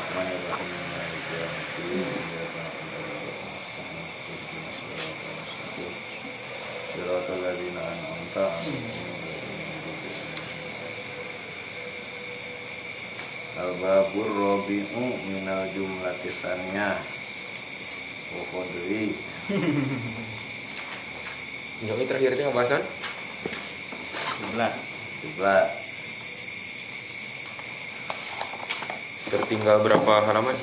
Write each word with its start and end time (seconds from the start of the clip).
Bismillahirrahmanirrahim. 0.00 2.08
Al-babur 13.60 14.24
rabi'u 14.24 15.04
minal 15.28 15.68
jumlati 15.76 16.32
saniyah. 16.32 16.96
Wa 18.32 18.42
qadri. 18.56 19.12
Yang 21.84 22.08
terakhir 22.08 22.40
itu 22.40 22.48
pembahasan 22.48 22.80
sebelah 24.16 24.72
Sebelah 25.20 25.79
tertinggal 29.30 29.80
berapa 29.80 30.12
halaman? 30.22 30.56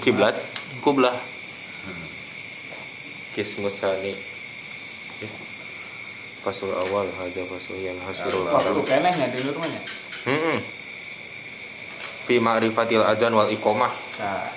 Kiblat, 0.00 0.34
kublah. 0.80 1.14
Kismus 3.32 3.72
sani. 3.72 4.12
Pasul 6.42 6.74
awal 6.74 7.06
haja 7.08 7.46
pasul 7.46 7.78
yang 7.78 7.94
hasilul 8.02 8.44
waktu 8.44 8.74
alam. 8.74 8.82
kenehnya 8.82 9.30
dulu 9.30 9.54
rumahnya 9.54 9.78
Hmm. 10.22 10.58
Fi 12.26 12.38
ma'rifatil 12.38 12.98
azan 13.00 13.30
wal 13.30 13.46
iqomah. 13.46 13.90
nah, 14.18 14.50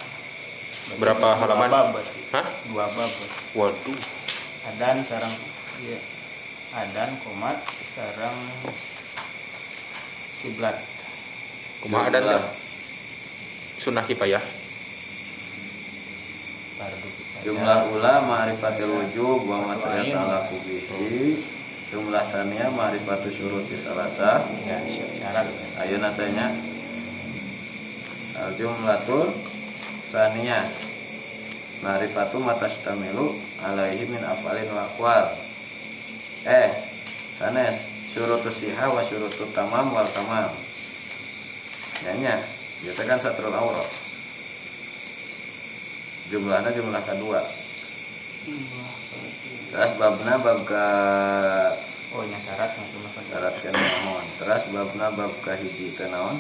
Berapa 0.98 1.22
dua 1.28 1.38
halaman? 1.38 1.70
bab 1.70 1.94
Hah? 2.34 2.46
dua 2.70 2.86
bab. 2.90 3.12
Waduh. 3.54 3.98
adan 4.66 4.98
sarang 5.00 5.30
iya 5.78 6.02
adan 6.74 7.14
komat 7.22 7.54
sarang 7.94 8.34
kiblat 10.42 10.74
Kumaha 11.86 12.10
teh? 12.10 12.26
Sunnah 13.78 14.02
fardu 14.02 14.10
kifayah. 14.10 14.42
Jumlah 17.46 17.94
ula 17.94 18.26
ma'rifatil 18.26 18.90
wujub 18.90 19.46
wa 19.46 19.70
matriyat 19.70 20.18
ala 20.18 20.50
kubihi 20.50 21.38
Jumlah 21.94 22.26
sania 22.26 22.74
ma'rifatu 22.74 23.30
syuruti 23.30 23.78
salasa. 23.78 24.50
Ya 24.66 24.82
syarat 24.90 25.46
Ayo 25.78 26.02
natanya 26.02 26.58
Al 28.34 28.58
jumlatul 28.58 29.30
sania 30.10 30.66
Ma'rifatu 31.86 32.42
matastamilu 32.42 33.38
alaihi 33.62 34.10
min 34.10 34.26
afalin 34.26 34.74
wa 34.74 34.90
aqwal. 34.90 35.38
Eh 36.50 36.74
Sanes 37.38 37.94
Syurutu 38.10 38.50
siha 38.50 38.90
wa 38.90 39.06
syurutu 39.06 39.46
tamam 39.54 39.94
wal 39.94 40.10
tamam 40.10 40.50
Nyanyi 42.06 42.38
Biasa 42.86 43.02
kan 43.10 43.18
satrul 43.18 43.50
aurah 43.50 43.90
Jumlahnya 46.30 46.70
jumlah 46.70 47.02
kedua 47.02 47.42
Terus 49.74 49.92
babna 49.98 50.38
bab 50.38 50.62
ka 50.70 50.88
oh 52.14 52.24
nya 52.30 52.38
syarat 52.38 52.78
macam 52.78 53.10
apa 53.10 53.22
syarat 53.26 53.56
kan 53.58 53.74
naon. 53.74 54.26
Terus 54.38 54.64
babna 54.70 55.10
bab 55.18 55.34
ka 55.42 55.58
hiji 55.58 55.98
teh 55.98 56.06
naon? 56.14 56.38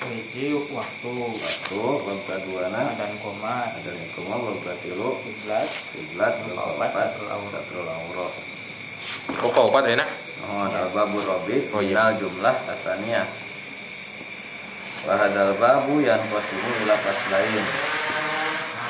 hiji 0.00 0.56
waktu 0.72 1.12
Waktu 1.12 1.80
bab 2.08 2.20
ka 2.24 2.40
duana 2.40 2.96
adan 2.96 3.12
komat 3.20 3.76
ada 3.76 3.92
nikuma 4.00 4.40
bab 4.40 4.58
ka 4.64 4.72
tilu 4.80 5.20
kiblat 5.20 5.68
kiblat 5.92 6.34
bab 6.40 6.72
opat 6.72 6.90
satrul 6.90 7.28
aurah. 7.28 7.50
satrul 7.52 7.88
aurah. 7.88 8.30
Pokok 9.44 9.64
opat 9.70 9.84
enak. 9.92 10.08
Naon 10.40 10.72
al 10.72 10.88
babur 10.96 11.20
rabi 11.20 11.68
Oh, 11.76 11.84
iya. 11.84 12.16
jumlah 12.16 12.56
asaniyah. 12.64 13.49
Wa 15.08 15.14
hadzal 15.16 15.56
babu 15.56 16.04
yang 16.04 16.20
qasimu 16.28 16.70
ila 16.84 16.94
faslain. 17.00 17.66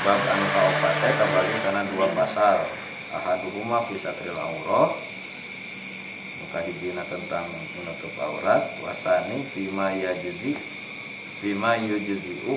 Bab 0.00 0.20
anu 0.20 0.46
kaopat 0.50 0.94
teh 1.04 1.12
kabagi 1.14 1.56
kana 1.62 1.82
dua 1.92 2.08
pasal. 2.16 2.80
Ahaduhuma 3.10 3.82
fi 3.90 3.98
satril 3.98 4.38
aurah 4.38 4.94
Maka 6.40 6.62
hijina 6.62 7.02
tentang 7.10 7.42
menutup 7.74 8.14
aurat 8.22 8.70
Wasani 8.86 9.42
fima 9.50 9.90
yajzi 9.90 10.54
Fima 11.42 11.74
yujzi'u 11.74 12.54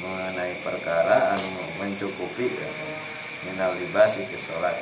Mengenai 0.00 0.56
perkara 0.64 1.36
anu 1.36 1.48
mencukupi 1.84 2.48
ya, 2.48 2.70
Minal 3.44 3.76
libasi 3.76 4.24
sholat 4.40 4.80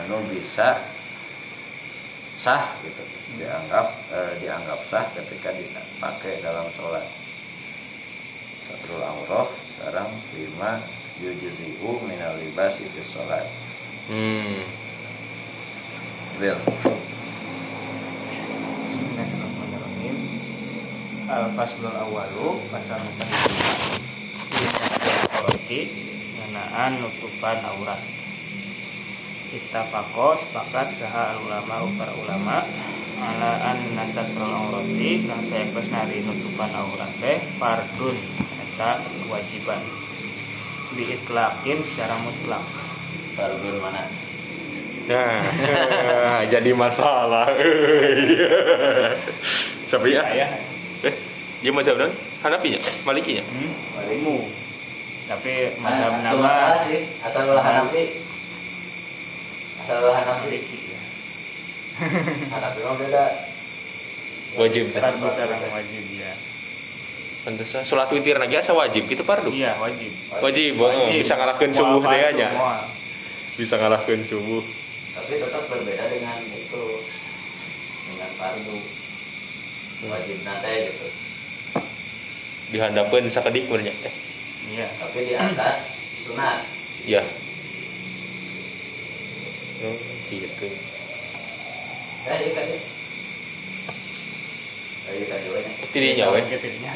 Anu 0.00 0.24
bisa 0.32 0.80
sah 2.46 2.70
gitu. 2.86 3.02
Dianggap 3.42 3.90
eh, 4.14 4.38
dianggap 4.38 4.78
sah 4.86 5.02
ketika 5.18 5.50
dipakai 5.50 6.38
dalam 6.38 6.70
sholat. 6.70 7.02
Satrul 8.70 9.02
aurah 9.02 9.50
sekarang 9.50 10.06
fima 10.30 10.78
yujzi'u 11.18 12.06
minal 12.06 12.38
libasi 12.38 12.86
fi 12.86 13.02
sholat. 13.02 13.42
Hmm. 14.06 14.62
Bil. 16.38 16.54
Bismillahirrahmanirrahim. 18.94 20.14
Al 21.26 21.50
faslul 21.50 21.98
awalu 21.98 22.62
pasal 22.70 23.02
roti 25.42 25.80
ngenaan 26.38 27.02
nutupan 27.02 27.58
aurat 27.74 27.98
kita 29.56 29.88
pako 29.88 30.36
sepakat 30.36 30.92
saha 30.92 31.32
ulama 31.40 31.88
para 31.96 32.12
ulama 32.12 32.60
ala 33.16 33.72
an 33.72 33.80
nasatrul 33.96 34.52
aurati 34.52 35.24
kang 35.24 35.40
saya 35.40 35.64
nari 35.72 36.20
nutupan 36.20 36.68
aurat 36.76 37.08
teh 37.16 37.40
fardun 37.56 38.12
eta 38.36 39.00
kewajiban 39.00 39.80
diitlakin 40.92 41.80
secara 41.80 42.20
mutlak 42.20 42.60
Fardun 43.36 43.76
mana? 43.80 44.04
Nah, 45.12 45.44
jadi 46.52 46.72
masalah. 46.72 47.52
Siapa 49.92 50.08
ya? 50.08 50.24
Eh, 51.04 51.14
dia 51.60 51.68
macam 51.68 52.00
mana? 52.00 52.08
Hanafinya? 52.40 52.80
Malikinya? 53.04 53.44
hmm? 53.44 53.86
walimu 53.96 54.36
tapi 55.26 55.74
madhab 55.82 56.22
itu 56.22 56.24
nama 56.38 56.78
asal 57.26 57.58
Hanafi 57.58 58.22
ulah 59.88 60.16
Hanafi 60.16 60.46
Maliki 60.46 60.78
ya. 60.90 61.00
Hanafi 62.52 62.80
mah 62.82 62.94
beda 62.96 63.24
Wajib. 64.56 64.88
fardu 64.90 65.28
sarang 65.28 65.60
wajib 65.68 66.04
ya 66.12 66.32
Pantesan 67.44 67.86
sholat 67.86 68.10
witir 68.10 68.34
lagi 68.34 68.56
asa 68.56 68.74
wajib 68.74 69.06
gitu 69.06 69.22
pardu. 69.22 69.52
iya 69.52 69.78
wajib 69.78 70.10
Wajib, 70.42 70.80
oh, 70.82 70.90
bisa 71.12 71.38
ngalahkan 71.38 71.70
subuh 71.70 72.02
teh 72.02 72.34
nya. 72.34 72.48
Bisa 73.54 73.74
ngalahkan 73.78 74.20
subuh. 74.24 74.64
tapi 75.14 75.38
tetap 75.38 75.62
berbeda 75.70 76.04
dengan 76.10 76.36
itu 76.42 76.84
dengan 78.06 78.30
fardu 78.34 78.76
wajib 80.04 80.36
nate 80.42 80.74
gitu 80.90 81.06
Dihandapeun 82.66 83.30
sakedik 83.30 83.70
teh. 83.70 84.14
iya 84.66 84.90
tapi 84.98 85.18
di 85.22 85.34
atas 85.38 85.76
sunat 86.26 86.58
Ya. 87.06 87.22
Oh, 89.76 89.92
gitu. 90.32 90.66
eh 92.26 92.36
itu 92.42 92.50
tadi 92.56 92.76
tadi 95.04 95.20
tadi 95.28 95.46
Tirinya 95.92 96.32
we. 96.32 96.40
Ketirnya. 96.48 96.92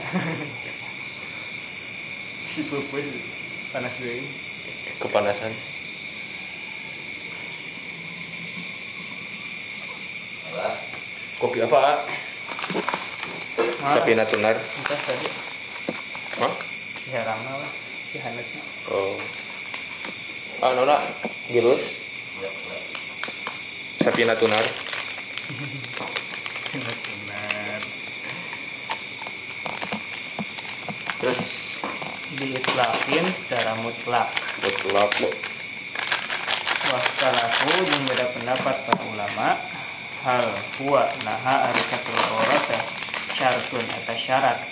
si 2.51 2.65
pupus 2.67 3.07
panas 3.71 3.95
deh 4.01 4.25
Kepanasan. 4.99 5.53
Kopi 11.41 11.65
apa? 11.65 11.79
A? 11.81 11.95
Sapina 13.97 14.29
tunar. 14.29 14.53
entah 14.61 15.01
tadi 15.09 15.29
Hah? 16.37 16.53
si 17.01 17.09
harangna 17.17 17.53
lah 17.65 17.71
si 18.05 18.17
hanetnya 18.21 18.61
Oh. 18.93 19.17
Ah, 20.61 20.77
nona, 20.77 21.01
gilus. 21.49 22.10
Sapina 24.01 24.33
tunar. 24.33 24.65
benar 26.73 27.81
Terus 31.21 31.77
diitlakin 32.41 33.29
secara 33.29 33.77
mutlak. 33.85 34.33
Mutlak 34.65 35.13
lo. 35.21 35.29
waskalahu 36.91 37.77
yang 37.93 38.03
beda 38.09 38.27
pendapat 38.33 38.77
para 38.89 39.05
ulama. 39.05 39.61
Hal 40.25 40.49
huwa 40.81 41.05
naha 41.21 41.69
arisatul 41.69 42.17
aurat 42.41 42.73
syartun 43.37 43.85
eta 43.85 44.17
syarat. 44.17 44.65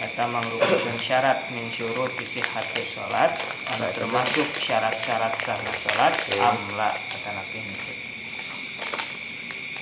Eta 0.00 0.24
mangrupakeun 0.24 0.96
syarat 0.96 1.52
min 1.52 1.68
syurut 1.68 2.16
sihhati 2.16 2.80
salat 2.80 3.36
anu 3.76 3.92
termasuk 3.92 4.48
syarat-syarat 4.56 5.36
sahna 5.36 5.72
salat 5.76 6.16
amla 6.40 6.96
eta 6.96 7.30
napih 7.36 8.07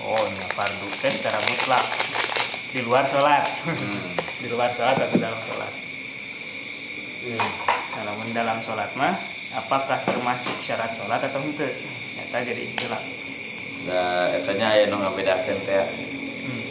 oh 0.05 0.25
nya 0.37 0.47
fardu 0.53 0.89
teh 1.01 1.13
secara 1.13 1.39
mutlak 1.41 1.85
di 2.73 2.81
luar 2.85 3.05
sholat 3.09 3.45
Hmm. 3.65 4.01
di 4.43 4.49
luar 4.53 4.69
sholat 4.69 4.97
atau 5.01 5.17
dalam 5.17 5.41
sholat 5.41 5.73
Hmm. 7.27 7.51
kalau 7.91 8.13
dalam 8.31 8.59
sholat 8.63 8.91
mah 8.95 9.17
apakah 9.57 9.99
termasuk 10.05 10.55
syarat 10.63 10.93
sholat 10.93 11.19
atau 11.19 11.43
ente 11.43 11.69
nyata 12.15 12.39
jadi 12.45 12.61
ikhtilaf 12.71 13.03
Da 13.87 14.35
etanya 14.35 14.75
aya 14.75 14.91
nu 14.91 14.99
ngabedakeun 14.99 15.63
teh. 15.63 15.79
hmm. 15.79 16.65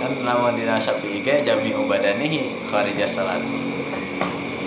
Kan 0.00 0.12
lamun 0.24 0.56
dina 0.56 0.80
Syafi'i 0.80 1.20
ge 1.20 1.44
jami 1.44 1.76
ubadanihi 1.76 2.72
kharija 2.72 3.04
salat. 3.04 3.44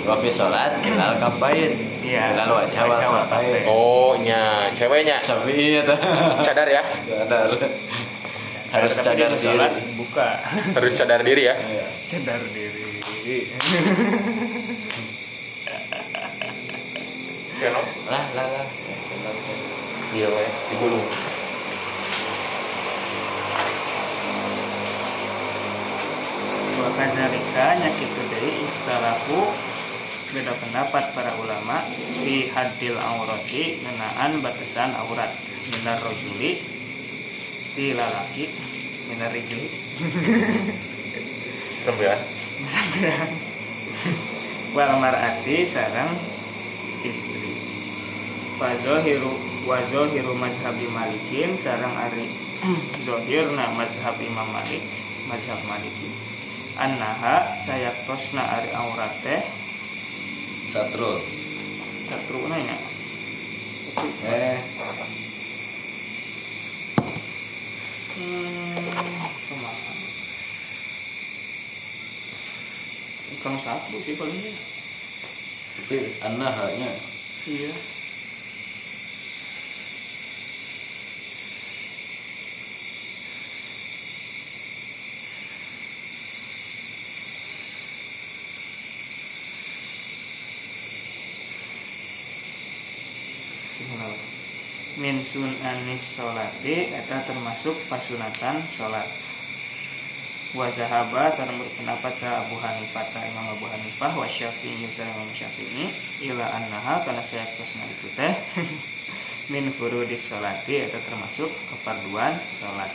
Wa 0.06 0.16
fi 0.22 0.30
salat 0.30 0.78
ilal 0.86 1.18
kafain. 1.18 1.72
Iya. 2.06 2.38
Ilal 2.38 2.50
wal 2.54 2.70
kafain. 2.70 3.10
kafain. 3.26 3.64
Oh, 3.66 4.14
nya 4.22 4.70
ceweknya 4.78 5.18
Syafi'i 5.18 5.82
eta. 5.82 5.98
cadar 6.46 6.70
ya, 6.70 6.86
Cadar. 7.10 7.50
Harus 8.70 8.92
cadar 9.02 9.16
di 9.16 9.24
diri. 9.34 9.40
sholat 9.40 9.72
buka 9.98 10.30
harus 10.78 10.94
cadar 10.94 11.22
diri 11.26 11.50
ya. 11.50 11.56
Iya. 11.58 11.86
cadar 12.06 12.42
diri 12.54 13.02
Keno? 17.56 17.82
Lah 18.12 18.26
lah 18.38 18.48
lah. 18.52 18.66
Iya, 20.14 20.28
weh, 20.30 20.50
digulung. 20.70 21.06
wa 26.86 26.90
kazalika 26.94 27.66
nyakitu 27.82 28.22
deui 28.30 28.54
ikhtalafu 28.68 29.40
beda 30.36 30.52
pendapat 30.60 31.16
para 31.16 31.32
ulama 31.40 31.80
fi 32.20 32.52
haddil 32.52 33.00
aurati 33.00 33.80
ngenaan 33.80 34.44
batasan 34.44 34.92
aurat. 35.00 35.32
Minar 35.72 36.04
rojuli 36.04 36.60
ti 37.72 37.96
lalaki 37.96 38.52
minar 39.08 39.32
rijli. 39.32 39.72
Sampean. 41.88 42.20
sampean. 42.68 43.32
Wal 44.76 44.92
mar'ati 45.00 45.64
sarang 45.64 46.20
istri. 47.08 47.56
Fa 48.60 48.76
zahiru 48.76 49.32
wa 49.64 49.80
zahiru 49.88 50.36
mazhabi 50.36 50.92
malikin 50.92 51.56
sarang 51.56 51.96
ari. 51.96 52.28
Zahirna 53.08 53.72
mazhab 53.72 54.20
imam 54.20 54.52
malik 54.52 54.84
mazhab 55.32 55.64
maliki. 55.64 56.12
Annaha 56.76 57.56
sayaktosna 57.56 58.44
ari 58.44 58.76
aurat 58.76 59.16
Satrul. 60.76 61.24
satru 62.04 62.52
nanya 62.52 62.76
Eh, 64.28 64.60
hmm 68.20 68.76
Kang 73.40 73.56
satru 73.56 74.04
sih 74.04 74.20
palingnya 74.20 74.52
tapi 75.80 76.12
anah 76.20 76.52
nya 76.76 76.92
iya 77.48 77.72
min 94.96 95.20
sunanis 95.28 96.16
sholati 96.16 96.96
eta 96.96 97.20
termasuk 97.28 97.76
pasunatan 97.92 98.64
sholat. 98.72 99.08
Wa 100.56 100.72
zahaba 100.72 101.28
sareng 101.28 101.60
berpendapat 101.60 102.16
sa 102.16 102.48
Abu 102.48 102.56
Hanifah 102.56 103.04
ta 103.12 103.20
Imam 103.28 103.60
Abu 103.60 103.68
Hanifah 103.68 104.16
wa 104.16 104.24
Syafi'i 104.24 104.88
sareng 104.88 105.12
Imam 105.20 105.32
Syafi'i 105.36 105.92
ila 106.32 106.48
annaha 106.48 107.04
kana 107.04 107.20
saya 107.20 107.44
terusna 107.60 107.84
itu 107.92 108.08
teh 108.16 108.32
min 109.52 109.68
furudis 109.76 110.32
sholati 110.32 110.88
eta 110.88 110.96
termasuk 111.04 111.52
kefarduan 111.52 112.40
sholat. 112.56 112.92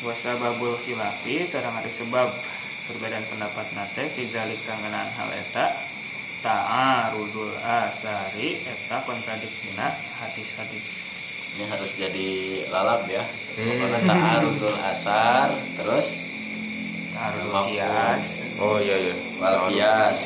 Wa 0.00 0.16
sababul 0.16 0.80
khilafi 0.80 1.44
sareng 1.44 1.76
ada 1.76 1.92
sebab 1.92 2.32
perbedaan 2.88 3.28
pendapat 3.28 3.76
nate 3.76 4.08
fi 4.08 4.24
zalika 4.24 4.72
ngeunaan 4.80 5.12
hal 5.20 5.30
eta 5.36 5.89
ta'arudul 6.40 7.52
asari 7.60 8.64
eta 8.64 9.04
kontradiksina 9.04 9.92
hadis-hadis. 10.24 11.04
Ini 11.56 11.68
harus 11.68 11.92
jadi 11.92 12.30
lalap 12.72 13.04
ya. 13.04 13.20
Hmm. 13.60 14.08
ta'arudul 14.08 14.78
asar 14.80 15.52
terus? 15.76 16.24
Ta'arudul 17.12 17.68
kias 17.68 18.40
Oh 18.56 18.80
iya 18.80 18.96
iya. 19.10 19.14
wal 19.36 19.68
kias 19.68 20.24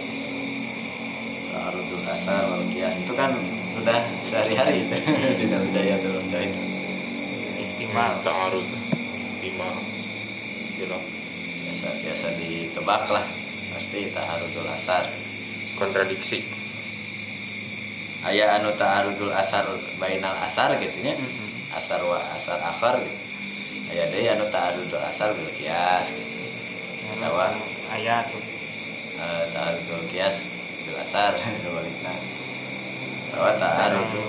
ta'arudul 1.50 2.06
asar 2.06 2.42
wal 2.46 2.64
kias 2.70 2.94
itu 2.94 3.12
kan 3.18 3.34
sudah 3.74 3.98
sehari-hari. 4.30 4.86
Di 5.42 5.44
dalam 5.50 5.66
budaya 5.66 5.98
tuh 5.98 6.22
ihtimal 7.58 8.12
Ta'arud. 8.22 8.66
Lima. 9.42 9.70
Gitu. 10.78 10.98
biasa 11.64 11.86
biasa 11.98 12.26
ditebak 12.38 13.02
lah. 13.10 13.26
Pasti 13.74 14.06
ta'arudul 14.14 14.70
asar 14.70 15.23
Kontradiksi. 15.74 16.44
aya 18.24 18.56
anu 18.56 18.72
ta'arudul 18.72 19.36
asar 19.36 19.68
bainal 20.00 20.32
asar 20.48 20.72
gitu 20.80 20.96
nya 21.04 21.12
Mm-mm. 21.12 21.76
asar 21.76 22.00
wa 22.00 22.16
asar 22.32 22.56
akhar 22.56 22.96
gitu 23.04 23.20
aya 23.92 24.08
deui 24.08 24.32
anu 24.32 24.48
ta'arudul 24.48 24.96
asar 24.96 25.36
bil 25.36 25.52
kias 25.52 26.08
gitu. 26.08 26.32
Tawa. 27.20 27.52
ayat 27.92 28.26
Eh, 29.14 29.44
ta'arudul 29.52 30.08
kias 30.08 30.48
bil 30.88 30.96
asar 30.98 31.36
sebaliknya 31.36 32.16
tawa 33.28 33.52
ta'arudul 33.60 34.24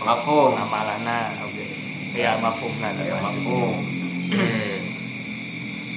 Mafhum. 0.00 0.54
amalana 0.56 1.34
oke 1.44 1.66
ya 2.14 2.38
mafhumna 2.38 2.94
aya 2.94 3.18
termasuk. 3.18 3.42
mafhum 3.42 3.74
Hmm. 4.30 4.80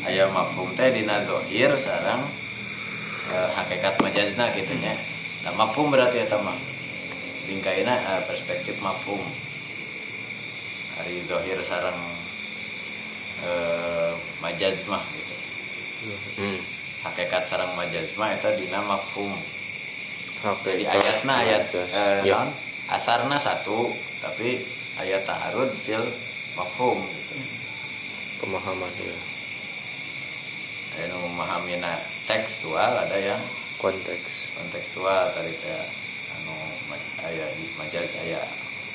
aya 0.10 0.25
mafhum 0.33 0.74
teh 0.74 0.89
dina 0.89 1.21
zahir 1.21 1.71
sareng 1.77 2.25
eh, 3.29 3.49
hakikat 3.53 3.95
majazna 3.99 4.51
gitu 4.51 4.73
nya 4.77 4.97
nah 5.43 5.53
mafhum 5.53 5.87
berarti 5.87 6.19
eta 6.19 6.39
mah 6.39 6.55
bingkaina 7.45 7.93
eh, 7.93 8.21
perspektif 8.25 8.79
mafhum 8.79 9.19
hari 10.95 11.24
zahir 11.24 11.59
sareng 11.62 12.00
eh, 13.43 14.12
majaz 14.39 14.83
mah 14.88 15.03
gitu 15.12 15.31
Hmm. 16.36 16.59
hakikat 17.07 17.48
sareng 17.48 17.71
majaz 17.79 18.12
mah 18.19 18.27
eta 18.29 18.51
dina 18.53 18.83
mafhum 18.83 19.31
Oke. 20.43 20.75
jadi 20.75 20.91
ayatna 20.91 21.33
ayat 21.39 21.63
eh, 21.71 22.27
Ya. 22.27 22.43
asarna 22.91 23.39
satu 23.39 23.88
tapi 24.19 24.67
ayat 25.00 25.24
ta'arud 25.24 25.71
fil 25.79 26.03
mafhum 26.59 27.00
gitu 27.07 27.36
Pemahaman 28.43 28.91
ya. 29.00 29.15
Ada 30.93 31.09
yang 31.09 31.21
memahami. 31.25 31.73
Tekstual 32.29 32.91
ada 33.01 33.17
yang? 33.17 33.41
Konteks. 33.81 34.53
kontekstual 34.55 35.33
tadi 35.35 35.51
teh 35.59 35.75
anu 36.39 36.55
ma- 36.88 37.12
aya 37.25 37.45
di 37.57 37.65
majaz 37.75 38.15
aya 38.15 38.39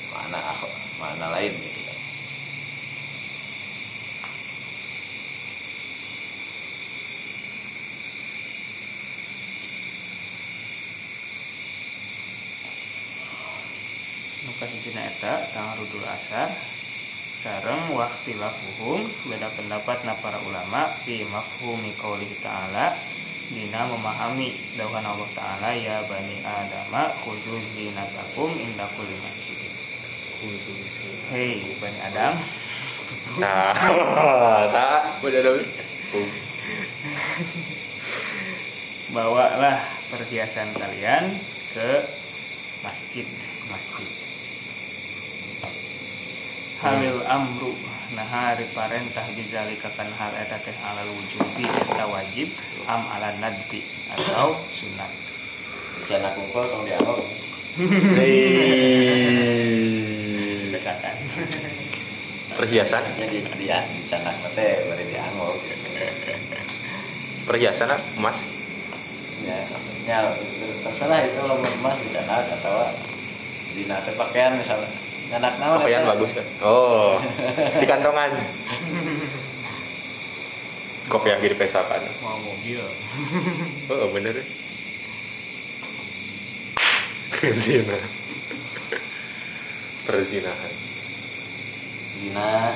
makna 0.09 0.39
akh- 0.49 0.75
makna 0.97 1.29
lain 1.29 1.53
gitu. 1.53 1.81
Kan 1.85 1.97
Nuka 14.47 14.65
hijina 14.71 15.05
eta 15.05 15.33
tangarudul 15.53 16.01
asar 16.07 16.49
sareng 17.39 17.95
waktilafuhum 17.95 19.07
beda 19.31 19.47
pendapat 19.55 20.03
na 20.03 20.11
para 20.19 20.43
ulama 20.43 20.91
fi 21.07 21.23
mafhumi 21.23 21.95
qaulihi 21.95 22.35
ta'ala 22.43 22.91
dina 23.47 23.87
memahami 23.87 24.59
dauhan 24.75 25.07
Allah 25.07 25.29
taala 25.31 25.71
ya 25.71 26.03
bani 26.03 26.43
adama 26.43 27.07
khuzu 27.23 27.55
zinatakum 27.63 28.51
inda 28.59 28.85
kulli 28.91 29.15
masjidin. 29.23 29.71
Hei 31.31 31.79
bani 31.79 31.99
adam. 32.03 32.35
Nah, 33.41 33.73
ada. 33.73 35.09
bawalah 39.09 39.81
perhiasan 40.13 40.69
kalian 40.77 41.33
ke 41.73 42.05
masjid 42.85 43.25
masjid 43.73 44.28
halil 46.79 47.19
amru 47.27 47.75
nah 48.15 48.25
hari 48.25 48.65
parentah 48.71 49.27
bizalika 49.35 49.91
kan 49.93 50.07
hal 50.15 50.31
eta 50.33 50.57
teh 50.63 50.73
alal 50.81 51.11
wujubi 51.11 51.67
eta 51.67 52.07
wajib 52.07 52.47
am 52.87 53.03
ala 53.05 53.35
nadbi 53.37 53.83
atau 54.09 54.57
sunat. 54.73 55.11
Rencana 55.99 56.33
kumpul 56.33 56.63
tong 56.65 56.87
dialog 56.87 57.21
kesakan 60.73 61.15
perhiasan? 62.57 63.03
Jadi 63.19 63.37
dia 63.59 63.83
dicanak 63.93 64.39
teh 64.55 64.89
bari 64.89 65.03
dianggo 65.05 65.59
perhiasan 67.45 67.93
emas? 68.17 68.39
Ya 69.43 69.59
ya 70.07 70.33
terserah 70.81 71.27
itu 71.27 71.41
lo 71.43 71.59
emas 71.61 71.99
dicanak 72.01 72.47
atau 72.57 72.89
zina 73.69 74.01
teh 74.01 74.15
pakaian 74.17 74.57
misalnya 74.57 75.08
anak 75.29 75.53
naon 75.61 75.85
pakaian 75.85 76.05
bagus 76.09 76.31
kan 76.33 76.45
oh 76.65 77.21
di 77.77 77.85
kantongan. 77.85 78.31
Kopiah 81.09 81.41
di 81.41 81.57
pesakan 81.57 82.05
mau 82.21 82.37
mobil. 82.37 82.85
Oh 83.89 84.13
bener 84.13 84.37
ya? 84.37 84.45
Zina 87.57 87.97
perzinahan 90.05 90.73
zina. 92.19 92.75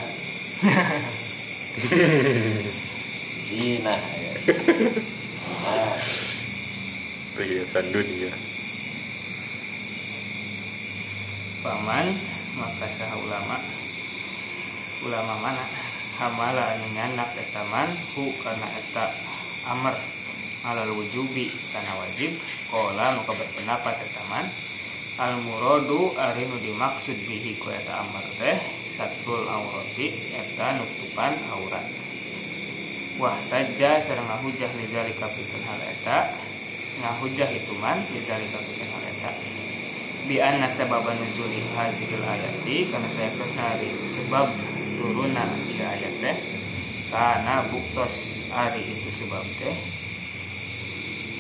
Zina 3.44 3.94
ya. 3.94 4.34
zina 4.40 5.96
perhiasan 7.34 7.86
dunia. 7.90 8.32
Paman 11.66 12.08
maka 12.58 12.88
ulama. 13.18 13.58
Ulama 15.04 15.36
mana? 15.42 15.66
Hamala 16.14 16.78
anu 16.78 16.94
nyandak 16.94 17.34
eta 17.34 17.66
man 17.74 17.90
hu 18.14 18.30
kana 18.46 18.70
eta 18.78 19.10
amar 19.66 19.98
alal 20.62 20.94
wujubi 20.94 21.50
kana 21.74 21.98
wajib. 21.98 22.38
Qala 22.70 23.18
maka 23.18 23.34
berpendapat 23.34 23.96
eta 24.06 24.24
man. 24.30 24.46
Al 25.18 25.38
muradu 25.42 26.14
ari 26.18 26.46
dimaksud 26.50 27.18
bihi 27.26 27.58
ku 27.62 27.70
eta 27.70 28.06
amar 28.06 28.26
teh 28.38 28.58
satrul 28.94 29.46
aurati 29.50 30.14
eta 30.34 30.78
nutupan 30.78 31.34
aurat. 31.54 31.86
Wah 33.18 33.38
tajja 33.50 34.02
sareng 34.02 34.26
ngahujah 34.26 34.70
li 34.78 34.86
zalika 34.90 35.30
hal 35.30 35.82
eta. 35.86 36.18
Ngahujah 37.02 37.50
itu 37.50 37.74
man 37.82 38.06
li 38.14 38.22
zalika 38.22 38.62
hal 38.62 39.04
eta 39.10 39.30
bi 40.24 40.40
anna 40.40 40.72
sababa 40.72 41.12
nuzuli 41.20 41.68
hazil 41.76 42.16
ayati 42.24 42.88
karena 42.88 43.10
saya 43.12 43.30
kesna 43.36 43.76
ari 43.76 43.92
sebab 44.08 44.48
turuna 44.96 45.44
di 45.68 45.76
ayat 45.84 46.16
teh. 46.24 46.38
Karena 47.12 47.68
buktos 47.70 48.48
ari 48.50 48.82
itu 48.88 49.10
sebab 49.12 49.44
teh. 49.60 49.76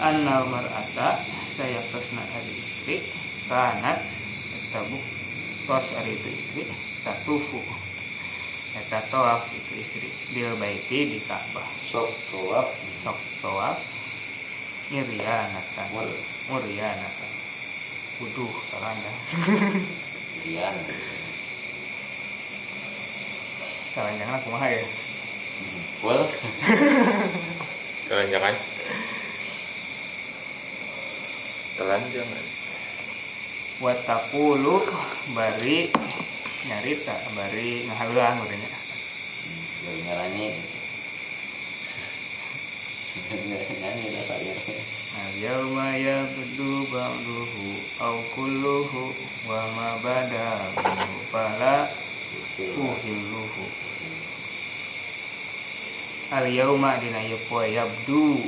Annal 0.03 0.51
mar'ata 0.51 1.23
saya 1.55 1.79
kesna 1.95 2.23
ari 2.23 2.53
istri. 2.59 2.97
Kanat 3.47 4.03
eta 4.55 4.81
buktos 4.87 5.85
ari 5.99 6.19
itu 6.19 6.29
istri 6.31 6.63
tatufu 7.03 7.59
eta 8.73 9.05
tawaf 9.11 9.45
itu 9.53 9.73
istri 9.77 10.09
bil 10.33 10.55
baiti 10.57 11.13
di 11.13 11.19
Ka'bah 11.23 11.67
sok 11.87 12.09
tuap 12.31 12.67
sok 12.99 13.19
tawaf. 13.39 13.79
Irianatan 14.91 15.87
Mur. 15.95 16.11
murianatan 16.51 17.32
Waduh, 18.23 18.55
kalanda. 18.71 19.11
dian 20.47 20.75
Kalanjangan 23.91 24.39
aku 24.39 24.47
mah 24.47 24.63
ya. 24.63 24.83
full 25.99 26.21
telanjangan 28.07 28.55
telanjangan 31.75 32.45
Watapulu 33.83 34.79
bari 35.35 35.91
nyarita 36.63 37.15
bari 37.35 37.83
ngahaluan 37.91 38.39
urangnya. 38.39 38.71
Bagi 39.83 40.01
ngarani 40.07 40.45
nyanyi 43.13 44.10
lah 44.17 44.24
saya 44.25 44.53
Al 45.13 45.34
yauma 45.38 45.93
yabdu 45.93 46.89
ba'duhu 46.89 47.70
au 48.01 48.17
kulluhu 48.34 49.13
wa 49.46 49.62
ma 49.77 49.89
badahu 50.01 50.82
fala 51.29 51.86
uhilluhu. 52.58 53.65
Al 56.34 56.50
yauma 56.50 56.98
dina 56.98 57.22
poe 57.46 57.70
yabdu 57.70 58.41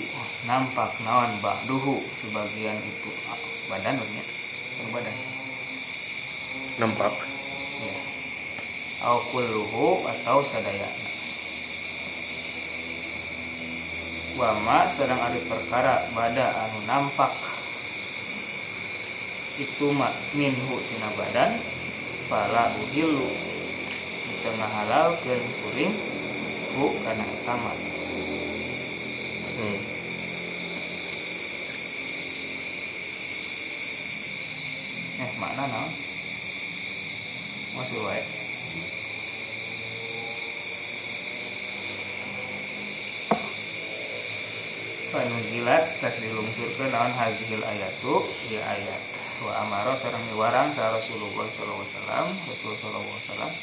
nampak 0.50 0.98
naon 1.06 1.38
ba'duhu 1.46 2.02
sebagian 2.18 2.82
itu 2.82 3.14
badan 3.70 4.02
urangnya. 4.02 4.26
Badan. 4.90 5.16
nampak 6.76 7.16
ya. 7.80 7.96
au 9.08 9.24
kulluhu 9.32 10.04
atau 10.10 10.44
sadayana 10.44 11.06
wama 14.36 14.92
sedang 14.92 15.20
ada 15.20 15.40
perkara 15.48 16.08
bada 16.12 16.48
anu 16.68 16.80
nampak. 16.84 17.32
Itu 19.56 19.96
mak 19.96 20.12
minhu 20.36 20.84
tina 20.92 21.08
badan 21.16 21.56
fala 22.28 22.76
uhilu. 22.84 23.32
Di 24.26 24.36
tengah 24.44 24.68
halal 24.68 25.16
ke 25.24 25.34
kuring 25.64 25.96
hu 26.76 26.92
kana 27.08 27.24
etama 27.24 27.72
hmm. 29.56 29.80
eh 35.24 35.32
makna 35.40 35.64
naon? 35.72 35.92
Masuk 37.80 38.04
wae 38.04 38.35
Panuzilat 45.16 45.96
tas 46.04 46.20
dilungsurkeun 46.20 46.92
naon 46.92 47.16
hazil 47.16 47.64
ayatu 47.64 48.20
di 48.52 48.60
ayat. 48.60 49.00
Wa 49.40 49.64
amaro 49.64 49.96
sareng 49.96 50.20
diwarang 50.28 50.68
sa 50.76 50.92
Rasulullah 50.92 51.48
sallallahu 51.48 51.88
alaihi 51.88 51.96
wasallam 51.96 52.28
Rasul 52.52 52.74
sallallahu 52.76 53.08
alaihi 53.08 53.24
wasallam. 53.24 53.54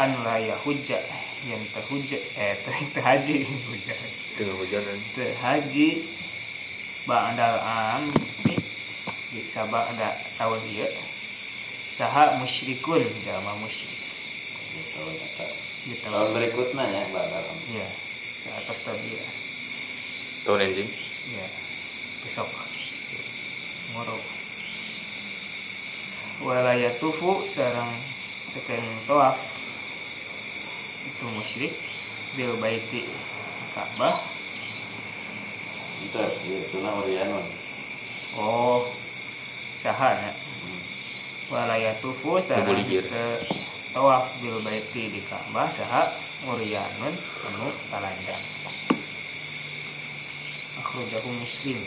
An 0.00 0.10
la 0.24 0.36
yahujja 0.40 0.96
yang 1.44 1.60
tahujja 1.76 2.16
eh 2.16 2.56
teh 2.64 2.80
teh 2.96 3.04
haji 3.04 3.44
dengan 4.40 4.56
hujanan. 4.56 4.98
Teh 5.12 5.36
haji 5.36 5.88
ba'dal 7.04 7.60
am 7.60 8.08
di 8.48 8.56
di 9.36 9.44
sabada 9.44 10.16
tahun 10.40 10.64
ieu 10.64 10.88
saha 11.92 12.40
musyrikun 12.40 13.04
jama 13.20 13.52
musyrik. 13.60 14.00
Gitu 14.72 14.96
kata 14.96 15.44
gitu. 15.92 16.08
Tahun 16.08 16.32
berikutnya 16.32 16.88
ya 16.88 17.04
bakal 17.12 17.52
ya 17.68 17.84
sa 18.40 18.64
atas 18.64 18.80
tadi 18.80 19.12
ya 19.12 19.28
tahun 20.46 20.62
anjing 20.62 20.86
ya 21.34 21.46
besok 22.22 22.46
moro. 23.90 24.14
Walayatufu 26.46 27.50
sarang 27.50 27.90
tekeng 28.54 28.86
toaf 29.10 29.34
itu 31.02 31.26
musyrik. 31.34 31.74
Bil 32.36 32.52
baiti 32.60 33.08
Ka'bah. 33.72 34.20
Itu 36.04 36.20
itu 36.46 36.76
nah 36.84 36.92
Orianon 37.00 37.46
oh 38.36 38.84
sahana 39.80 40.30
walayatufu 41.48 42.36
sarang 42.38 42.68
Nubuligir. 42.68 43.08
te 43.08 43.24
tawaf 43.96 44.28
bil 44.44 44.60
baiti 44.60 45.08
di 45.08 45.24
Ka'bah 45.24 45.72
saha 45.72 46.12
murianun 46.44 47.16
anu 47.16 47.68
talanjang 47.88 48.44
akhrajahu 50.86 51.34
muslim. 51.34 51.82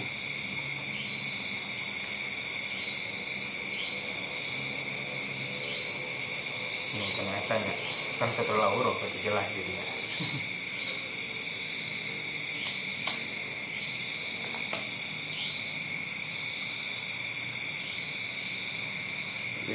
Ini 6.92 7.08
ternyata 7.16 7.54
ya. 7.56 7.76
Kan 8.20 8.30
setelah 8.36 8.76
huruf 8.76 9.00
itu 9.08 9.32
jelas 9.32 9.48
jadinya. 9.56 9.88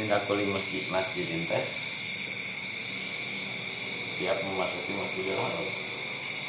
Tak 0.04 0.31
kuli 0.31 0.45
masjid 0.47 0.85
masjid 0.93 1.26
teh. 1.26 1.64
Tiap 4.21 4.38
memasuki 4.47 4.93
masjidil 4.95 5.35
haram 5.35 5.66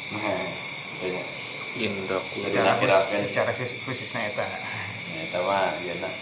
nah 0.06 0.22
katanya 1.76 2.80
indah 2.80 3.02
secara 3.28 3.52
khususnya 3.52 4.32
itu 4.32 4.40
ya 4.40 5.20
itu 5.28 5.40
mah 5.44 5.76
ya 5.84 5.94
nak. 6.00 6.14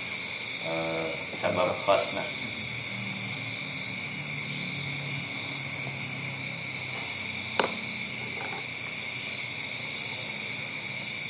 Eh, 0.65 1.09
sabab 1.39 1.71
khas 1.87 2.17
nak. 2.19 2.27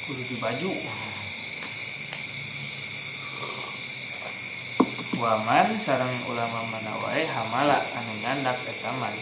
Kudu 0.09 0.23
di 0.29 0.37
baju. 0.41 0.73
Waman 5.15 5.79
sarang 5.81 6.13
ulama 6.27 6.61
mana 6.69 6.93
wae 7.01 7.25
hamala 7.25 7.81
anu 7.97 8.13
nyandak 8.21 8.61
eta 8.67 8.93
man 8.93 9.15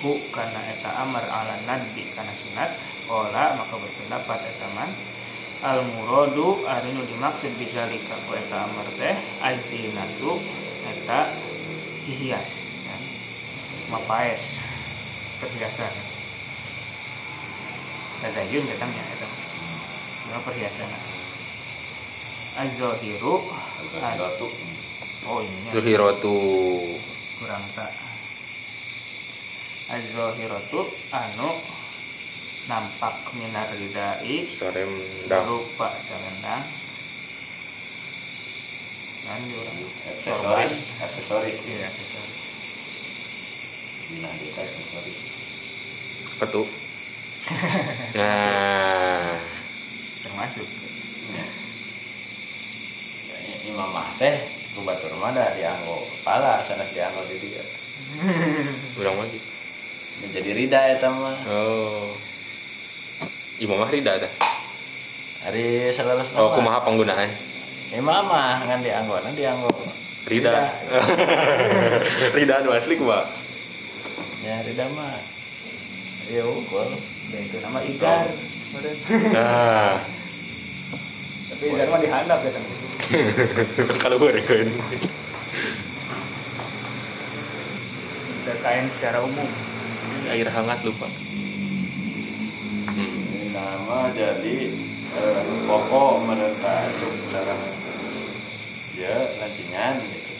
hu 0.00 0.16
karena 0.32 0.60
eta 0.72 1.04
amar 1.04 1.24
ala 1.28 1.60
nadbi 1.68 2.08
karena 2.16 2.32
sunat 2.32 2.72
Ola 3.10 3.58
maka 3.58 3.74
berpendapat 3.74 4.38
eta 4.54 4.68
man 4.72 4.90
al 5.60 5.84
muradu 5.84 6.64
ari 6.64 6.94
nu 6.96 7.04
dimaksud 7.04 7.52
bisa 7.60 7.84
lika 7.90 8.16
ku 8.24 8.32
eta 8.32 8.64
amar 8.64 8.88
teh 8.96 9.12
azinatu 9.44 10.40
eta 10.88 11.34
hias 12.08 12.64
ya. 12.64 12.96
mapaes 13.92 14.64
perhiasan. 15.40 15.92
Tazayun 18.20 18.68
datangnya 18.68 19.04
eta. 19.16 19.28
Cuma 20.28 20.38
perhiasan. 20.44 20.90
Az-zahiru 22.60 23.40
Al-Ghiratu. 23.80 24.48
Oh 25.28 25.38
ininya 25.44 25.70
Zuhiratu 25.76 26.36
kurang 27.40 27.64
tak 27.76 28.09
Az-zahiratu 29.90 30.86
anu 31.10 31.50
nampak 32.70 33.18
minar 33.34 33.66
ridai. 33.74 34.46
Sarem 34.46 34.90
dang 35.26 35.42
berupa 35.50 35.90
selendang 35.98 36.62
dan 39.26 39.40
diurang 39.46 39.78
Aksesoris, 40.10 40.74
aksesoris. 41.02 41.56
iya 41.66 41.86
aksesoris. 41.90 42.38
Nah, 44.22 44.32
itu 44.38 44.58
aksesoris. 44.58 45.18
Ketu 46.40 46.62
Nah 48.14 49.34
termasuk. 50.22 50.68
Ya, 51.34 51.44
Imam 53.66 53.90
mah 53.90 54.14
teh 54.22 54.38
kubatur 54.78 55.10
mah 55.18 55.34
da 55.34 55.50
dianggo 55.58 56.06
kepala 56.22 56.62
sanes 56.62 56.94
dianggo 56.94 57.26
di 57.26 57.42
dia. 57.42 57.64
Urang 59.02 59.18
mah 59.18 59.26
gitu. 59.34 59.49
Menjadi 60.20 60.50
rida 60.52 60.80
eta 60.92 61.08
mah. 61.08 61.38
Oh. 61.48 62.12
Imam 63.60 63.76
mah 63.76 63.92
rida 63.92 64.16
dah 64.16 64.32
Hari 65.44 65.92
selaras 65.92 66.32
Oh 66.36 66.56
kumaha 66.56 66.80
penggunaan 66.84 67.28
Imam 67.92 68.24
mah 68.28 68.64
ngan 68.64 68.80
dianggo 68.84 69.16
na 69.20 69.32
dianggo. 69.32 69.72
Rida. 70.28 70.68
Rida. 72.36 72.54
Anu 72.60 72.76
asli 72.76 73.00
kumaha 73.00 73.28
Ya 74.44 74.60
rida 74.60 74.84
mah. 74.92 75.16
Ya 76.30 76.44
ukur. 76.46 76.88
dan 77.30 77.46
itu 77.46 77.56
nama 77.62 77.78
igar. 77.86 78.26
Nah 79.34 79.98
tapi 81.50 81.76
igar 81.76 81.88
mah 81.92 82.00
dihandap 82.00 82.40
ya 82.40 82.50
teman 82.56 82.72
Kalau 84.06 84.16
gue 84.16 84.30
rekoin. 84.32 84.68
Ke 88.48 88.52
kain 88.64 88.86
secara 88.88 89.20
umum 89.20 89.69
Air 90.30 90.46
hangat 90.46 90.86
lupa 90.86 91.10
Ini 92.94 93.50
nama 93.50 94.14
jadi 94.14 94.70
eh, 95.10 95.42
pokok 95.66 96.22
cuk 97.02 97.14
sarang 97.26 97.58
ya 99.00 99.16
lancingan 99.40 99.96
gitu. 100.06 100.34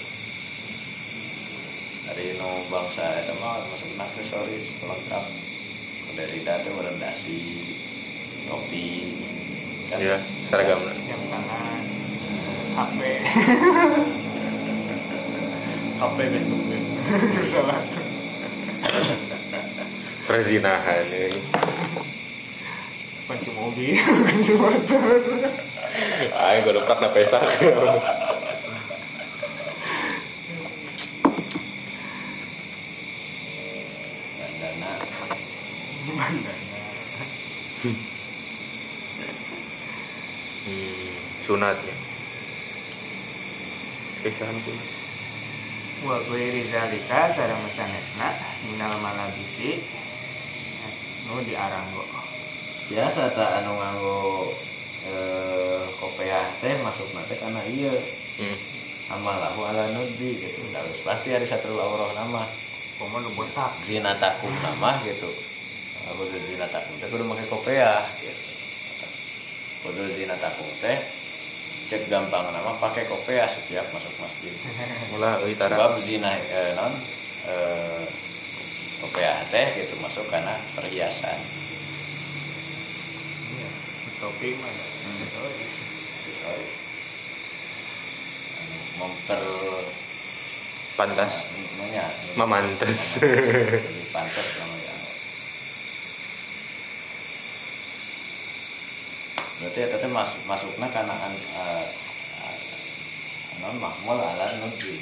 Dari 2.06 2.38
no 2.38 2.60
bangsa 2.68 3.24
itu 3.24 3.32
mah 3.40 3.64
masuk 3.66 3.88
aksesoris 3.96 4.76
lengkap. 4.78 5.24
Dari 6.14 6.38
data 6.44 6.68
merendasi 6.70 7.40
topi. 8.46 9.16
Kan 9.88 9.98
Iya 9.98 10.18
seragam. 10.46 10.86
jam 10.86 11.20
tangan 11.34 11.82
HP. 12.78 13.00
HP 16.00 16.16
bentuk 16.30 16.62
salah 17.42 17.82
Perzinahan 20.28 21.06
ya. 21.10 21.28
kunci 23.30 23.50
mobil 23.54 23.94
kunci 24.26 24.52
motor. 24.58 25.22
Ayo 26.34 26.58
gue 26.66 26.72
doprak 26.74 26.98
na 26.98 27.08
pesak 27.14 27.42
hmm, 40.66 41.14
Sunat 41.46 41.78
ya. 41.78 41.96
Kisahan 44.20 44.56
pun 44.62 44.99
wa 46.00 46.16
ghairi 46.24 46.64
zalika 46.64 47.28
sareng 47.28 47.60
sanesna 47.68 48.32
minal 48.64 48.96
malabisi. 49.04 49.84
Nu 51.28 51.44
diaranggo 51.44 52.02
biasa 52.90 53.30
tak 53.36 53.62
anu 53.62 53.78
nganggo 53.78 54.18
eh, 55.06 55.84
kopiah 56.00 56.50
teh 56.58 56.74
masuk 56.82 57.06
nanti 57.14 57.38
karena 57.38 57.62
iya 57.70 57.94
hmm. 58.42 58.58
amalahu 59.14 59.60
ala 59.68 59.92
nudzi 59.94 60.40
gitu. 60.40 60.60
Harus 60.72 61.04
pasti 61.04 61.36
ada 61.36 61.44
satu 61.44 61.76
aurah 61.76 62.16
nama. 62.16 62.48
Nu 63.00 63.30
botak 63.36 63.76
zina 63.84 64.16
takum 64.16 64.50
nama 64.64 65.04
gitu. 65.04 65.30
Aku 66.10 66.22
zina 66.48 66.66
takum 66.72 66.96
teh 66.96 67.08
kudu 67.12 67.28
pakai 67.28 67.46
kopiah 67.46 68.08
gitu. 68.18 68.50
Kudu 69.84 70.02
zina 70.16 70.34
takum 70.40 70.66
teh 70.80 71.19
cek 71.90 72.06
gampang 72.06 72.54
nama 72.54 72.70
pakai 72.78 73.10
kopiah 73.10 73.50
setiap 73.50 73.82
masuk 73.90 74.14
masjid. 74.22 74.54
Mula 75.10 75.42
uitara 75.42 75.74
sebab 75.74 75.98
zina 75.98 76.30
eh, 76.38 76.70
non 76.78 76.94
eh, 77.50 78.06
kopiah 79.02 79.42
teh 79.50 79.74
gitu 79.74 79.98
masuk 79.98 80.22
karena 80.30 80.54
perhiasan. 80.78 81.34
Iya 83.58 83.70
topi 84.22 84.54
mah 84.54 84.70
ya 84.70 84.86
aksesoris 84.86 85.74
aksesoris 86.14 86.74
Anu, 88.60 88.78
memper 89.02 89.42
Pantas. 90.94 91.48
Namanya. 91.80 92.04
Memantas 92.36 93.16
pantas 94.12 94.48
namanya 94.60 94.79
berarti 99.60 99.78
ya 99.84 99.88
tadi 99.92 100.08
masuk 100.08 100.40
masuknya 100.48 100.88
karena 100.88 101.14
an 101.14 101.34
uh, 101.52 101.84
non 103.60 103.76
mahmul 103.76 104.16
ala 104.16 104.56
nudzi 104.56 104.96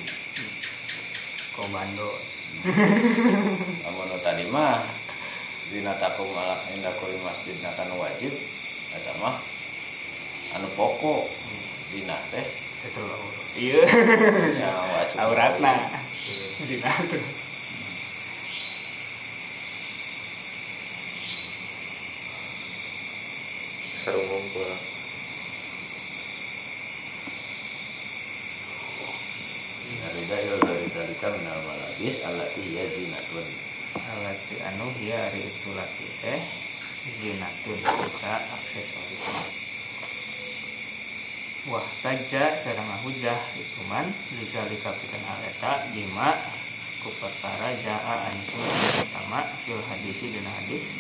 komando 1.55 2.11
namun 3.87 4.19
tadi 4.27 4.51
mah 4.51 4.83
dina 5.71 5.95
takum 6.03 6.35
ala 6.35 6.59
indah 6.75 6.91
kuli 6.99 7.23
masjid 7.23 7.55
nakan 7.63 7.95
wajib 8.03 8.35
eta 8.99 9.15
mah 9.23 9.39
anu 10.57 10.69
pokok 10.75 11.29
zina 11.89 12.17
teh. 12.33 12.47
Iya. 13.59 13.83
Ya 14.61 14.71
auratna. 15.25 15.89
Zina 16.63 16.93
tuh 17.09 17.48
Sarungong 23.99 24.47
gua 24.55 24.71
dari 29.99 30.23
dari 30.31 30.47
dari 30.63 30.87
dari 30.95 31.15
kami 31.19 31.41
nama 31.43 31.73
lagi 31.83 32.09
alat 32.23 32.51
iya 32.63 32.85
zina 32.95 33.19
tuh 33.29 33.43
alati 33.99 34.57
anu 34.63 34.87
hiya 35.03 35.29
ari 35.29 35.51
itu 35.51 35.71
laki 35.75 36.07
teh 36.23 36.41
zinatun 37.09 37.79
kita 37.83 38.35
aksesoris. 38.55 39.27
Wah 41.69 41.85
taja 42.01 42.55
sareng 42.57 42.89
hujah 43.03 43.41
itu 43.59 43.81
man 43.91 44.07
lijalika 44.39 44.95
pikeun 44.95 45.25
aleta 45.27 45.85
jima 45.93 46.39
ku 47.03 47.11
perkara 47.19 47.75
jaa 47.83 48.31
anjing 48.31 48.63
pertama 48.95 49.43
fil 49.67 49.83
hadisi 49.91 50.33
dina 50.33 50.49
hadis 50.63 50.95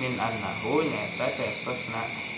min 0.00 0.18
annahu 0.20 0.84
nyata 0.84 1.28
saestosna 1.32 2.31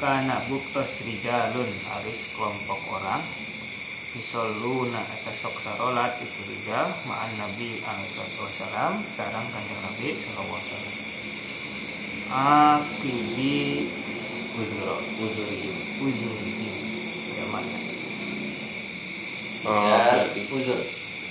kana 0.00 0.36
buktos 0.50 1.00
rijalun 1.06 1.70
aris 2.00 2.28
kelompok 2.36 2.80
orang. 2.92 3.22
Isoluna 4.14 5.02
eta 5.10 5.34
sok 5.34 5.58
sarolat 5.58 6.22
itu 6.22 6.40
rijal 6.46 6.86
ma'an 7.02 7.34
Nabi 7.34 7.82
alaihi 7.82 8.06
salatu 8.14 8.46
wasalam 8.46 9.02
sarang 9.10 9.42
kanjeng 9.50 9.80
Nabi 9.82 10.14
sallallahu 10.14 10.54
alaihi 10.54 10.70
wasallam. 10.70 10.96
Akibi 12.30 13.56
uzur 14.54 15.02
uzurihim 15.18 15.76
uzurihim 15.98 16.76
ya 17.34 17.44
mana? 17.50 17.78
Oh, 19.66 19.82
Ya, 19.82 20.30
oke. 20.30 20.40
uzur. 20.62 20.78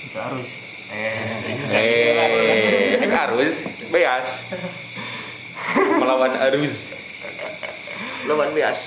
itu 0.04 0.18
harus 0.20 0.60
eh 0.94 1.34
Eh, 1.74 3.02
eh, 3.02 3.10
arus. 3.10 3.66
Beas. 3.90 4.28
Melawan 5.98 6.32
arus. 6.38 6.94
Lawan 8.30 8.50
beas. 8.54 8.80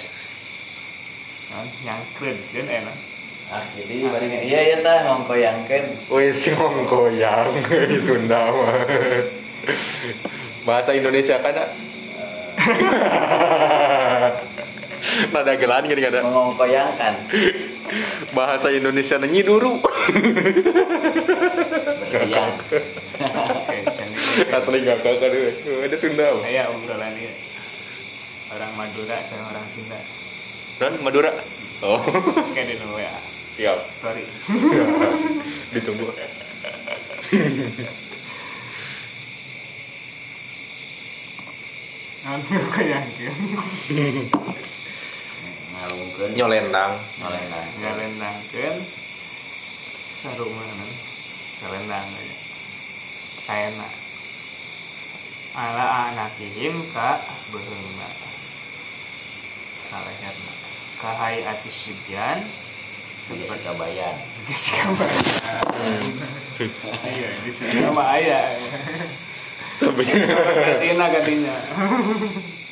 Yang 1.84 2.02
keren 2.16 2.38
kan 2.54 2.68
enak 2.70 2.98
ah 3.48 3.64
jadi 3.80 4.12
bari 4.12 4.28
iya 4.44 4.76
ya 4.76 4.84
tah 4.84 5.08
ngongkoyangkeun 5.08 6.12
Wes 6.12 6.44
ngongkoyang. 6.52 7.56
Sunda 8.04 8.52
mah. 8.52 8.76
Bahasa 10.68 10.92
Indonesia 10.92 11.40
kan 11.40 11.56
ada. 11.56 11.64
Nada 15.34 15.54
gelan 15.56 15.84
gini 15.86 16.02
kan 16.02 16.12
ada. 16.14 16.22
mengongkoyangkan 16.24 17.14
Bahasa 18.36 18.68
Indonesia 18.70 19.18
nyi 19.20 19.42
duru. 19.42 19.80
berlian 22.08 22.50
Oke, 23.18 23.78
jadi 23.88 24.14
Asli 24.54 24.84
gak 24.84 25.02
kakak 25.02 25.30
deh. 25.34 25.54
Ada 25.88 25.98
Sunda. 25.98 26.28
saya 26.44 26.70
obrolan 26.70 27.12
dia 27.16 27.32
orang 28.54 28.72
Madura 28.78 29.18
sama 29.26 29.52
orang 29.52 29.66
Sunda 29.68 30.00
Dan 30.78 30.94
Madura. 31.02 31.32
Oh, 31.82 32.02
kayak 32.54 32.74
di 32.74 32.76
dulu 32.78 32.98
ya 32.98 33.14
siap. 33.50 33.78
story 33.94 34.26
Ditunggu. 35.74 36.10
anu 42.28 42.60
kayakin 42.76 43.34
ngalungkeun. 45.78 46.32
Nyolendang. 46.34 46.94
nolendang 47.22 47.68
ngalendangkeun 47.82 48.78
saru 50.18 50.50
mana? 50.50 50.86
Salendang 51.58 52.08
aja 52.10 52.38
kaena 53.48 53.90
ala 55.58 55.86
anakihim 56.12 56.84
ka 56.92 57.22
beheungna 57.50 58.10
ka 59.88 59.98
leherna 60.04 60.54
ka 61.00 61.10
hayati 61.16 61.72
sibyan 61.72 62.44
seperti 63.24 63.60
kabayan. 63.64 64.16
Geus 64.48 64.68
kabayan. 64.72 65.64
Hmm. 65.76 66.10
iya 67.12 67.30
di 67.44 67.52
sini 67.52 67.88
mah 67.92 68.20
aya 68.20 68.56
Sampai 69.78 70.10
kasihna 70.10 71.06
kadinya 71.14 71.54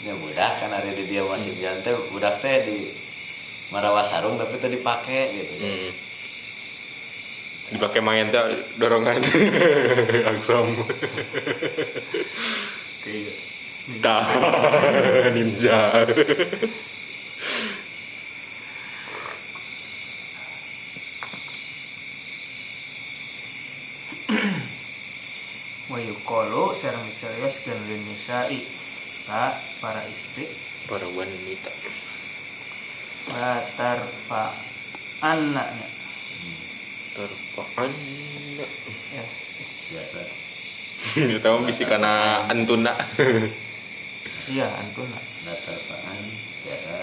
ya 0.02 0.13
budak 0.18 0.52
kan 0.58 0.70
ada 0.70 0.89
di 0.89 1.06
dia 1.06 1.22
masih 1.22 1.54
jante 1.58 1.94
budak 2.10 2.41
teh 2.41 2.65
di 2.65 2.89
marawa 3.70 4.02
sarung 4.02 4.38
tapi 4.38 4.58
tadi 4.58 4.78
dipakai 4.78 5.22
gitu 5.34 5.54
Hmm. 5.62 5.91
Dipakai 7.65 8.02
main 8.02 8.30
tuh 8.30 8.46
dorongan 8.78 9.22
aksam. 10.30 10.70
kayak 13.02 13.34
Dah 14.02 14.26
ninja. 15.38 16.06
Wayukolo 25.95 26.75
sareng 26.75 27.08
carios 27.23 27.63
dan 27.63 27.79
linisai 27.88 28.67
ka 29.23 29.55
para 29.79 30.03
istri. 30.12 30.43
Para 30.91 31.08
wanita. 31.08 31.71
latar 33.31 34.03
pa 34.27 34.51
anaknya 35.23 35.88
Terpaan. 37.15 37.91
ya. 38.60 39.23
Biasa. 39.88 40.19
Ya 41.15 41.38
tahu 41.39 41.63
bisi 41.63 41.88
karena 41.88 42.43
antuna. 42.51 42.91
iya 44.51 44.67
antuna. 44.75 45.15
Datar 45.47 45.79
paan 45.79 46.19
biasa. 46.67 46.95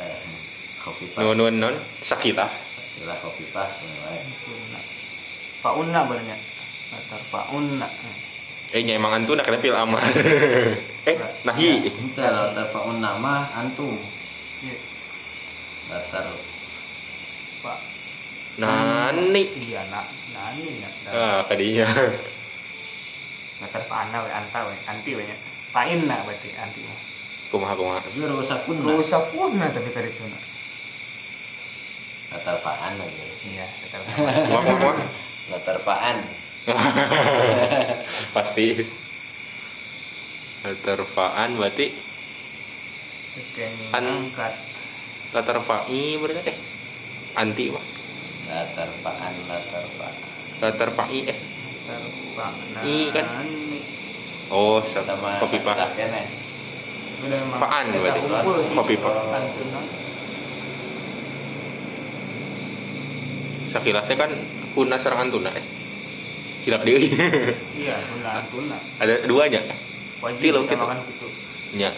Kopi 0.85 1.05
pas 1.17 1.21
Nun 1.25 1.41
nun 1.41 1.55
nun 1.57 1.75
sakita. 2.05 2.45
ilah 3.01 3.17
kopi 3.25 3.49
pas 3.57 3.73
mulai 3.81 4.21
antuna 4.21 4.81
paunna 5.65 6.01
banyak 6.05 6.41
latar 6.93 7.23
paunna 7.33 7.89
Eh 8.73 8.81
nya 8.81 8.97
emang 8.97 9.13
antuna 9.13 9.45
kena 9.45 9.61
pil 9.61 9.77
aman. 9.77 10.01
eh 11.11 11.17
nahi. 11.45 11.85
itu 11.85 12.17
datar 12.17 12.73
paun 12.73 12.99
nama 12.99 13.45
antum. 13.53 13.93
Iya, 14.65 14.77
datar. 15.89 16.25
Pak. 17.61 17.79
Nani. 18.57 19.43
iya 19.61 19.85
nak. 19.87 20.09
Nani 20.33 20.81
ya 20.81 20.89
Ah 21.13 21.41
kadinya. 21.45 21.85
latar 23.61 23.83
paana 23.87 24.25
we 24.25 24.31
anta 24.31 24.61
we. 24.65 24.75
Anti 24.87 25.11
we 25.15 25.23
nya. 25.23 25.37
Painna 25.71 26.21
berarti 26.25 26.53
anti 26.53 26.81
mah 26.85 27.01
Kumaha 27.49 27.73
kumaha. 27.73 28.01
tapi 28.01 28.25
rusak 28.25 28.65
pun 28.65 28.77
rusak 28.81 29.21
punna 29.29 29.69
tapi 29.69 29.89
tadi 29.89 30.09
tuna 30.13 30.37
datar 32.29 32.57
paan 32.61 32.97
lagi 32.97 33.25
iya 33.47 33.69
latar 33.69 34.01
Kumaha 34.49 34.73
kumaha. 34.73 35.05
latar 35.49 35.77
paan 35.81 36.17
Pasti. 38.37 38.67
Terpaan 40.63 41.59
berarti 41.59 41.91
Kekenyi 43.33 43.91
An- 43.91 44.31
angkat 44.31 44.55
latar 45.35 45.59
fa'i 45.59 46.21
berarti 46.21 46.53
eh 46.53 46.57
anti 47.35 47.67
mah. 47.73 47.83
paan 49.03 49.33
Latar 50.63 50.91
fa'i 50.95 51.19
eh. 51.27 51.39
latar 51.89 52.85
I 52.87 53.11
kan? 53.11 53.27
Oh, 54.53 54.79
sa- 54.87 55.03
sama 55.03 55.41
kopi 55.43 55.59
pak. 55.65 55.75
Paan 57.59 57.85
kita 57.91 57.99
berarti. 57.99 58.21
Kopi 58.77 58.95
pak. 59.01 59.15
Sakilah 63.73 64.05
teh 64.05 64.15
kan 64.15 64.31
punna 64.77 65.01
sareng 65.01 65.27
antuna 65.27 65.51
eh. 65.57 65.82
Kilap 66.63 66.83
deui. 66.83 67.11
iya 67.75 67.99
tuna 68.07 68.31
antuna 68.39 68.79
Ada 68.97 69.27
duanya. 69.27 69.61
wajib 70.19 70.39
Tilo 70.39 70.63
kita 70.63 70.73
gitu. 70.73 70.83
makan 70.83 70.99
gitu 71.05 71.27
Nya, 71.73 71.91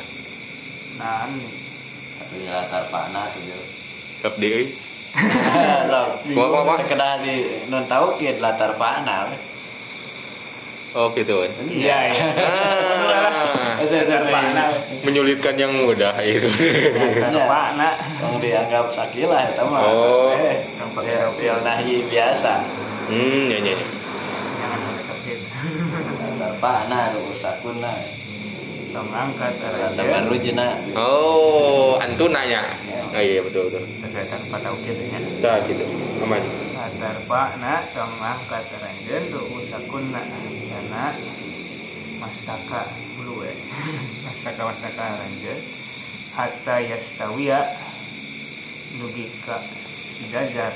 nani 0.95 1.45
atau 2.17 2.37
ya 2.39 2.51
latar 2.55 2.85
tuh 3.29 3.43
dia 3.43 3.59
kilap 4.17 4.35
deui. 4.39 4.65
Sok, 5.85 6.09
Kumaha 6.27 6.49
kumaha. 6.65 6.83
kedah 6.85 7.13
di 7.21 7.35
non 7.69 7.85
tahu 7.85 8.17
kieu 8.17 8.35
latar 8.39 8.75
paan 8.75 9.05
Oh 10.95 11.11
gitu 11.11 11.43
kan. 11.43 11.51
iya 11.69 11.99
iya 12.09 12.27
Ah, 12.39 13.75
menyulitkan 15.03 15.55
yang 15.55 15.75
mudah 15.77 16.15
itu. 16.23 16.47
latar 16.47 17.35
Iya. 17.35 17.45
paana 17.45 17.89
Yang 18.17 18.35
dianggap 18.41 18.87
sakilah 18.89 19.43
itu 19.45 19.63
mah. 19.67 19.81
Oh. 19.83 20.31
Eh, 20.33 20.63
yang 20.79 20.91
ya, 21.03 21.59
biasa. 22.07 22.53
hmm, 23.11 23.45
ya 23.51 23.59
ya. 23.61 23.77
Ya. 24.65 24.73
jangan 24.73 24.81
sampai 24.81 25.05
kepin 25.05 25.39
Latar 26.25 26.53
paana 26.59 27.01
rusakuna. 27.13 27.93
tong 28.95 29.11
angkat 29.11 29.53
Latar 29.61 30.07
aja 30.07 30.25
rujuna. 30.25 30.69
Oh, 30.97 31.99
antunanya. 32.01 32.63
Oh 33.15 33.23
iya 33.23 33.43
betul 33.43 33.69
betul. 33.71 33.83
kesehatan 34.03 34.41
pada 34.51 34.71
ukirnya 34.73 35.19
Dah 35.39 35.61
gitu. 35.69 35.85
Aman. 36.23 36.43
latar 36.75 37.17
paana 37.29 37.85
tong 37.93 38.17
angkat 38.19 38.65
ranjen 38.81 39.23
tuh 39.31 39.45
usakunna 39.57 40.21
karena 40.69 41.13
mastaka 42.21 42.89
dulu 43.21 43.45
ya 43.45 43.55
mastaka 44.29 44.63
mastaka 44.69 45.05
ranjen 45.21 45.59
hatta 46.33 46.77
yastawiya 46.81 47.61
logika 49.01 49.61
sidajar 49.85 50.73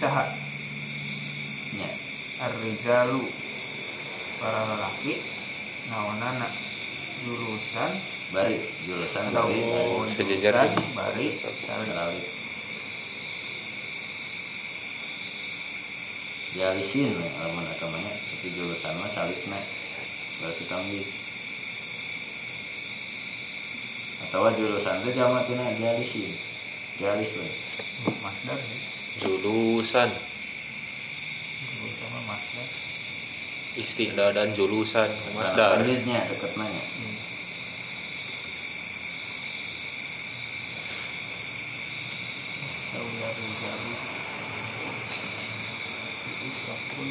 Kau 0.00 0.08
ya. 1.76 1.90
arrijalu. 2.40 3.20
Para 4.40 4.64
lelaki 4.72 5.20
naonana 5.92 6.48
jurusan 7.20 7.92
bari. 8.32 8.56
Jurusan 8.88 9.28
bari. 9.36 9.60
Bari 9.60 10.12
Sejajar. 10.16 10.72
jurusan 10.72 10.96
bari. 10.96 11.26
sali 11.36 11.92
Bari. 11.92 12.22
dialisin 16.50 17.14
alaman 17.14 17.62
agamanya 17.62 18.10
tapi 18.10 18.50
jurusan 18.50 18.98
mah 18.98 19.06
calikna 19.14 19.54
berarti 20.42 20.66
tamis 20.66 21.06
atau 24.26 24.50
jurusan 24.58 24.98
itu 25.06 25.10
jamak 25.14 25.46
tina 25.46 25.70
dialisin. 25.78 26.34
Dialis 26.98 27.32
we 27.32 27.48
masdar 28.20 28.58
sih 28.60 28.99
Julusan, 29.20 30.10
masdar 32.30 32.68
istilah 33.76 34.32
dan 34.34 34.50
julusan, 34.56 35.10
masdar. 35.36 35.78
Alisnya 35.78 36.24
deket 36.26 36.52
nanya 36.58 36.84
Hmm. 36.96 37.16
Yastawiya 42.60 43.28
rijalu 43.38 43.92
Usapun 46.50 47.10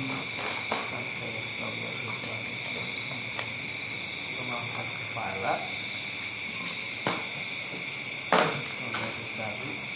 Hatta 0.69 1.25
yastawiya 1.29 1.91
rijalu 2.03 2.51
Jurusan 2.67 3.21
Pemangkat 4.35 4.87
kepala 4.89 5.55
Yastawiya 8.33 9.89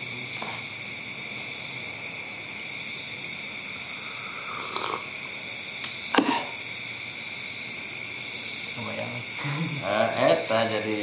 nah 10.49 10.63
jadi 10.65 10.99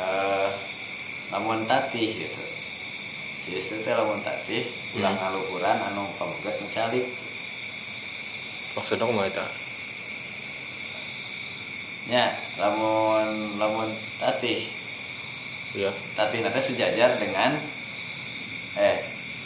eh 0.00 0.48
lamun 1.32 1.64
tatih 1.64 2.08
gitu. 2.20 2.42
Istri 3.50 3.80
teh 3.82 3.94
lamun 3.96 4.20
tatih 4.20 4.68
ulah 4.96 5.10
Hmm. 5.14 5.20
ngaluhuran 5.20 5.78
anu 5.90 6.04
pamoget 6.20 6.56
mencalik. 6.60 7.06
Maksudnya 8.76 9.08
kumaha 9.08 9.30
eta? 9.30 9.46
Nya 12.12 12.24
lamun 12.60 13.56
lamun 13.56 13.90
tatih. 14.20 14.68
Ya. 15.72 15.90
Tatih 16.18 16.44
nanti 16.44 16.60
sejajar 16.60 17.16
dengan 17.16 17.56
eh 18.76 19.00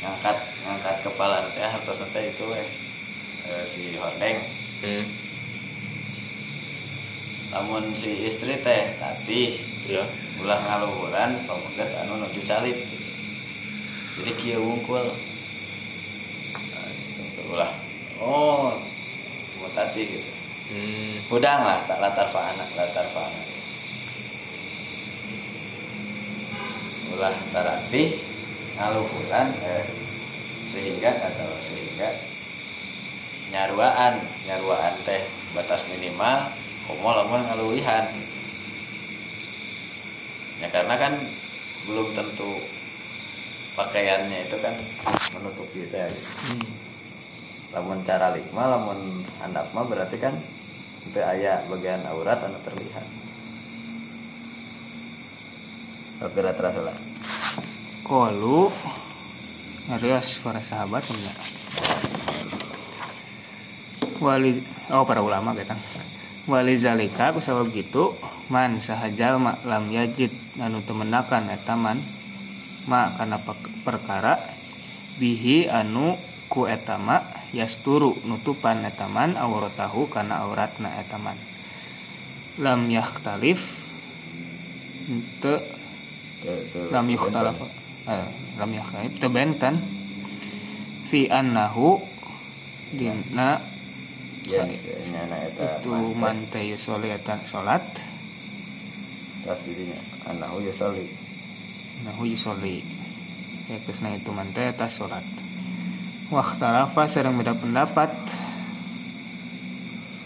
ngangkat 0.04 0.36
ngangkat 0.66 0.96
kepala 1.00 1.48
nanti 1.48 1.60
hartos 1.64 2.00
nanti 2.04 2.28
itu 2.28 2.44
eh, 2.52 2.68
eh, 3.48 3.64
si 3.64 3.96
hordeng 3.96 4.36
hmm. 4.84 5.04
Lamun 7.54 7.94
si 7.94 8.26
istri 8.26 8.58
teh 8.58 8.82
tatih 8.98 9.62
ya 9.86 10.02
ulah 10.42 10.58
ngaluhuran 10.58 11.38
pamoget 11.46 11.90
anu 12.02 12.18
nuju 12.18 12.42
calit. 12.42 12.78
Jadi 14.18 14.32
kieu 14.38 14.58
wungkul. 14.58 15.06
Nah, 16.50 16.86
gitu. 16.90 17.40
ulah. 17.54 17.70
Oh 18.18 18.74
mau 19.62 19.70
tatih 19.70 20.04
gitu. 20.04 20.30
Hmm. 20.64 21.20
udang 21.28 21.60
lah 21.60 21.84
tak 21.84 22.00
latar 22.00 22.24
fa'ana 22.32 22.64
latar 22.72 23.04
fa'ana 23.12 23.42
ulah 27.12 27.36
taratih 27.52 28.16
ngaluhuran 28.80 29.52
eh, 29.60 29.84
sehingga 30.72 31.20
atau 31.20 31.52
sehingga 31.60 32.16
nyaruaan 33.52 34.24
nyaruaan 34.48 34.96
teh 35.04 35.20
batas 35.52 35.84
minimal 35.92 36.48
komo 36.84 37.10
lamun 37.16 37.42
ngaluwihan 37.48 38.06
ya 40.60 40.68
karena 40.68 40.94
kan 41.00 41.12
belum 41.84 42.12
tentu 42.16 42.60
pakaiannya 43.74 44.48
itu 44.48 44.56
kan 44.60 44.74
menutupi 45.34 45.88
teh 45.90 46.08
Hmm. 46.44 46.60
lamun 47.74 48.04
cara 48.06 48.30
likma 48.36 48.68
lamun 48.70 49.24
handap 49.42 49.66
mah 49.74 49.88
berarti 49.88 50.20
kan 50.20 50.36
itu 51.04 51.20
aya 51.20 51.60
bagian 51.68 52.00
aurat 52.08 52.40
anu 52.40 52.56
terlihat. 52.64 53.04
Oke, 56.24 56.40
terasa 56.40 56.80
lah. 56.80 56.96
Kolu 58.00 58.72
Ngerios 59.84 60.40
para 60.40 60.64
sahabat 60.64 61.04
enggak? 61.04 61.36
Wali 64.24 64.64
Oh 64.88 65.04
para 65.04 65.20
ulama 65.20 65.52
kita 65.52 65.76
Wali 66.44 66.76
zalika 66.76 67.32
kusabab 67.32 67.72
gitu 67.72 68.12
Man 68.52 68.76
sahajal 68.80 69.40
mak 69.40 69.64
lam 69.64 69.88
yajid 69.88 70.30
Anu 70.60 70.84
temenakan 70.84 71.48
etaman 71.48 71.98
Ma 72.84 73.08
karena 73.16 73.40
pek- 73.40 73.72
perkara 73.82 74.36
Bihi 75.16 75.72
anu 75.72 76.20
ku 76.52 76.68
etama 76.68 77.24
Yasturu 77.56 78.12
nutupan 78.28 78.84
etaman 78.84 79.40
Auratahu 79.40 80.12
karena 80.12 80.44
auratna 80.44 80.92
etaman 81.00 81.36
Lam 82.60 82.92
yakhtalif 82.92 83.60
Ente 85.08 85.84
lam 86.92 87.08
yukhtalaf 87.08 87.56
eh, 88.04 88.28
lam 88.60 88.70
yukhtalaf 88.72 89.16
teu 89.16 89.32
benten 89.32 89.80
fi 91.08 91.24
annahu 91.32 91.96
dina 92.92 93.60
salat 97.48 97.84
tas 99.44 99.60
dirinya. 99.64 99.98
Anahu 100.30 100.64
yusoli. 100.64 101.04
nahu 102.04 102.28
yusoli 102.28 102.84
ya 103.68 103.80
kesna 103.84 104.12
itu 104.12 104.28
mante 104.32 104.64
eta 104.64 104.88
salat 104.92 105.24
wakhtalafa 106.28 107.08
sareng 107.08 107.36
beda 107.40 107.56
pendapat. 107.56 108.12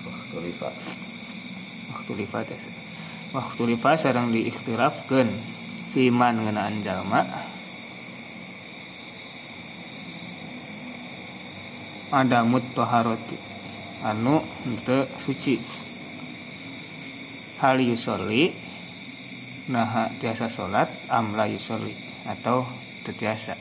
Waktu 0.06 0.36
lipat. 0.50 0.74
waktu 2.08 2.24
lifa 2.24 2.40
teh 2.40 2.60
waktu 3.36 3.62
lifa 3.68 4.00
sareng 4.00 4.32
diikhtirafkeun 4.32 5.28
fi 5.92 6.08
man 6.08 6.40
ngeunaan 6.40 6.80
jalma 6.80 7.20
ada 12.08 12.48
muttoharoti 12.48 13.47
anu 14.04 14.42
henteu 14.66 15.06
suci. 15.18 15.58
Hal 17.58 17.82
yusolli 17.82 18.54
naha 19.68 20.08
tiasa 20.22 20.46
salat 20.46 20.86
amla 21.10 21.50
yusolli 21.50 21.92
atau 22.28 22.62
teu 23.02 23.12
tiasa 23.12 23.58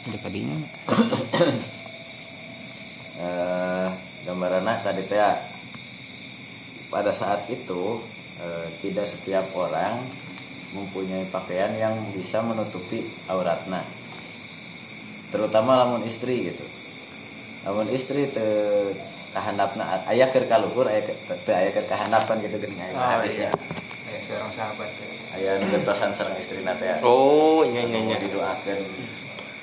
Jadi 0.00 0.18
kadinya 0.20 0.56
Eh, 3.20 3.88
tadi 4.80 5.02
teh 5.04 5.20
ya, 5.20 5.36
pada 6.88 7.12
saat 7.12 7.44
itu 7.52 8.00
eh, 8.40 8.66
tidak 8.80 9.04
setiap 9.04 9.44
orang 9.52 10.00
mempunyai 10.72 11.28
pakaian 11.28 11.76
yang 11.76 11.92
bisa 12.16 12.40
menutupi 12.40 13.04
auratna 13.28 13.84
terutama 15.30 15.78
lamun 15.78 16.02
istri 16.02 16.50
gitu. 16.50 16.64
Lamun 17.62 17.86
istri 17.88 18.26
te 18.26 18.46
kahandapna 19.30 20.02
aya 20.04 20.26
keur 20.26 20.42
kaluhur 20.44 20.84
aya 20.84 21.00
ke- 21.00 21.14
teu 21.40 21.54
aya 21.54 21.70
keur 21.70 21.86
kahandapan 21.86 22.42
gitu 22.42 22.58
geuning 22.58 22.80
aya 22.80 22.92
Oh, 22.92 23.08
hadisnya 23.16 23.46
iya. 23.46 23.54
ya 24.10 24.18
seorang 24.20 24.50
sahabat 24.50 24.90
ya. 24.90 25.06
aya 25.30 25.50
nu 25.56 25.70
gentosan 25.70 26.10
sareng 26.10 26.34
istrina 26.34 26.74
teh. 26.74 26.98
Oh 27.00 27.62
iya 27.62 27.82
iya 27.84 28.00
iya. 28.04 28.16
didoakeun 28.18 28.80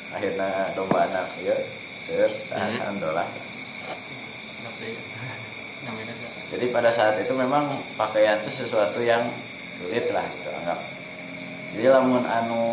akhirna 0.08 0.48
domba 0.72 1.04
anak 1.04 1.28
ieu 1.38 1.52
seueur 2.00 2.32
saha 2.42 2.96
dolah 2.96 3.28
jadi 6.48 6.66
pada 6.70 6.88
saat 6.90 7.20
itu 7.20 7.34
memang 7.34 7.68
pakaian 7.96 8.40
itu 8.40 8.64
sesuatu 8.64 9.00
yang 9.00 9.28
sulit 9.76 10.08
lah 10.10 10.24
gitu 10.26 10.50
anggap. 10.54 10.80
Jadi 11.76 11.86
lamun 11.86 12.24
anu 12.24 12.64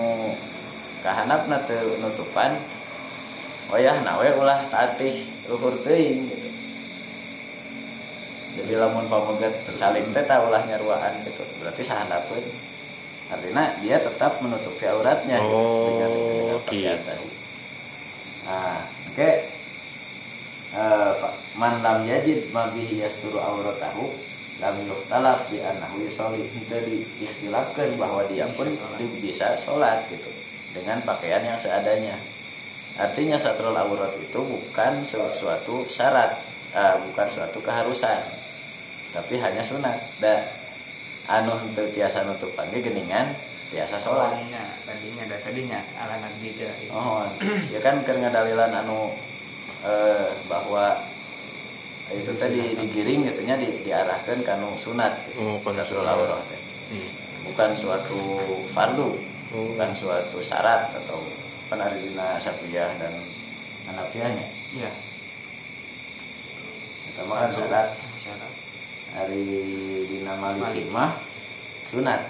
kahanapna 1.03 1.59
teu 1.65 1.99
nutupan 1.99 2.55
oh 3.73 3.79
ya 3.79 3.97
nawe 4.05 4.29
ulah 4.37 4.61
tatih 4.69 5.25
luhur 5.49 5.77
teuing 5.85 6.29
gitu. 6.29 6.49
Jadi 8.55 8.73
lamun 8.79 9.11
pamoget 9.11 9.55
saling 9.75 10.07
teh 10.15 10.23
tah 10.23 10.45
ulah 10.47 10.63
nyaruaan 10.65 11.13
gitu. 11.27 11.43
Berarti 11.63 11.83
sahandapeun 11.83 12.45
artinya 13.25 13.73
dia 13.81 13.97
tetap 13.99 14.37
menutupi 14.45 14.85
auratnya 14.85 15.41
gitu, 15.41 15.49
Oh, 15.49 15.89
dengan, 15.89 16.11
dengan 16.13 16.59
pakaian 16.61 16.99
gitu. 17.01 17.09
tadi. 17.09 17.29
Nah 18.47 18.79
oke. 19.11 19.31
Eh, 20.75 21.13
Pak, 21.23 21.35
man 21.55 21.75
lam 21.87 22.03
yajid 22.03 22.51
ma 22.51 22.67
bihi 22.75 22.99
yasturu 22.99 23.39
auratahu 23.39 24.11
lam 24.59 24.75
yukhtalaf 24.87 25.47
bi 25.51 25.63
annahu 25.63 26.03
yusolli. 26.03 26.43
Itu 26.51 26.79
diikhtilafkan 26.79 27.95
bahwa 27.95 28.27
dia 28.27 28.47
pun 28.55 28.67
bisa 29.23 29.55
sholat 29.55 30.03
gitu. 30.11 30.31
Dengan 30.75 30.99
pakaian 31.07 31.43
yang 31.47 31.59
seadanya 31.59 32.19
artinya 32.95 33.35
satrul 33.35 33.75
aurat 33.75 34.15
itu 34.19 34.39
bukan 34.39 35.03
suatu 35.07 35.83
syarat 35.91 36.39
eh, 36.75 36.97
bukan 37.11 37.27
suatu 37.31 37.59
keharusan 37.59 38.23
tapi 39.15 39.39
hanya 39.39 39.63
sunat 39.63 39.99
dan 40.19 40.47
anu 41.31 41.55
henteu 41.59 41.91
tiasa 41.91 42.27
nutupan 42.27 42.71
ge 42.71 42.83
geningan 42.85 43.35
tiasa 43.73 43.99
sholat 43.99 44.31
Tadinya, 44.31 44.65
tadinya, 44.87 45.25
dan 45.27 45.41
tadinya 45.43 45.81
ala 45.99 46.15
nabi 46.23 46.53
itu. 46.55 46.63
Oh, 46.95 47.27
ya 47.75 47.81
kan 47.83 48.05
keur 48.07 48.21
ngadalilan 48.23 48.71
anu 48.71 49.11
eh, 49.83 50.31
bahwa 50.47 50.95
itu 52.13 52.31
tadi 52.37 52.77
digiring 52.77 53.33
gitu 53.33 53.43
nya 53.49 53.57
di, 53.57 53.67
diarahkan 53.83 54.45
kanu 54.45 54.77
sunat 54.77 55.17
gitu. 55.33 55.59
Oh, 55.59 55.73
Satrul 55.73 56.05
aurat. 56.07 56.45
Hmm. 56.93 57.11
bukan 57.49 57.71
suatu 57.73 58.21
fardu 58.77 59.35
Oh. 59.55 59.71
bukan 59.71 59.95
suatu 59.95 60.43
syarat 60.43 60.91
atau 60.91 61.23
kan 61.75 61.91
ada 61.91 61.99
dina 61.99 62.39
Syafiyah 62.39 63.03
dan 63.03 63.11
Hanafiahnya 63.91 64.47
Iya. 64.79 64.91
kita 67.11 67.27
kan 67.27 67.51
syarat 67.51 67.89
Syarat. 68.23 68.53
hari 69.19 69.43
dina 70.07 70.39
Maliki 70.39 70.87
mah 70.95 71.19
sunat. 71.91 72.23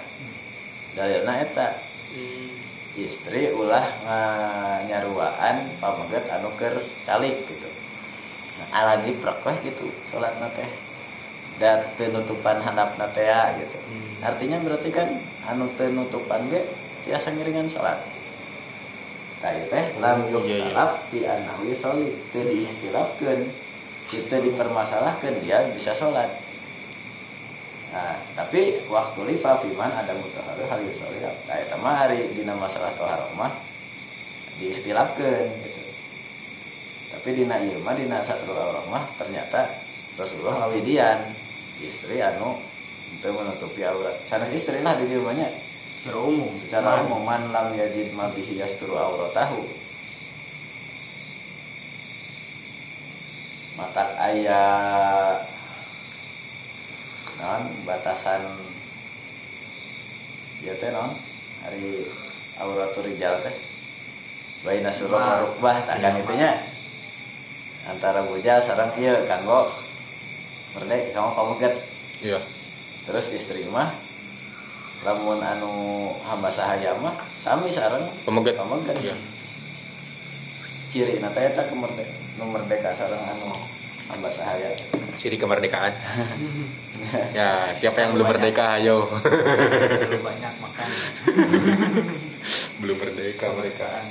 Dalilna 0.97 1.45
eta. 1.45 1.77
Hmm. 2.15 2.49
istri 2.95 3.51
ulah 3.53 3.85
nyaruaan 4.89 5.67
pameget 5.77 6.25
anu 6.31 6.49
keur 6.57 6.81
calik 7.05 7.45
gitu. 7.45 7.69
Nah, 8.57 8.67
alagi 8.81 9.13
prokoh 9.21 9.53
gitu 9.61 9.93
sholat 10.09 10.33
teh. 10.57 10.69
Dan 11.61 11.85
penutupan 12.01 12.65
handap 12.65 12.97
teh 13.13 13.29
gitu. 13.61 13.77
Hmm. 13.77 14.25
artinya 14.25 14.57
berarti 14.57 14.89
kan 14.89 15.09
anu 15.53 15.69
penutupan 15.77 16.49
ge 16.49 16.65
tiasa 17.05 17.29
ngiringan 17.29 17.69
sholat 17.69 18.14
teh 19.53 19.85
lam 20.01 20.25
iya, 20.25 20.29
iya. 20.29 20.33
yuktalaf 20.33 20.91
fi 21.11 21.19
anawi 21.27 21.71
sholit 21.77 22.13
teu 22.33 22.41
diikhtilafkeun 22.41 23.39
fi 24.09 24.15
itu 24.21 24.35
dipermasalahkan 24.49 25.33
dia 25.45 25.65
bisa 25.73 25.91
sholat. 25.93 26.29
Nah 27.93 28.15
tapi 28.33 28.81
waktu 28.89 29.19
lifa 29.29 29.61
fiman 29.61 29.91
ada 29.91 30.13
mutaharu 30.17 30.63
hal 30.65 30.79
yusolihah 30.83 31.33
nah 31.45 31.57
itu 31.61 31.75
mah 31.79 31.95
hari 32.05 32.19
dina 32.33 32.53
masalah 32.57 32.91
toharoh 32.97 33.29
mah 33.37 33.53
diistilahkan 34.57 35.45
gitu. 35.61 35.81
Tapi 37.15 37.29
dina 37.35 37.61
ieu 37.61 37.77
mah 37.85 37.93
dina 37.93 38.23
satrul 38.25 38.57
aurah 38.57 38.85
mah 38.89 39.05
ternyata 39.19 39.69
Rasulullah 40.15 40.65
ngawidian 40.65 41.19
istri 41.83 42.23
anu 42.23 42.55
itu 43.15 43.27
menutupi 43.31 43.83
aurat. 43.83 44.15
Sanes 44.27 44.51
istri 44.51 44.81
lah 44.81 44.95
di 44.97 45.11
rumahnya 45.11 45.47
secara 46.05 46.21
umum 46.21 46.53
secara 46.61 47.01
umum. 47.01 47.25
Man 47.25 47.49
lam 47.49 47.73
yajid 47.73 48.13
ma 48.13 48.29
bihi 48.29 48.61
yasturu 48.61 48.93
auratahu 48.93 49.65
maka 53.73 54.13
ayah 54.29 55.41
non 57.41 57.65
batasan 57.89 58.45
ya 60.61 60.77
teh 60.77 60.93
non 60.93 61.09
hari 61.65 62.05
auratul 62.61 63.09
rijal 63.09 63.41
teh. 63.41 63.55
Baina 64.61 64.93
surah 64.93 65.17
Nah. 65.17 65.29
marukbah 65.41 65.77
tak 65.89 66.05
kan 66.05 66.13
Iya, 66.17 66.21
itunya 66.21 66.51
antara 67.89 68.21
bujal 68.29 68.61
sarang 68.61 68.93
iya 69.01 69.25
kanggo. 69.25 69.73
Merdek 70.77 71.17
kamu 71.17 71.29
kamu 71.33 71.53
get. 71.57 71.73
Iya. 72.21 72.39
terus 73.05 73.29
istri 73.29 73.65
mah 73.69 74.04
lamun 75.01 75.37
anu 75.37 75.71
hamba 76.21 76.47
sahaya 76.47 76.95
mah 76.97 77.11
sami 77.35 77.67
sareng 77.67 78.05
Pemeget. 78.23 78.55
pemeget 78.55 78.97
Iya. 79.01 79.15
ciri 80.87 81.19
nata 81.19 81.37
eta 81.37 81.65
kemerdeka 81.65 82.13
merdeka 82.41 82.89
sareng 82.91 83.19
anu 83.19 83.51
hamba 84.07 84.29
sahaya 84.29 84.71
Ciri 85.15 85.39
kemerdekaan. 85.39 85.95
ya, 87.39 87.71
siapa 87.71 88.03
yang 88.03 88.11
belum 88.13 88.27
merdeka 88.27 88.75
ayo. 88.75 89.07
banyak 90.19 90.53
makan 90.59 90.89
belum 92.83 92.97
merdeka 92.99 93.47
mereka. 93.49 93.87
kemerdekaan 93.87 94.05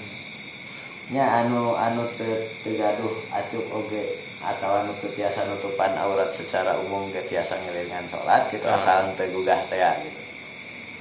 nya 1.05 1.45
anu 1.45 1.77
anu 1.77 2.09
teu 2.17 2.33
teu 2.65 2.73
gaduh 2.75 3.13
acup 3.31 3.61
oge 3.75 4.01
atau 4.41 4.81
anu 4.81 4.93
tiasa 5.05 5.45
nutupan 5.45 5.93
aurat 5.95 6.33
secara 6.33 6.73
umum 6.81 7.13
ge 7.13 7.21
tiasa 7.23 7.61
ngelingan 7.61 8.09
sholat 8.09 8.49
gitu 8.49 8.65
Ah. 8.65 8.81
asal 8.81 9.13
teu 9.13 9.29
gugah 9.31 9.61
teh 9.69 9.77
ya, 9.77 9.93
gitu 10.01 10.24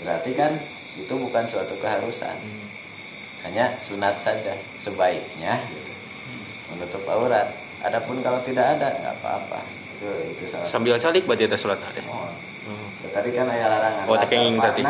berarti 0.02 0.32
kan 0.34 0.52
itu 0.98 1.14
bukan 1.14 1.44
suatu 1.46 1.78
keharusan. 1.78 2.34
Hanya 3.44 3.76
sunat 3.84 4.24
saja 4.24 4.56
sebaiknya 4.80 5.60
gitu. 5.68 5.94
Menutup 6.74 7.04
aurat. 7.12 7.52
Adapun 7.84 8.24
kalau 8.24 8.40
tidak 8.48 8.80
ada 8.80 8.96
nggak 8.96 9.16
apa-apa. 9.20 9.60
Itu 10.00 10.10
itu 10.32 10.44
salah 10.48 10.72
Sambil 10.72 10.96
salik 10.96 11.28
berarti 11.28 11.46
itu 11.52 11.58
sholat 11.60 11.78
ada. 11.84 12.02
Oh, 12.08 12.32
tadi 13.12 13.30
kan 13.36 13.52
ayat 13.52 13.68
larangan. 13.68 14.04
Oh, 14.08 14.18
tekenging 14.18 14.56
tadi. 14.58 14.82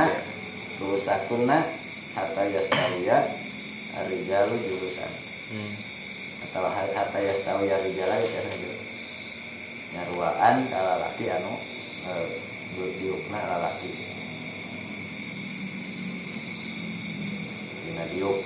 Rusakunna 0.77 1.65
hatta 2.13 2.43
yastawiya 2.45 3.17
arijalu 3.97 4.55
jurusan. 4.69 5.11
Hmm. 5.53 5.73
atau 6.49 6.65
hatta 6.69 7.19
yastawiya 7.21 7.77
rijala 7.81 8.17
itu 8.21 8.29
saja 8.29 8.71
nyaruaan 9.93 10.65
kalau 10.69 11.01
laki 11.01 11.25
anu 11.29 11.53
eh, 12.09 12.25
diukna 12.97 13.37
lalaki 13.37 13.89
dina 17.83 18.03
diuk 18.15 18.39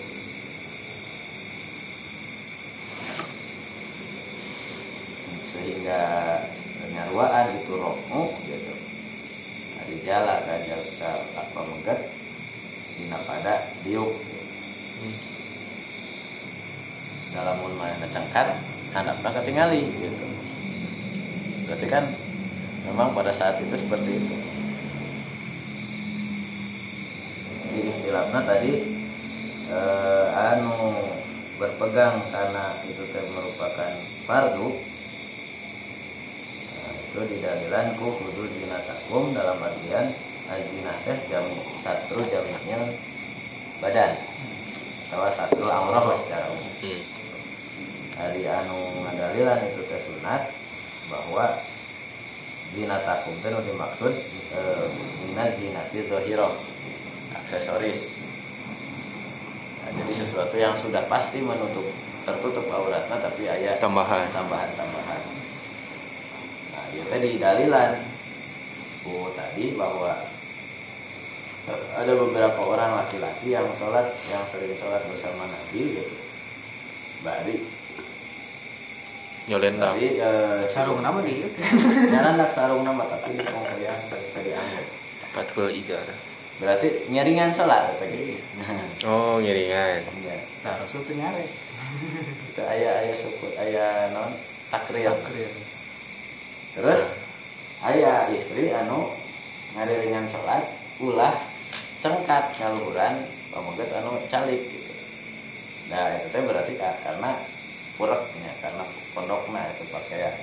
sehingga 5.54 6.02
penyaruaan 6.84 7.58
itu 7.58 7.74
rohmu 7.78 8.34
gitu. 8.46 8.74
Di 9.88 10.04
jala 10.04 10.44
kan 10.44 10.60
ke 10.68 11.12
apa 11.40 11.60
megat 11.64 12.00
dina 13.00 13.18
pada 13.24 13.72
diuk 13.88 14.12
dalam 17.32 17.56
mun 17.64 17.74
mana 17.80 18.08
cengkat 18.12 18.52
handapna 18.92 19.30
ketingali 19.32 19.88
gitu. 19.96 20.26
Berarti 21.68 21.88
kan 21.88 22.04
memang 22.88 23.16
pada 23.16 23.32
saat 23.32 23.60
itu 23.64 23.76
seperti 23.80 24.20
itu. 24.20 24.36
Jadi 27.78 28.12
tadi 28.44 28.72
eh, 29.68 30.28
anu 30.34 30.96
berpegang 31.58 32.22
karena 32.30 32.78
itu 32.86 33.04
teh 33.10 33.24
merupakan 33.34 33.92
fardu. 34.30 34.68
Nah, 36.78 36.94
itu 36.94 37.20
didalilan 37.36 37.98
ku 37.98 38.14
kudu 38.14 38.44
zinatakum 38.48 39.34
dalam 39.34 39.58
artian 39.58 40.14
azina 40.48 40.94
teh 41.04 41.18
jam 41.28 41.46
satu 41.82 42.22
jamnya 42.30 42.80
badan. 43.82 44.14
Atau 45.08 45.24
satu 45.32 45.64
amroh 45.72 46.20
secara 46.24 46.52
umum. 46.52 46.68
Hari 48.18 48.44
anu 48.50 48.80
ngadalilan 49.06 49.72
itu 49.72 49.82
teh 49.88 50.00
sunat 50.04 50.52
bahwa 51.08 51.58
teh 52.76 53.50
nu 53.50 53.60
dimaksud 53.64 54.14
e, 54.52 54.62
minat 55.26 55.56
zinati 55.56 56.04
zohiro 56.06 56.52
aksesoris 57.34 58.27
Nah, 59.88 60.04
jadi 60.04 60.14
sesuatu 60.20 60.60
yang 60.60 60.76
sudah 60.76 61.08
pasti 61.08 61.40
menutup 61.40 61.88
tertutup 62.28 62.68
auratnya 62.68 63.24
tapi 63.24 63.48
ayah 63.48 63.80
Tambahan. 63.80 64.28
tambahan-tambahan 64.36 65.22
nah 66.76 66.84
dia 66.92 67.04
tadi 67.08 67.40
dalilan 67.40 67.96
oh 69.08 69.32
tadi 69.32 69.80
bahwa 69.80 70.12
eh, 71.72 71.82
ada 71.96 72.12
beberapa 72.20 72.60
orang 72.68 73.00
laki-laki 73.00 73.56
yang 73.56 73.64
sholat 73.80 74.12
yang 74.28 74.44
sering 74.52 74.76
sholat 74.76 75.08
bersama 75.08 75.48
Nabi 75.48 76.04
gitu 76.04 76.16
bari 77.24 77.56
Nyolendang. 79.48 79.96
bari 79.96 80.20
eh, 80.20 80.68
sarung 80.68 81.00
nama 81.00 81.24
di 81.24 81.48
Jangan 82.12 82.36
nak 82.44 82.52
sarung 82.52 82.84
nama 82.84 83.08
tapi 83.08 83.40
mau 83.40 83.64
kalian 83.64 83.96
tadi 84.12 84.52
anggur. 84.52 84.84
Fathul 85.32 85.72
ijarah. 85.72 86.20
Berarti 86.58 86.88
nyaringan 87.08 87.54
sholat 87.54 87.94
tadi. 87.96 88.34
Nah, 88.58 88.82
Oh, 89.06 89.38
ngiringan. 89.38 90.02
ya. 90.20 90.38
nah 90.66 90.74
rasul 90.76 91.06
tuh 91.06 91.14
nyare 91.14 91.46
Itu 92.50 92.62
ayah 92.66 93.06
ayah 93.06 93.16
sukut 93.16 93.54
ayah 93.56 94.10
non 94.12 94.34
takrir. 94.68 95.06
Takrir. 95.08 95.52
Terus 96.74 97.02
ayah 97.84 98.28
istri 98.30 98.70
anu 98.70 99.14
ngariringan 99.74 100.26
sholat 100.26 100.66
ulah 100.98 101.38
cengkat 102.02 102.58
ngaluhuran 102.58 103.22
pamoget 103.50 103.94
anu 103.94 104.18
calik 104.26 104.58
gitu. 104.60 104.92
Nah 105.88 106.10
itu 106.18 106.28
teh 106.28 106.42
berarti 106.42 106.74
ka- 106.76 107.00
karena 107.00 107.38
pureknya 107.96 108.52
karena 108.60 108.84
pondoknya 109.14 109.62
itu 109.72 109.86
pakaian. 109.90 110.36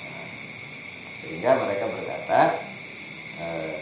Nah, 0.00 0.26
sehingga 1.20 1.50
mereka 1.58 1.84
berkata 1.86 2.40
eh, 3.38 3.76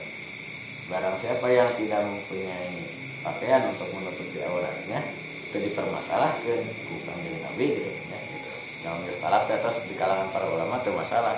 barang 0.86 1.16
siapa 1.16 1.46
yang 1.48 1.66
tidak 1.74 2.00
mempunyai 2.00 2.74
pakaian 3.20 3.62
untuk 3.66 3.90
menutupi 3.90 4.38
auratnya 4.40 5.02
itu 5.46 5.58
dipermasalahkan 5.62 6.60
bukan 6.86 7.16
jadi 7.18 7.38
nabi 7.42 7.66
gitu 7.72 7.90
ya 8.06 8.18
gitu. 8.22 8.50
dalam 8.82 9.00
istilah 9.02 9.52
atas 9.52 9.82
di 9.82 9.94
kalangan 9.94 10.30
para 10.30 10.46
ulama 10.46 10.78
itu 10.78 10.90
masalah 10.90 11.34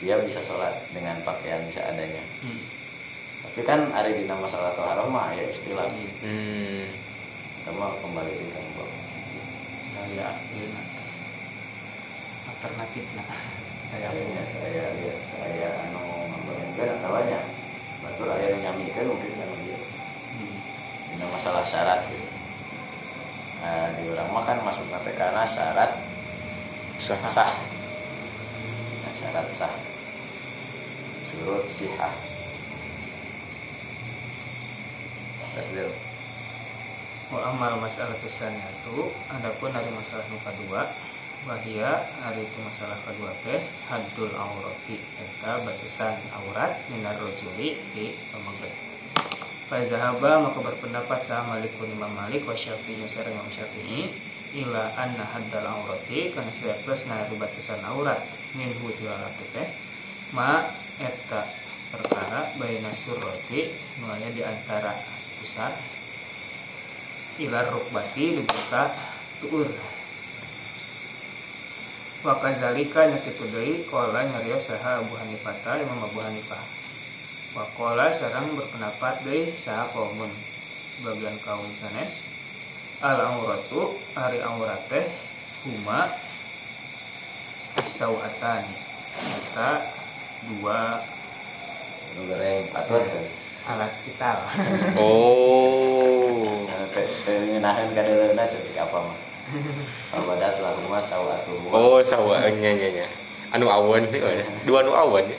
dia 0.00 0.16
bisa 0.18 0.40
sholat 0.40 0.72
dengan 0.90 1.20
pakaian 1.20 1.60
seadanya 1.68 2.24
Hmm. 2.40 2.56
tapi 3.44 3.60
kan 3.62 3.80
ada 3.92 4.08
di 4.08 4.24
nama 4.24 4.44
salah 4.44 4.72
toharoh 4.72 5.08
mah 5.08 5.28
ya 5.32 5.44
istilah 5.44 5.84
Hmm. 6.24 6.88
kita 7.60 7.70
mau 7.74 7.92
kembali 7.96 8.32
di 8.32 8.48
kampung 8.48 8.92
Nah, 9.90 10.06
ya, 10.08 10.32
ini 10.56 10.64
alternatif 12.48 13.04
nah. 13.12 13.28
Kayak 13.90 14.10
lihat 14.16 14.48
saya 15.28 15.66
anu 15.84 16.00
membayangkan 16.30 16.88
atau 16.96 17.10
banyak 17.10 17.42
betul 18.20 18.36
ayah 18.36 18.52
nyamikan 18.52 19.08
mungkin 19.08 19.32
kan 19.32 19.48
dia 19.64 19.80
hmm. 19.80 21.16
ini 21.16 21.24
masalah 21.24 21.64
syarat 21.64 22.04
gitu. 22.04 22.28
Nah, 23.64 23.88
di 23.96 24.12
orang 24.12 24.28
mah 24.28 24.44
kan 24.44 24.60
masuk 24.60 24.84
nanti 24.92 25.08
karena 25.16 25.48
syarat 25.48 25.88
Sah. 27.00 27.16
sah. 27.32 27.48
Nah, 29.00 29.12
syarat 29.16 29.48
sah. 29.56 29.72
Surut 31.32 31.64
sihah. 31.72 32.12
Tasdil. 35.56 35.88
Wa 37.32 37.40
amal 37.56 37.80
masalah 37.80 38.20
itu 38.20 39.00
adapun 39.32 39.72
dari 39.72 39.88
masalah 39.96 40.28
muka 40.28 40.52
dua 40.60 40.92
bahia 41.48 42.04
hari 42.20 42.44
itu 42.44 42.58
masalah 42.60 43.00
kedua 43.00 43.32
teh 43.48 43.60
haddul 43.88 44.28
aurati 44.36 45.00
eta 45.00 45.64
batasan 45.64 46.20
aurat 46.36 46.76
minar 46.92 47.16
rojuli 47.16 47.80
di 47.96 48.12
pemegat 48.28 48.72
Fazahaba 49.70 50.50
maka 50.50 50.58
berpendapat 50.66 51.30
sah 51.30 51.46
Malik 51.46 51.70
pun 51.78 51.86
Imam 51.86 52.10
Malik 52.10 52.42
wa 52.42 52.58
Syafi'i 52.58 53.06
sareng 53.06 53.38
Imam 53.38 53.46
Syafi'i 53.54 54.10
ila 54.60 54.82
anna 54.98 55.24
haddal 55.30 55.62
aurati 55.62 56.34
kana 56.34 56.50
plus 56.84 57.06
na 57.06 57.22
batasan 57.38 57.80
aurat 57.88 58.18
min 58.58 58.68
alat 58.74 59.36
teh 59.54 59.68
ma 60.34 60.66
eta 60.98 61.46
perkara 61.94 62.52
baina 62.58 62.90
surroti 62.92 63.70
mulanya 64.02 64.28
di 64.34 64.42
antara 64.42 64.92
pusat 65.40 65.72
ila 67.40 67.64
rukbati 67.70 68.42
dibuka 68.42 68.90
tuur 69.40 69.70
wakazalika 72.24 73.06
nyakitu 73.06 73.44
deui 73.48 73.84
qala 73.88 74.24
nyarios 74.28 74.68
saha 74.68 75.00
Abu 75.00 75.16
Hanifah 75.16 75.80
Imam 75.80 76.04
Abu 76.04 76.20
Hanifah. 76.20 76.64
Wakola 77.56 78.12
sarang 78.12 78.52
berpendapat 78.54 79.24
deui 79.24 79.48
saha 79.64 79.88
kaumun 79.90 80.28
sebagian 81.00 81.36
kaum 81.40 81.64
sanes 81.80 82.28
al 83.00 83.16
auratu 83.16 83.96
hari 84.12 84.44
aurat 84.44 84.84
teh 84.92 85.06
huma 85.64 86.12
sawatan. 87.88 88.62
Eta 89.20 89.70
dua 90.48 91.00
nu 92.16 92.20
goreng 92.28 92.68
patut. 92.74 93.04
alat 93.68 93.92
vital. 94.02 94.38
Oh. 94.96 96.00
ngeunaheun 96.90 97.94
kadeuleuna 97.94 98.44
ceuk 98.50 98.74
apa 98.74 98.98
mah 98.98 99.29
Abadat 100.14 100.54
lah 100.62 100.72
rumah 100.78 101.02
sawatu 101.02 101.54
Oh, 101.70 101.98
sawa 102.02 102.46
nya 102.50 102.70
nya 102.74 102.88
nya. 102.90 103.06
Anu 103.50 103.66
awan 103.66 104.06
sih, 104.10 104.22
oh, 104.22 104.30
ya. 104.30 104.44
dua 104.62 104.86
anu 104.86 104.94
awan 104.94 105.26
ya. 105.26 105.38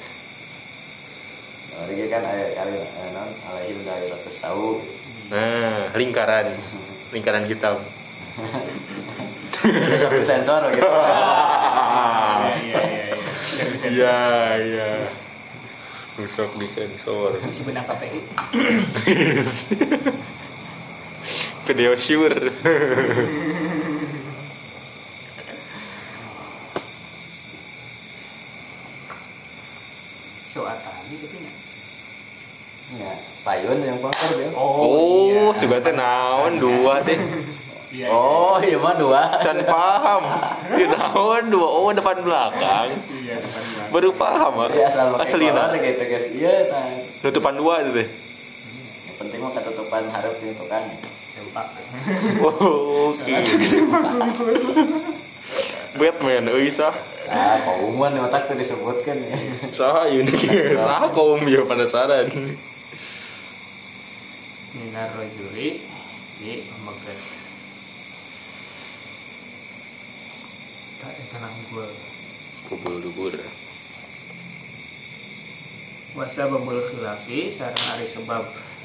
Lagi 1.81 2.05
kan 2.11 2.21
ayat 2.27 2.49
kali 2.53 2.75
eh, 2.77 3.09
non 3.15 3.29
alaihim 3.49 3.79
dari 3.87 4.05
ratus 4.11 4.35
sawu 4.35 4.77
Nah, 5.31 5.87
lingkaran. 5.95 6.51
Lingkaran 7.15 7.47
hitam. 7.47 7.79
besok 9.61 10.11
sensor 10.25 10.61
gitu 10.73 10.81
iya 12.65 12.81
iya 12.81 12.81
iya 13.91 14.17
iya. 14.57 14.89
Rusok 16.17 16.59
disensor. 16.59 17.31
si 17.53 17.61
benang 17.63 17.85
KPI 17.87 18.19
Video 21.71 21.95
sure. 21.95 22.35
soatan 30.51 30.93
gitu 31.07 31.25
nya 31.33 31.51
ya 32.93 33.11
payun 33.41 33.79
yang 33.79 33.97
pangkar 33.97 34.29
dia 34.31 34.51
Oh, 34.51 35.55
sebenarnya 35.55 35.95
naon 35.95 36.59
dua 36.59 36.99
teh. 36.99 37.15
iya 37.89 38.07
oh 38.07 38.59
iya 38.59 38.75
mah 38.75 38.91
dua 38.93 39.39
Can 39.39 39.63
paham. 39.63 40.23
Di 40.69 40.85
naon 40.85 41.47
dua 41.47 41.67
oh 41.67 41.87
depan 41.89 42.19
belakang. 42.19 42.91
iya 43.17 43.35
depan 43.37 43.61
belakang 43.65 43.91
Baru 43.91 44.09
paham 44.11 44.53
ah. 44.57 44.67
Jadi 44.67 44.81
asal 44.81 45.05
pakai 45.09 45.23
Aslina. 45.25 45.63
gitu 45.71 46.03
iya 46.33 46.53
tah 46.67 46.83
Nutupan 47.21 47.55
dua 47.55 47.73
itu 47.81 47.91
teh. 47.93 48.07
yang 49.01 49.15
penting 49.17 49.39
mah 49.39 49.51
ketutupan 49.53 50.03
harap 50.07 50.35
itu 50.37 50.65
kan 50.67 50.83
sempak 51.31 51.67
Oh, 52.41 53.11
Oke. 53.11 53.33
Batman 55.95 56.47
euy 56.49 56.71
sah. 56.71 56.95
ah 57.31 57.55
kauman 57.63 58.11
di 58.11 58.19
otak 58.19 58.47
tuh 58.47 58.57
disebutkan 58.59 59.15
ya 59.15 59.35
Saha 59.71 60.07
ieu 60.11 60.23
nih? 60.23 60.75
Saha 60.75 61.07
kaum 61.11 61.43
ya 61.47 61.63
penasaran. 61.63 62.27
minar 64.71 65.11
rajuli 65.11 65.83
di 66.39 66.51
pemegat 66.63 67.19
tak 71.01 71.13
tenang 71.29 71.55
gue 71.67 71.87
Kubur-kubur. 72.69 73.33
wasa 76.11 76.43
babul 76.47 76.79
khilafi 76.83 77.51
sareng 77.51 77.87
ari 77.95 78.07
sebab 78.07 78.43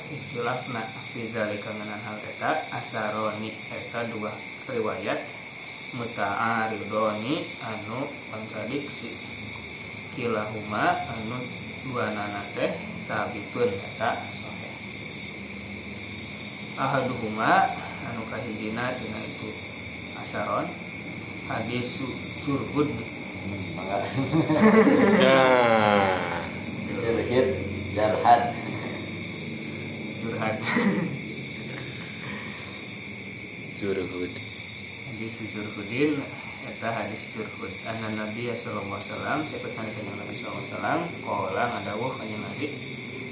istilahna 0.09 0.83
fi 1.11 1.27
zalika 1.31 1.71
ngeunaan 1.71 1.99
hal 2.03 2.19
eta 2.23 2.51
asaroni 2.71 3.51
eta 3.69 4.07
dua. 4.11 4.31
Riwayat 4.67 5.19
muta'aridoni 5.95 7.47
anu 7.63 8.11
kontradiksi. 8.33 9.15
Kilahuma 10.17 10.97
anu 11.13 11.39
dua 11.87 12.11
nana 12.11 12.43
teh 12.57 12.73
sabitun 13.07 13.71
eta 13.71 14.17
sahih 14.35 14.73
ahaduhuma 16.81 17.71
anu 18.11 18.23
kahijina 18.33 18.97
dina 18.99 19.21
itu 19.23 19.49
asaron 20.19 20.67
hadis 21.47 22.01
surhud. 22.43 22.91
Mangga 23.77 24.03
Nah. 25.23 26.27
jarhad. 27.97 28.43
Curhat 30.21 30.57
Zurhud. 33.81 34.46
Hadis 35.17 35.49
surhudin 35.49 36.21
eta 36.69 36.93
hadis 36.93 37.33
surhud 37.33 37.73
anna 37.89 38.21
nabi 38.21 38.53
sallallahu 38.53 39.01
alaihi 39.01 39.09
wasallam 39.09 39.49
siapa 39.49 39.73
kana 39.73 39.89
nabi 40.13 40.37
sallallahu 40.37 40.61
alaihi 40.61 40.77
wasallam 40.77 41.01
qala 41.25 41.73
ngadawuh 41.73 42.13
kanjeng 42.21 42.45
nabi 42.45 42.77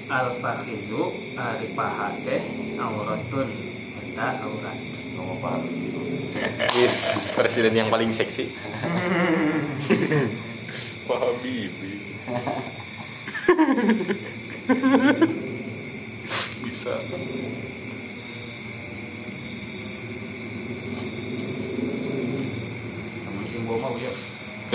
al 0.09 0.33
fakhizu 0.41 1.13
ari 1.37 1.69
paha 1.77 2.09
teh 2.25 2.41
auratun 2.81 3.53
eta 4.01 4.29
aurat 4.49 4.81
ngomong 5.13 5.45
paham 5.45 5.61
Yes, 6.81 7.37
presiden 7.37 7.77
yang 7.77 7.93
paling 7.93 8.17
seksi. 8.17 8.49
Pak 11.07 11.19
Habibie. 11.21 12.01
Bisa. 16.65 16.97
namun 23.35 23.51
simbo 23.51 23.75
mah 23.81 23.91
wios 23.99 24.21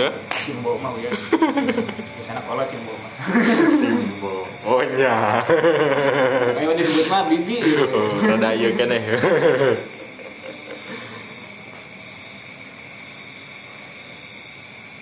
Hah? 0.00 0.12
simbo 0.32 0.80
mah 0.80 0.96
wios 0.96 1.20
kana 2.24 2.40
kola 2.48 2.64
simbo 2.72 2.92
mah 2.96 3.12
Simbo. 3.68 4.48
Oh 4.64 4.80
nya. 4.80 5.44
ayo 6.56 6.72
disebut 6.72 7.06
mah 7.12 7.28
bibi 7.28 7.60
Oh, 7.92 8.16
rada 8.24 8.56
ieu 8.56 8.72
kan 8.80 8.88
eh. 8.96 9.04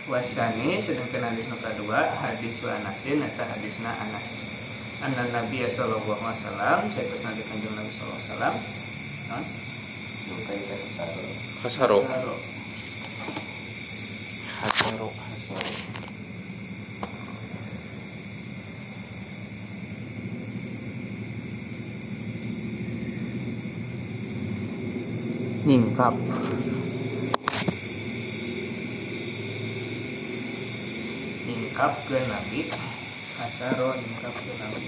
wasani 0.09 0.80
sedangkan 0.80 1.30
hadis 1.32 1.44
nu 1.53 1.57
kadua 1.61 2.01
hadis 2.16 2.57
wa 2.64 2.72
anasin 2.80 3.20
eta 3.20 3.44
hadisna 3.44 3.92
anas 3.92 4.28
anna 5.05 5.28
nabi 5.28 5.68
sallallahu 5.68 6.16
alaihi 6.16 6.40
wasallam 6.42 6.78
saya 6.96 7.07
pesan 7.12 7.32
di 7.36 7.44
kanjeng 7.44 7.74
nabi 7.76 7.90
sallallahu 7.92 8.16
alaihi 8.16 8.30
wasallam 8.32 8.55
non 9.28 9.44
bukan 10.32 10.57
kasih 10.64 10.90
satu 10.96 11.20
Kasaro. 11.59 11.99
Nyingkap. 14.59 14.90
Nyingkap 31.46 31.94
ke 32.11 32.18
nabi. 32.26 32.61
Asaro 33.38 33.94
nyingkap 33.94 34.34
ke 34.34 34.52
nabi. 34.59 34.82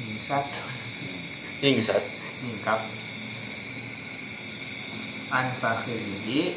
Nyingsat. 0.00 0.48
Ingsat. 1.60 2.04
nyingkap 2.38 3.07
anfakhirihi 5.28 6.56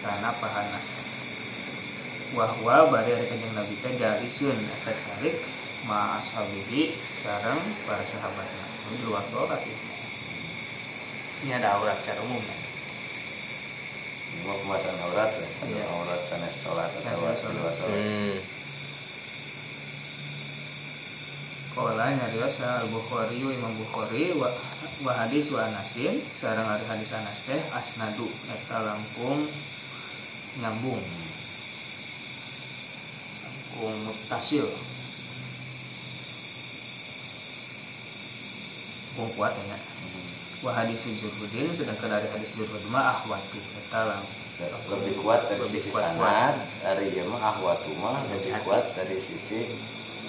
karena 0.00 0.30
pahana 0.40 0.80
wahwa 2.32 2.88
bari 2.88 3.10
ada 3.12 3.26
kanjeng 3.26 3.52
nabi 3.52 3.74
teh 3.82 3.92
jalisun 3.98 4.56
eta 4.56 4.92
sarik 4.94 5.36
ma 5.84 6.16
ashabihi 6.16 6.94
sareng 7.20 7.60
para 7.84 8.04
sahabatnya 8.06 8.64
ini 8.88 8.94
di 8.96 9.04
luar 9.04 9.24
sholat 9.28 9.60
itu 9.62 9.86
ini 11.42 11.50
ada 11.56 11.80
aurat 11.80 11.98
secara 11.98 12.20
umum 12.22 12.40
ya. 12.40 12.56
ini 14.30 14.40
mah 14.46 14.56
pembahasan 14.60 14.96
aurat 15.02 15.30
ya 15.34 15.48
Iya. 15.66 15.84
aurat 15.90 16.20
sanes 16.28 16.54
sholat 16.62 16.88
atau 16.94 17.12
sholat. 17.18 17.36
luar 17.52 17.74
sholat 17.74 17.96
Hmm. 17.98 18.36
Kala 21.70 22.10
nyarios 22.10 22.58
al 22.66 22.90
Bukhari 22.90 23.38
Imam 23.38 23.70
Bukhari 23.78 24.34
wa, 24.34 24.50
wa 25.06 25.12
hadis 25.14 25.54
wa 25.54 25.62
anasin. 25.62 26.18
Sareng 26.42 26.66
ari 26.66 26.82
hadis 26.82 27.14
anas 27.14 27.46
teh 27.46 27.62
asnadu 27.70 28.26
eta 28.50 28.82
langkung 28.82 29.46
nyambung. 30.58 30.98
Langkung 33.46 33.96
mutasil. 34.02 34.66
Hukum 39.14 39.30
kuat 39.38 39.54
ya. 39.54 39.78
Wa 40.66 40.74
hadis 40.74 41.06
Zurhudin 41.06 41.70
sedangkan 41.70 42.18
dari 42.18 42.26
hadis 42.34 42.50
Zurhud 42.58 42.82
mah 42.90 43.14
ahwatu 43.14 43.62
eta 43.62 44.10
lah 44.10 44.20
lebih 44.90 45.22
kuat 45.22 45.46
dari 45.48 45.70
Lebih 45.70 45.80
sisi 45.86 45.94
kuat, 45.94 46.18
sanad 46.18 46.54
dari 46.82 47.14
ieu 47.14 47.30
mah 47.30 47.40
ahwatu 47.40 47.94
mah 48.02 48.26
lebih 48.26 48.58
kuat 48.66 48.90
dari 48.98 49.16
sisi 49.22 49.70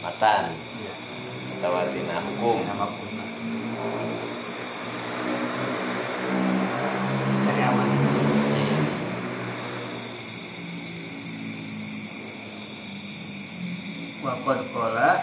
matan. 0.06 0.54
Iya 0.54 0.94
dina 1.62 2.18
hukum 2.18 2.66
cari 7.45 7.62
aman. 7.62 7.89
Wakot 14.26 14.59
kola 14.74 15.22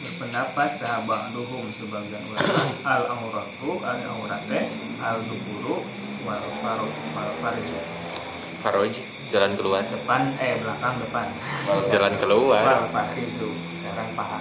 berpendapat 0.00 0.70
sahabat 0.80 1.36
duhum 1.36 1.68
sebagian 1.68 2.24
ulama. 2.32 2.72
Al 2.96 3.02
auratu 3.12 3.76
al 3.84 4.00
aurate 4.08 4.72
al 5.04 5.20
duburu 5.28 5.84
wal 6.24 6.44
faru 6.64 6.88
wal 7.12 7.30
farj 7.44 7.68
Faroj 8.64 8.94
jalan 9.28 9.52
keluar. 9.60 9.84
Depan 9.84 10.32
eh 10.40 10.56
belakang 10.64 10.96
depan. 10.96 11.26
Wal- 11.68 11.88
jalan 11.92 12.14
keluar. 12.16 12.64
Wal 12.64 12.88
fasizu 12.88 13.52
sarang 13.84 14.16
paha 14.16 14.40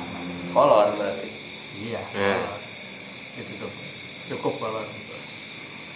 kolor 0.54 0.88
berarti. 0.95 1.30
Iya 1.82 2.02
Ya. 2.14 2.38
itu 3.39 3.52
tuh 3.58 3.72
cukup 4.36 4.60
kalau 4.60 4.84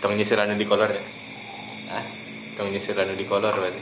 tong 0.02 0.16
nyisiran 0.16 0.56
di 0.56 0.66
kolor 0.66 0.90
ya? 0.90 1.04
Ah 1.92 2.06
tong 2.56 2.72
nyisiran 2.72 3.12
di 3.14 3.26
kolor 3.28 3.54
berarti. 3.54 3.82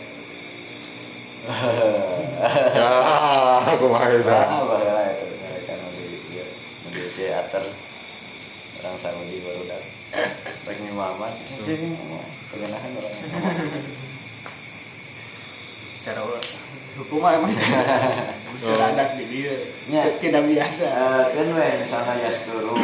Ya 2.73 2.89
aku 3.63 3.87
mah 3.87 4.03
ah 4.03 4.63
bahaya 4.67 5.15
itu 5.15 5.25
mereka 5.39 5.73
nu 5.79 5.87
di 5.95 6.05
di 6.91 7.01
teater. 7.15 7.63
Orang 8.83 8.99
Saudi 8.99 9.39
baru 9.39 9.63
dah 9.63 9.79
rek 10.67 10.77
ni 10.79 10.91
Muhammad 10.93 11.33
kegenahan 12.53 12.91
orang 12.93 13.13
secara 15.97 16.21
hukum 16.99 17.25
emang 17.25 17.51
secara 18.59 18.93
adat 18.93 19.09
di 19.17 19.25
dia 19.29 19.53
Ya. 19.89 20.03
tidak 20.21 20.43
biasa. 20.45 20.85
Eh, 20.85 21.23
kan 21.33 21.47
we 21.53 21.67
misalnya 21.83 22.13
ya 22.21 22.31
suruh 22.45 22.77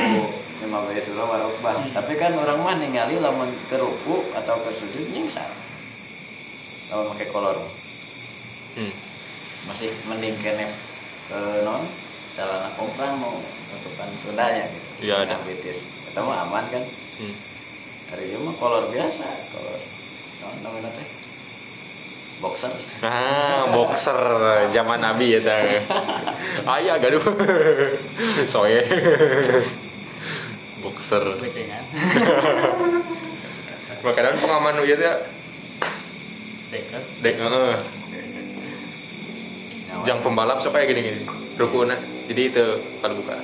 lima 0.59 0.79
warokbah 1.23 1.87
tapi 1.95 2.13
kan 2.19 2.35
orang 2.35 2.59
mah 2.59 2.75
ningali 2.75 3.15
lamun 3.21 3.47
kerupu 3.71 4.27
atau 4.35 4.55
kesujud 4.67 5.09
nyingsar. 5.13 5.47
Lamun 6.91 7.13
pakai 7.15 7.27
kolor. 7.31 7.57
Hmm. 8.77 8.93
masih 9.67 9.91
mending 10.07 10.39
kene 10.39 10.71
eh, 11.35 11.57
non 11.67 11.83
celana 12.31 12.71
komprang 12.79 13.19
mau 13.19 13.35
tutupan 13.75 14.07
sundanya 14.15 14.65
gitu. 14.71 15.11
Iya, 15.11 15.27
ada. 15.27 15.35
Betis. 15.43 15.83
Mah 16.19 16.43
aman 16.47 16.67
kan? 16.67 16.83
Hmm. 17.19 17.35
hari 18.11 18.33
ini 18.33 18.43
mah 18.43 18.55
kolor 18.59 18.87
biasa 18.91 19.25
kolor. 19.55 19.79
Non 20.43 20.55
namanya 20.63 20.91
teh 20.95 21.18
boxer 22.39 22.71
Ah, 23.03 23.67
boxer 23.67 24.15
zaman 24.71 25.03
Nabi 25.03 25.35
ya 25.35 25.39
teh. 25.43 25.83
Ayah 26.79 26.95
gaduh. 26.99 27.19
Soye. 28.51 28.83
boxer. 30.79 31.23
becengan 31.43 31.83
Makanan 34.07 34.39
pengaman 34.39 34.79
ieu 34.87 34.95
teh 34.95 35.15
dekat 36.71 37.03
dek. 37.19 37.35
Nyawa. 37.35 37.75
Jang 40.07 40.23
pembalap 40.23 40.63
supaya 40.63 40.87
gini-gini. 40.87 41.27
Rukuna. 41.59 41.99
Jadi 42.31 42.41
itu 42.47 42.65
kalau 43.03 43.19
buka. 43.19 43.35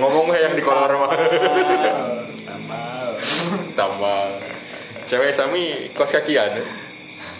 Ngomong 0.00 0.32
yang 0.32 0.56
di 0.56 0.64
kolor 0.64 0.88
mah. 0.94 1.12
tambah 2.48 3.12
Tambah. 3.76 4.24
Cewek 5.10 5.34
sami 5.34 5.90
kos 5.92 6.14
kakian. 6.14 6.62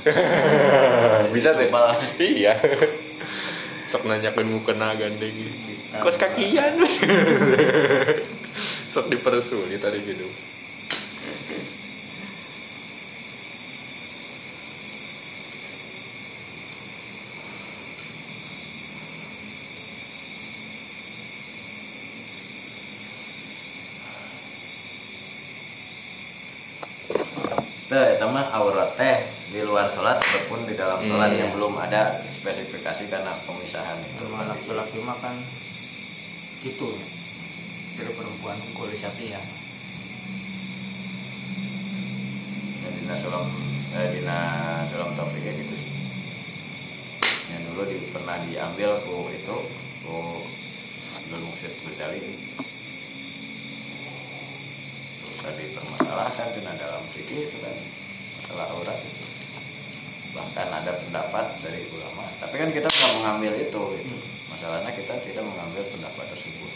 Bisa 1.34 1.50
teh. 1.56 1.68
Sumpah. 1.68 1.94
Iya. 2.16 2.54
Sok 3.90 4.06
nanyakeun 4.06 4.48
mukena 4.48 4.94
gandeng. 4.94 5.34
Kos 6.00 6.16
kakian. 6.16 6.78
Sok 8.92 9.06
dipersulit 9.10 9.78
tadi 9.78 9.98
gitu. 10.02 10.26
Tuh, 27.90 28.04
itu 28.14 28.26
mah 28.30 28.46
aurat 28.54 28.94
teh 28.94 29.18
di 29.50 29.66
luar 29.66 29.90
sholat 29.90 30.22
ataupun 30.22 30.62
di 30.62 30.78
dalam 30.78 31.02
sholat 31.02 31.34
Hmm. 31.34 31.40
yang 31.42 31.50
belum 31.58 31.74
ada 31.74 32.22
spesifikasi 32.30 33.10
karena 33.10 33.34
pemisahan 33.42 33.98
itu. 33.98 34.30
Rumah 34.30 34.54
laki-laki 34.54 35.02
mah 35.02 35.18
kan 35.18 35.34
gitu. 36.60 36.88
Dari 37.92 38.10
perempuan 38.10 38.56
kulit 38.72 38.96
sapi 38.96 39.28
ya. 39.28 39.40
Ya, 42.80 42.88
dina 42.90 43.14
sulam 43.14 43.44
eh, 43.92 44.08
dina 44.10 44.38
sulam 44.88 45.12
topik 45.12 45.36
kayak 45.38 45.56
gitu. 45.58 45.76
Yang 47.48 47.62
dulu 47.66 47.82
di, 47.84 47.96
pernah 48.08 48.36
diambil 48.42 48.90
ku 49.00 49.28
itu 49.28 49.56
ku 50.00 50.16
Abdul 51.14 51.42
Muksid 51.44 51.72
Ghazali. 51.82 52.20
Bisa 55.20 55.48
dipermasalahkan 55.50 56.46
karena 56.52 56.72
dalam 56.74 57.02
fikih 57.10 57.40
itu 57.42 57.56
kan 57.58 57.76
masalah 58.38 58.66
aurat 58.70 58.98
itu. 58.98 59.24
Bahkan 60.30 60.68
ada 60.70 60.92
pendapat 60.96 61.46
dari 61.60 61.84
ulama. 61.90 62.28
Tapi 62.38 62.54
kan 62.54 62.70
kita 62.70 62.86
nggak 62.86 63.12
mengambil 63.18 63.52
itu. 63.56 63.82
Gitu. 63.98 64.16
Masalahnya 64.48 64.92
kita 64.92 65.14
tidak 65.18 65.42
mengambil 65.42 65.82
pendapat 65.86 66.26
tersebut. 66.28 66.72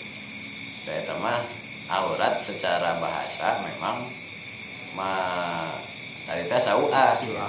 Saya 0.84 1.00
mah 1.16 1.44
aurat 1.86 2.40
secara 2.40 2.96
bahasa 2.96 3.60
memang 3.62 4.08
ma 4.92 5.12
tadi 6.24 6.44
teh 6.44 6.56
saua 6.56 7.20
Iya. 7.20 7.46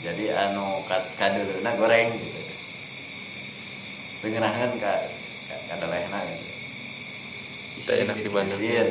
jadi 0.00 0.24
anu 0.32 0.86
kad 0.86 1.02
kadeuleuna 1.14 1.74
goreng 1.74 2.14
gitu 2.14 2.40
pengenahan 4.20 4.70
ka 4.76 4.92
ka- 5.48 5.62
kadelehna 5.66 6.20
gitu 6.22 6.46
Kita 7.80 7.92
enak 7.98 8.16
di 8.16 8.30
Bandung. 8.30 8.60
Isin. 8.60 8.88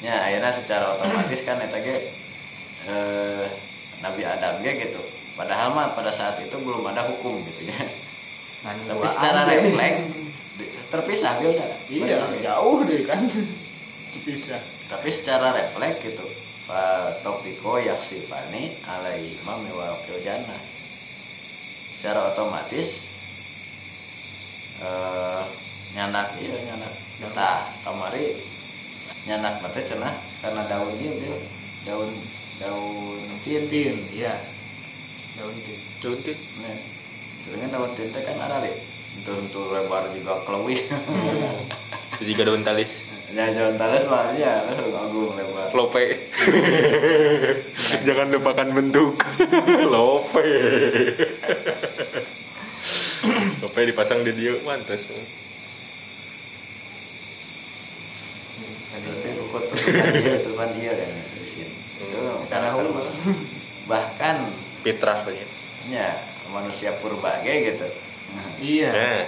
nya 0.00 0.22
ayeuna 0.22 0.48
secara 0.48 0.94
otomatis 0.94 1.40
kan 1.42 1.58
eta 1.58 1.78
ge 1.78 1.96
eh, 2.84 3.44
Nabi 4.00 4.22
Adam 4.22 4.60
ge 4.60 4.72
gitu 4.82 5.00
padahal 5.34 5.72
mah 5.72 5.92
pada 5.92 6.08
saat 6.08 6.36
itu 6.38 6.54
belum 6.54 6.84
ada 6.86 7.04
hukum 7.06 7.44
gitu 7.44 7.64
ya 7.66 7.80
Nah, 8.64 8.72
tapi 8.72 8.96
duaan 8.96 9.12
secara 9.12 9.40
deh. 9.44 9.60
refleks 9.60 10.00
di- 10.56 10.72
terpisah 10.88 11.36
gitu 11.36 11.60
Iya, 11.92 12.24
jauh 12.40 12.80
deh 12.80 13.04
kan. 13.04 13.20
Bisa. 14.16 14.56
tapi 14.84 15.08
secara 15.10 15.52
refleks 15.52 16.00
gitu 16.00 16.24
Pak 16.64 17.20
Topiko 17.20 17.76
yaksifani 17.76 18.80
alai 18.84 19.36
imam 19.36 19.68
wakil 19.68 20.16
jannah 20.22 20.60
otomatis 22.64 23.04
eh 24.80 25.42
nyanak 25.92 26.32
iya 26.40 26.56
nyanak 26.72 26.92
tah 27.36 27.68
kamari 27.84 28.40
nyanak 29.28 29.60
mate 29.60 29.84
cenah 29.84 30.16
karena 30.40 30.64
daun 30.64 30.96
ieu 30.96 31.12
dia 31.20 31.36
daun 31.84 32.08
daun 32.56 33.20
tin 33.44 33.68
Tin, 33.68 34.00
iya. 34.16 34.40
Daun 35.36 35.52
tin. 35.60 35.78
Tuntit. 36.00 36.38
nah 36.64 36.72
sebenarnya 37.44 37.68
daun 37.76 37.92
tin 37.92 38.08
kan 38.16 38.40
ada 38.40 38.64
deh 38.64 38.76
untuk 39.28 39.68
lebar 39.76 40.08
juga 40.16 40.40
kelewih 40.48 40.80
Jika 42.24 42.48
daun 42.48 42.64
talis. 42.64 43.04
ya 43.28 43.52
daun 43.52 43.76
talas 43.76 44.08
mah 44.08 44.32
ya 44.40 44.64
agung 44.72 45.36
lebar 45.36 45.68
Lope. 45.74 46.06
Jangan 48.06 48.30
lupakan 48.30 48.68
bentuk. 48.70 49.18
Lope. 49.92 50.46
Lope 53.64 53.80
dipasang 53.88 54.20
di 54.20 54.36
dia 54.36 54.60
mantas. 54.60 55.08
dia 55.08 55.24
dia 60.76 60.92
kan 60.92 61.10
di 61.32 61.46
sini 61.48 61.72
itu 61.96 62.18
karena 62.52 62.76
Karena 62.76 63.10
bahkan 63.88 64.36
Fitrah 64.84 65.24
banyak. 65.24 65.48
ya 65.88 66.12
manusia 66.52 66.92
purba 67.00 67.40
ge 67.40 67.72
gitu 67.72 67.88
Iya. 68.60 68.90
Nah, 68.90 69.24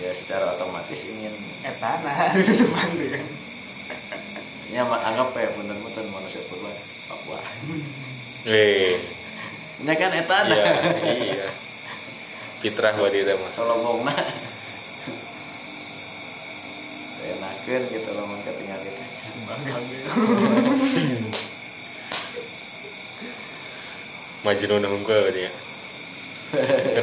ya 0.00 0.10
secara 0.16 0.56
otomatis 0.56 1.04
ingin 1.04 1.34
Etana 1.62 2.10
itu 2.40 2.52
tuh 2.58 2.68
kan. 2.74 2.90
ya 4.72 4.82
anggap 4.82 5.30
ya 5.36 5.48
bener-bener 5.54 6.06
manusia 6.10 6.42
purba 6.50 6.72
Papua 7.06 7.38
eh, 8.48 8.98
ya 9.84 9.94
kan 9.94 10.10
etana 10.16 10.54
iya, 10.54 10.74
iya 11.06 11.46
fitrah 12.62 12.94
buat 12.94 13.10
dia 13.10 13.34
mah 13.34 13.50
solobong 13.58 14.06
mah 14.06 14.14
enakan 17.22 17.82
gitu 17.90 18.10
loh 18.14 18.24
mau 18.30 18.38
ketinggal 18.46 18.78
kita 18.86 19.02
Majnun 24.42 24.82
ke 25.06 25.18
dia 25.30 25.46
ya. 25.46 25.50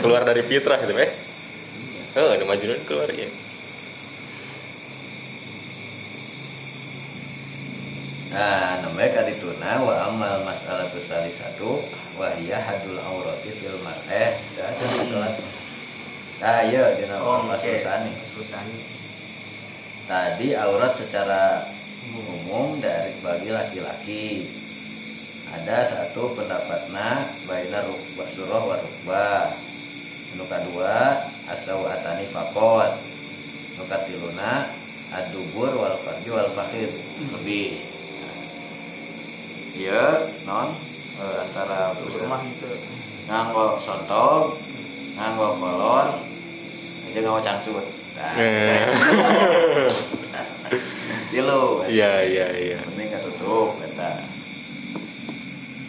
keluar 0.04 0.28
dari 0.28 0.44
fitrah 0.44 0.76
gitu 0.84 0.92
eh? 1.00 1.08
Iya. 1.08 2.20
Oh 2.20 2.28
ada 2.36 2.44
Majnun 2.44 2.84
keluar 2.88 3.08
ya 3.12 3.28
Nah, 8.30 8.78
namanya 8.86 9.26
kadituna 9.26 9.82
wa 9.82 10.06
amal 10.06 10.46
masalah 10.46 10.86
tusali 10.94 11.34
satu 11.34 11.82
wa 12.14 12.30
hiya 12.38 12.62
hadul 12.62 13.02
aurati 13.02 13.50
fil 13.58 13.82
mar'eh 13.82 14.38
dah 14.54 14.70
jadi 14.78 14.98
kelas. 15.10 15.36
Ah 16.38 16.62
iya 16.62 16.94
di 16.94 17.10
Oh. 17.10 17.42
Susani. 17.58 18.14
Susani. 18.30 18.78
Tadi 20.06 20.54
aurat 20.54 20.94
secara 21.02 21.74
umum 22.14 22.78
dari 22.78 23.18
bagi 23.26 23.50
laki-laki. 23.50 24.46
Ada 25.50 25.90
satu 25.90 26.38
pendapatna 26.38 27.34
baina 27.50 27.82
rukbah 27.82 28.30
surah 28.38 28.62
wa 28.62 28.78
rukbah. 28.78 29.58
Nu 30.38 30.46
kadua 30.46 31.26
asau 31.50 31.82
atani 31.90 32.30
fakot. 32.30 32.94
Nu 33.74 33.90
katiluna 33.90 34.70
ad-dubur 35.18 35.74
wal 35.74 35.98
farji 36.06 36.30
wal 36.30 36.54
fakhir. 36.54 36.94
Lebih. 37.34 37.99
Iya, 39.80 40.28
non 40.44 40.76
eh, 41.16 41.36
antara 41.40 41.96
Rumah 41.96 42.42
itu. 42.44 42.68
nganggo 43.30 43.80
sontol, 43.80 44.58
nganggo 45.16 45.56
kolor, 45.56 46.08
aja 47.08 47.20
nganggo 47.22 47.40
cangcut. 47.40 47.86
Nah, 48.18 48.34
Eh. 48.44 49.88
Kilo. 51.32 51.86
Iya, 51.88 52.26
iya, 52.26 52.48
iya. 52.52 52.78
penting 52.84 53.08
ketutup 53.08 53.80
eta 53.80 54.20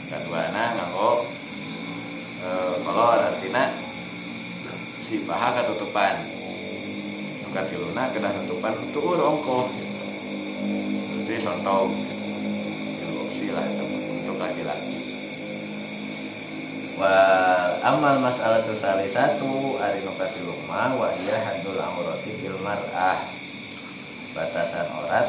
kaduana 0.06 0.64
nganggo 0.78 1.26
eh, 2.40 2.74
kolor 2.84 3.18
artinya 3.24 3.74
si 5.00 5.24
paha 5.26 5.48
ketutupan 5.58 6.14
nu 7.42 7.48
katiluna 7.50 8.12
kena 8.14 8.30
tutupan 8.44 8.74
tuur 8.94 9.18
ongko 9.18 9.66
jadi 11.26 11.34
sontong 11.40 11.88
itu 13.58 13.84
untuk 13.86 14.36
laki-laki 14.38 14.98
wal 17.00 17.72
amal 17.80 18.20
masalah 18.20 18.60
sali 18.76 19.08
satu 19.08 19.80
ari 19.80 20.04
nu 20.04 20.12
katiluma 20.20 20.92
wa 20.94 21.08
iya 21.24 21.40
hadul 21.40 21.80
amroti 21.80 22.30
fil 22.38 22.60
mar'ah. 22.60 23.24
Batasan 24.30 24.86
orat 24.94 25.26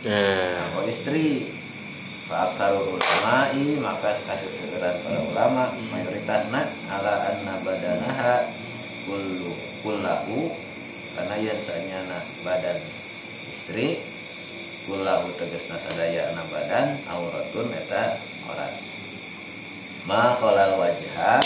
Nah, 0.00 0.72
Kalau 0.72 0.88
istri. 0.88 1.60
Fa'aksarul 2.30 2.94
ulama'i 2.94 3.74
Maka 3.82 4.14
kesegeran 4.22 5.02
para 5.02 5.18
ulama 5.18 5.74
Mayoritasna 5.90 6.62
Ala 6.86 7.26
anna 7.26 7.58
badanaha 7.66 8.46
Kullu 9.02 9.50
Kullahu 9.82 10.54
Karena 11.18 11.36
yang 11.42 11.58
sanyana 11.66 12.22
badan 12.46 12.78
Istri 13.50 13.98
Kullahu 14.90 15.30
tegesna 15.38 15.78
sadaya 15.78 16.34
na 16.34 16.42
badan 16.50 16.98
Auratun 17.06 17.70
eta 17.70 18.18
orat 18.50 18.74
Ma 20.02 20.34
kholal 20.34 20.82
wajah 20.82 21.38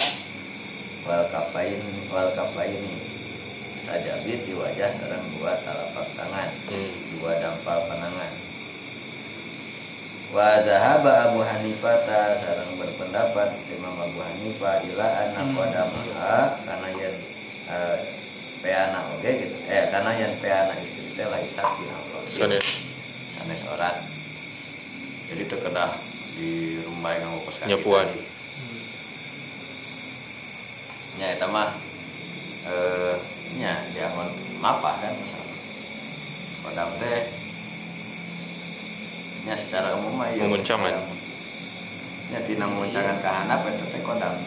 Wal 1.04 1.28
kafain 1.28 1.76
Wal 2.08 2.32
kafaini. 2.32 2.96
Sajabit 3.84 4.48
di 4.48 4.56
wajah 4.56 4.96
Serang 4.96 5.28
dua 5.36 5.60
telapak 5.60 6.08
tangan 6.16 6.48
hmm. 6.72 6.88
dua 7.20 7.36
dampal 7.36 7.84
panangan 7.84 8.32
wa 10.34 10.58
zahaba 10.66 11.30
Abu 11.30 11.46
Hanifah 11.46 12.10
ta 12.10 12.34
sareng 12.42 12.74
berpendapat 12.74 13.54
Imam 13.70 13.94
Abu 14.02 14.18
Hanifah 14.18 14.82
ila 14.82 15.06
anna 15.06 15.46
qadamaha 15.46 16.58
kana 16.66 16.90
yen 16.98 17.14
eh, 17.70 17.96
peana 18.58 18.98
oge 19.14 19.46
gitu 19.46 19.56
eh 19.70 19.86
kana 19.94 20.10
yen 20.18 20.34
peana 20.42 20.74
istri 20.82 21.14
teh 21.14 21.30
laisat 21.30 21.68
di 21.78 21.86
Soalnya 22.26 22.58
sanes 23.44 23.60
orat 23.68 24.00
jadi 25.28 25.44
teu 25.44 25.60
kedah 25.60 25.92
di 26.32 26.80
rumah 26.80 27.12
yang 27.12 27.36
kos 27.44 27.60
kaki 27.60 27.76
Nyapuan. 27.76 28.08
tadi. 28.08 28.24
nya 31.20 31.26
eta 31.36 31.46
mah 31.52 31.76
eh 32.64 33.14
nya 33.60 33.84
diangon 33.92 34.32
mapa 34.64 34.96
kan 34.96 35.12
misalnya 35.20 35.56
kodam 36.64 36.88
teh 36.96 37.20
nya 39.44 39.54
secara 39.60 39.92
umum 39.92 40.16
mah 40.16 40.32
ieu 40.32 40.48
Memuncangan. 40.48 40.88
kodam. 40.88 41.04
nya 42.32 42.38
tina 42.48 42.64
memuncangan 42.64 43.20
ka 43.20 43.44
handap 43.44 43.60
eta 43.68 43.84
teh 43.92 44.00
kodam 44.00 44.40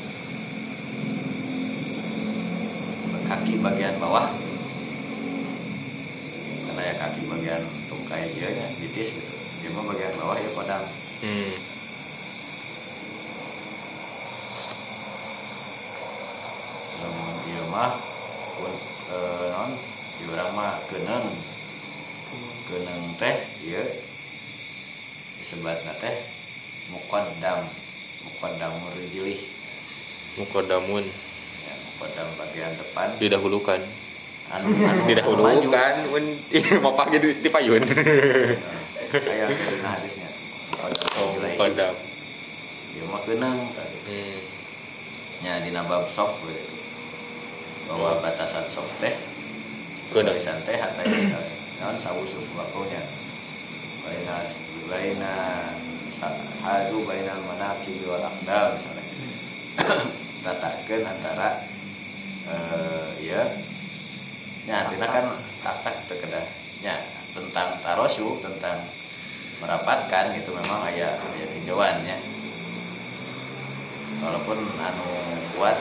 kaki 3.29 3.61
bagian 3.61 4.01
bawah 4.01 4.33
karena 6.65 6.81
ya 6.81 6.93
kaki 6.97 7.21
bagian 7.29 7.76
tungkai 8.07 8.31
ieu 8.39 8.47
nya 8.55 8.71
bitis 8.79 9.11
gitu. 9.11 9.33
Dia 9.59 9.69
mah 9.75 9.83
bagian 9.91 10.15
bawah 10.15 10.39
ya 10.39 10.47
kodam 10.55 10.83
hmm. 11.27 11.51
namun 17.03 17.35
ieu 17.51 17.65
mah 17.67 17.99
pun 18.55 18.71
eh, 19.11 19.45
non 19.51 19.71
di 20.15 20.23
urang 20.23 20.51
mah 20.55 20.79
keuneng 20.87 21.35
keuneng 22.71 23.03
teh 23.19 23.43
ieu 23.67 23.83
disebatna 25.43 25.91
teh 25.99 26.15
muqaddam 26.95 27.67
muqaddam 28.23 28.71
rijlih 28.95 29.43
Mukodamun. 30.37 31.01
Ya 31.65 31.73
muqaddam 31.81 32.29
bagian 32.37 32.69
depan. 32.77 33.09
Didahulukan. 33.17 33.81
Anu 34.49 34.67
anu 34.71 35.01
Didahulukan 35.09 35.93
mun 36.11 36.25
mapa 36.79 37.03
gitu 37.11 37.27
di 37.33 37.49
payun. 37.49 37.83
kayak 37.83 39.47
keuneng 39.57 39.91
hadisnya 39.91 40.29
Oh, 40.77 41.33
rijlih. 41.33 41.57
mukodam. 41.57 41.95
ieu 42.93 43.05
mah 43.07 43.21
keuneng 43.23 43.57
tadi 43.73 43.97
Hmm. 44.07 44.39
nya 45.37 45.53
dina 45.61 45.81
bab 45.83 46.07
soft 46.07 46.39
bahwa 47.85 48.19
batasan 48.19 48.65
soft 48.67 48.93
teh 48.97 49.13
Keuneng. 50.09 50.33
batasan 50.33 50.57
teh 50.63 50.75
hatta 50.75 51.01
ya 51.01 51.17
sekali 51.17 51.51
naon 51.77 51.97
sawusuf 51.97 52.45
wakonya 52.53 53.01
baina 54.01 54.35
baina 54.87 55.33
hadu 56.59 57.03
baina 57.03 57.33
manaqib 57.37 58.01
wal 58.05 58.23
aqdam 58.23 58.69
misalnya 58.75 59.03
tatakeun 60.43 61.03
antara 61.03 61.49
eh 62.47 63.09
ya 63.21 63.41
nya 64.67 64.83
artinya 64.83 65.07
kan 65.07 65.25
kakak 65.63 65.95
teu 66.11 66.19
kedah 66.19 66.45
nya 66.83 66.99
tentang 67.31 67.79
tarosu 67.79 68.43
tentang 68.43 68.83
merapatkan 69.63 70.35
itu 70.35 70.51
memang 70.51 70.85
aya 70.91 71.15
aya 71.15 71.45
tinjauannya 71.55 72.17
walaupun 74.21 74.59
anu 74.77 75.07
kuat 75.55 75.77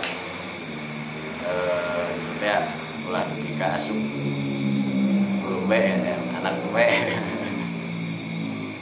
eh 1.47 2.07
itu 2.15 2.33
teh 2.39 2.63
ulah 3.07 3.23
jika 3.43 3.67
asup 3.79 3.99
guru 5.47 5.63
B 5.71 5.73
ya, 5.79 6.19
anak 6.43 6.59
B. 6.75 6.77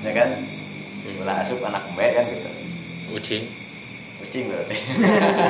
Ya 0.01 0.11
kan? 0.17 0.29
Ulah 1.21 1.45
asup 1.45 1.61
anak 1.61 1.85
B 1.93 1.99
kan 2.01 2.25
gitu. 2.33 2.51
Ucing. 3.13 3.45
kucing 4.25 4.49
berarti. 4.49 4.77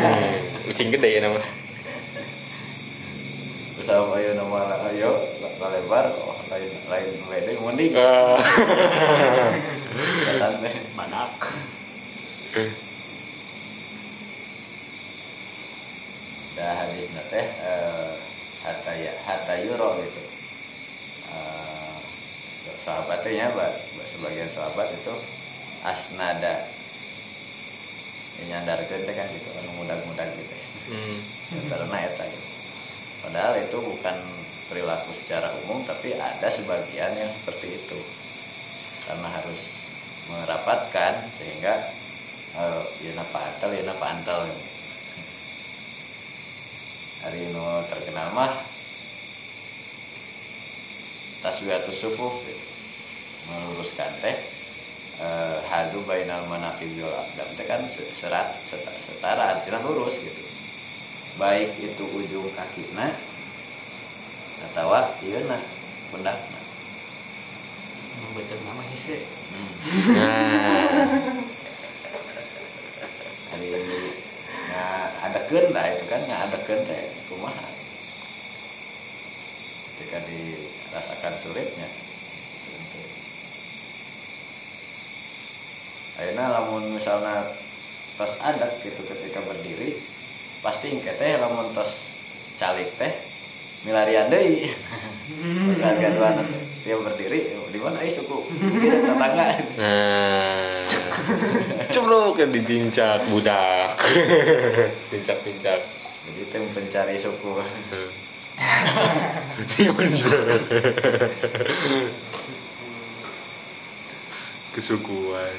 Ucing 0.71 0.89
gede 0.91 1.09
ya 1.15 1.21
nama. 1.23 1.64
Bersama 3.85 4.17
ayo 4.17 4.33
nama 4.33 4.81
ayo 4.89 5.13
lebar 5.61 6.09
oh, 6.17 6.41
lain 6.49 6.73
lain 6.89 7.09
B 7.29 7.31
deh 7.45 7.53
mending 7.61 7.93
Ah. 7.93 8.41
setan 10.25 10.57
teh 10.65 10.73
Badak. 10.97 11.37
dah 16.57 16.73
habis 16.81 17.13
teh 17.29 17.45
eh, 17.45 18.09
hatta 18.65 18.93
ya 18.97 19.13
euro 19.69 20.01
gitu 20.01 20.21
Eh, 21.29 21.97
sahabatnya 22.89 23.53
buat 23.53 23.85
sebagian 24.17 24.49
sahabat 24.49 24.97
itu 24.97 25.13
asnada 25.85 26.73
ya, 28.41 28.43
nyandarkeun 28.49 29.05
teh 29.05 29.13
kan 29.13 29.29
gitu 29.29 29.49
anu 29.61 29.77
mudag-mudag 29.77 30.33
gitu 30.41 30.57
Hmm. 30.89 31.21
karena 31.69 31.97
eta 32.01 32.25
gitu. 32.33 32.54
Padahal 33.25 33.57
itu 33.57 33.79
bukan 33.81 34.17
perilaku 34.69 35.11
secara 35.25 35.49
umum 35.65 35.81
tapi 35.89 36.13
ada 36.17 36.49
sebagian 36.53 37.13
yang 37.17 37.33
seperti 37.33 37.81
itu 37.81 38.01
karena 39.09 39.29
harus 39.29 39.85
merapatkan 40.29 41.29
sehingga 41.37 41.93
eh, 42.57 42.83
ya 43.05 43.13
napa 43.17 43.41
antal 43.45 43.71
ya 43.73 43.83
napa 43.85 44.07
antal 44.09 44.39
gitu. 44.49 44.63
hari 47.25 47.39
ini 47.49 47.65
terkenal 47.89 48.29
mah 48.37 48.53
taswiyatus 51.45 51.97
sufuf 52.01 52.41
gitu. 52.45 52.65
meluruskan 53.53 54.09
teh 54.25 54.37
eh, 55.21 55.59
hadu 55.69 56.01
bainal 56.09 56.45
teh 57.57 57.67
kan 57.69 57.85
se- 57.93 58.13
serat 58.17 58.57
seta- 58.69 59.01
setara 59.05 59.61
artinya 59.61 59.85
lurus 59.85 60.17
gitu 60.21 60.54
baik 61.35 61.71
itu 61.83 62.05
ujung 62.15 62.47
kakina 62.55 63.11
atau 64.71 64.95
ieu 65.27 65.43
na 65.51 65.59
pundakna 66.15 66.61
betul 68.35 68.59
nama 68.67 68.83
hise 68.91 69.23
nah. 70.19 70.91
Hari 73.55 73.71
ini 73.71 73.99
nah 74.75 75.07
ada 75.23 75.41
lah 75.47 75.87
itu 75.95 76.05
kan 76.11 76.21
nggak 76.27 76.43
ada 76.51 76.59
teh 76.67 77.03
kumaha. 77.31 77.69
Ketika 79.95 80.19
dirasakan 80.27 81.35
sulitnya. 81.39 81.87
Akhirnya 86.19 86.47
lamun 86.51 86.99
misalnya 86.99 87.47
tos 88.19 88.35
adat 88.43 88.83
gitu 88.83 89.03
ketika 89.07 89.39
berdiri 89.47 90.03
pasti 90.65 90.97
engke 90.97 91.13
teh 91.21 91.37
lamun 91.37 91.69
tos 91.77 92.17
calik 92.57 92.89
teh 92.97 93.13
milarian 93.85 94.33
deui. 94.33 94.73
Milarian 95.45 96.17
dua 96.17 96.41
dia 96.85 96.97
berdiri 96.97 97.53
di 97.69 97.79
mana 97.81 98.01
ai 98.01 98.09
suku? 98.09 98.49
Tetangga. 99.13 99.47
Nah. 99.77 100.81
Kan 102.35 102.51
dipincak 102.51 103.23
budak. 103.29 103.95
Pincak 105.13 105.39
pincak 105.45 105.79
jadi 106.25 106.43
teh 106.49 106.61
pencari 106.73 107.21
suku. 107.21 107.61
Diunjuk. 109.77 110.61
kesukuan 114.75 115.55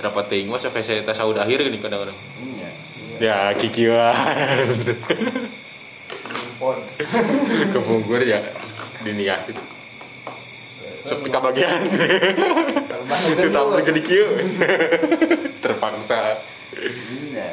rapat 0.00 0.24
ting 0.32 0.48
mas 0.48 0.64
sampai 0.64 0.80
saya 0.82 1.04
udah 1.04 1.44
akhir 1.44 1.60
gini 1.64 1.78
kadang-kadang. 1.78 2.16
Iya 2.40 2.70
ya 3.20 3.52
kikiwan 3.52 4.16
pon 6.56 6.76
kepungkur 7.72 8.20
ya 8.32 8.40
diniatin. 9.04 9.56
Seperti 11.00 11.28
kebagian 11.32 11.80
tetap 13.08 13.66
jadi 13.84 14.00
kieu 14.04 14.28
terpaksa. 15.60 16.40
Iya. 16.76 17.48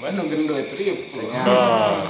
Mana 0.00 0.20
gendut 0.28 0.64
trip. 0.72 0.96
Ah. 1.48 2.08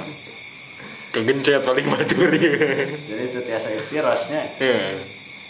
Kegencet 1.13 1.61
paling 1.63 1.87
batur. 1.87 2.31
Ya 2.35 2.55
jadi 2.89 3.23
itu 3.31 3.41
tiasa 3.45 3.69
iftirasnya 3.69 4.43
Ya. 4.59 4.97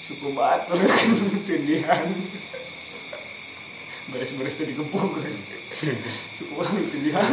suku 0.02 0.34
batur 0.34 0.82
tindihan 1.48 2.02
beres-beres 4.10 4.58
tadi 4.58 4.74
kepung 4.74 5.14
suku 6.34 6.52
orang 6.60 6.82
tindihan 6.90 7.28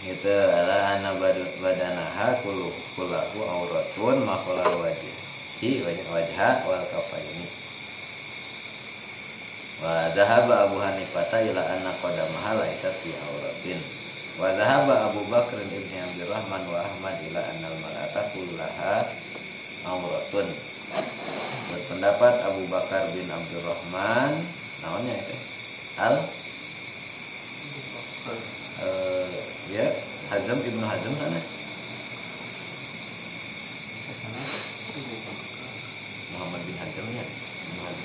gitu 0.00 0.32
ala 0.32 0.96
ana 0.96 1.10
bad- 1.20 1.54
badanaha 1.60 2.40
kulu 2.40 2.72
kulahu 2.96 3.40
auratun 3.44 4.24
makola 4.24 4.64
wajhi 4.80 5.84
wajh 5.84 6.00
wajha 6.08 6.64
wal 6.64 6.80
kafaini. 6.88 7.44
Wa 9.80 10.08
dhahaba 10.16 10.68
Abu 10.68 10.80
Hanifah 10.80 11.28
ila 11.44 11.62
anna 11.68 11.92
qadamaha 12.00 12.64
laysat 12.64 12.96
fi 13.04 13.12
auratin. 13.28 13.80
Wa 14.40 14.56
dhahaba 14.56 15.12
Abu 15.12 15.20
Bakr 15.28 15.60
ibn 15.68 15.92
Abdurrahman 15.92 16.64
wa 16.64 16.80
Ahmad 16.80 17.16
ila 17.28 17.40
anna 17.44 17.68
al 17.68 17.78
mar'ata 17.84 18.32
kullaha 18.32 19.04
auratun 19.84 20.48
berpendapat 21.70 22.34
Abu 22.46 22.62
Bakar 22.70 23.10
bin 23.14 23.26
Abdurrahman 23.30 24.32
namanya 24.82 25.14
itu. 25.20 25.36
Al? 26.00 26.14
Eh, 28.80 29.28
ya 29.74 29.86
Hazm 30.32 30.58
ibnu 30.64 30.84
Hazm 30.86 31.12
sana. 31.18 31.40
Muhammad 36.32 36.60
bin 36.64 36.76
Hazm 36.78 37.06
ya. 37.12 37.24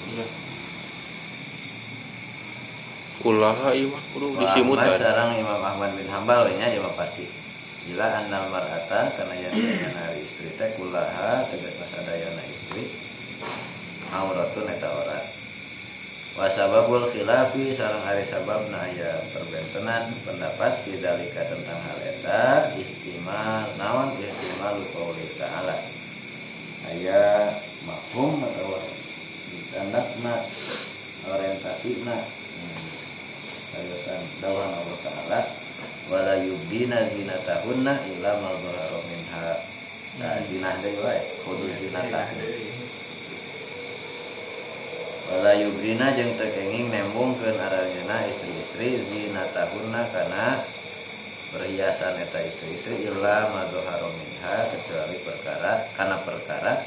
Iya. 0.05 0.25
Kulah 3.25 3.57
iya 3.73 3.89
kudu 4.13 4.37
disimut 4.37 4.77
sarang 4.77 5.33
Imam 5.39 5.57
Ahmad 5.57 5.97
bin 5.97 6.05
Hambal 6.05 6.45
ya 6.51 6.77
mah 6.77 6.93
pasti 6.93 7.25
Bila 7.85 8.25
annal 8.25 8.49
mar'ata 8.49 9.13
karena 9.13 9.45
yang 9.45 9.53
hari 9.93 10.25
istri 10.25 10.49
teh 10.57 10.73
kulaha 10.73 11.45
tegasna 11.53 11.85
sadayana 11.93 12.41
istri 12.49 12.89
auratun 14.09 14.65
eta 14.73 14.89
aurat 14.89 15.25
wa 16.33 16.49
sababul 16.49 17.13
khilafi 17.13 17.77
sareng 17.77 18.01
ari 18.09 18.25
sababna 18.25 18.89
aya 18.89 19.21
perbentenan 19.29 20.17
pendapat 20.25 20.81
fidalika 20.81 21.45
tentang 21.45 21.77
hal 21.77 21.99
eta 22.01 22.73
ihtimal 22.73 23.69
naon 23.77 24.17
ihtimal 24.17 24.81
qauli 24.89 25.25
ta'ala. 25.37 25.77
Aya 26.89 27.53
mafhum 27.85 28.41
atau 28.41 28.81
ditandakna 29.53 30.41
orientasina. 31.29 32.17
Sayusan 33.75 34.21
dawan 34.41 34.71
Allah 34.73 34.99
Ta'ala 35.05 35.64
wala 36.11 36.37
yubdina 36.41 37.09
zinatahunna 37.09 37.93
illa 38.11 38.31
ma 38.41 38.49
dhahara 38.61 38.99
minha. 39.09 39.45
Nah 40.21 40.37
zinah 40.47 40.75
deui 40.79 41.01
wae 41.01 41.21
kudu 41.43 41.65
zinatah. 41.81 42.27
wala 45.25 45.57
yubdina 45.57 46.13
jeung 46.13 46.37
teu 46.37 46.53
kenging 46.53 46.93
nembungkeun 46.93 47.57
aranjeuna 47.57 48.29
istri-istri 48.29 49.01
zinatahunna 49.09 50.05
kana 50.13 50.61
perhiasan 51.49 52.21
eta 52.21 52.45
istri-istri 52.45 53.09
illa 53.09 53.49
ma 53.49 53.65
dhahara 53.73 54.05
minha 54.05 54.55
kecuali 54.69 55.17
perkara 55.25 55.89
kana 55.97 56.21
perkara 56.21 56.77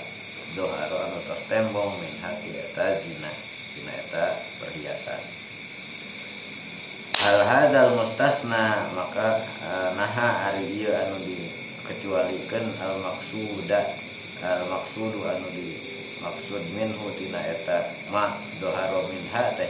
doharo 0.55 0.97
anu 1.03 1.19
tos 1.27 1.43
tembong 1.51 1.99
minha 1.99 2.31
eta 2.47 2.87
zina 3.03 3.33
zina 3.75 3.93
eta 4.07 4.39
perhiasan 4.63 5.48
hal 7.29 7.45
hadal 7.45 7.93
mustasna 7.93 8.89
maka 8.97 9.45
eh, 9.61 9.91
naha 10.01 10.49
ari 10.49 10.81
ieu 10.81 10.89
anu 10.97 11.21
dikecualikeun 11.29 12.73
al 12.81 13.05
maksuda 13.05 13.85
al 14.41 14.65
maksudu 14.73 15.29
anu 15.29 15.45
di 15.53 15.77
maksud 16.25 16.65
minhu 16.73 17.05
tina 17.21 17.37
eta 17.45 17.93
ma 18.09 18.33
doharo 18.65 19.13
minha 19.13 19.45
teh. 19.61 19.69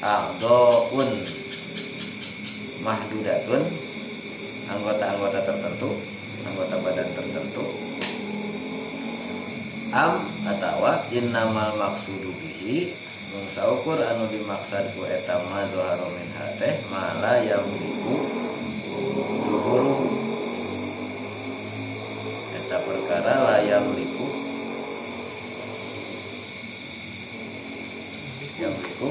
A'dhaun 0.00 1.12
mahdudatun 2.80 3.62
anggota-anggota 4.72 5.44
tertentu 5.44 6.00
anggota 6.48 6.76
badan 6.80 7.08
tertentu. 7.12 7.64
Am 9.92 10.24
atawa 10.48 11.04
innamal 11.12 11.76
maksudu 11.76 12.32
bihi 12.40 12.96
saukur 13.56 13.96
anu 13.96 14.28
dimaksud 14.28 14.92
ku 14.92 15.08
eta 15.08 15.40
ma 15.48 15.64
zoharo 15.72 16.04
min 16.12 16.28
hateh 16.36 16.84
mala 16.92 17.40
yamliku 17.40 18.14
zuhuru 19.48 19.96
eta 22.60 22.76
perkara 22.84 23.34
la 23.40 23.56
yamliku 23.64 24.26
yamliku 28.60 29.10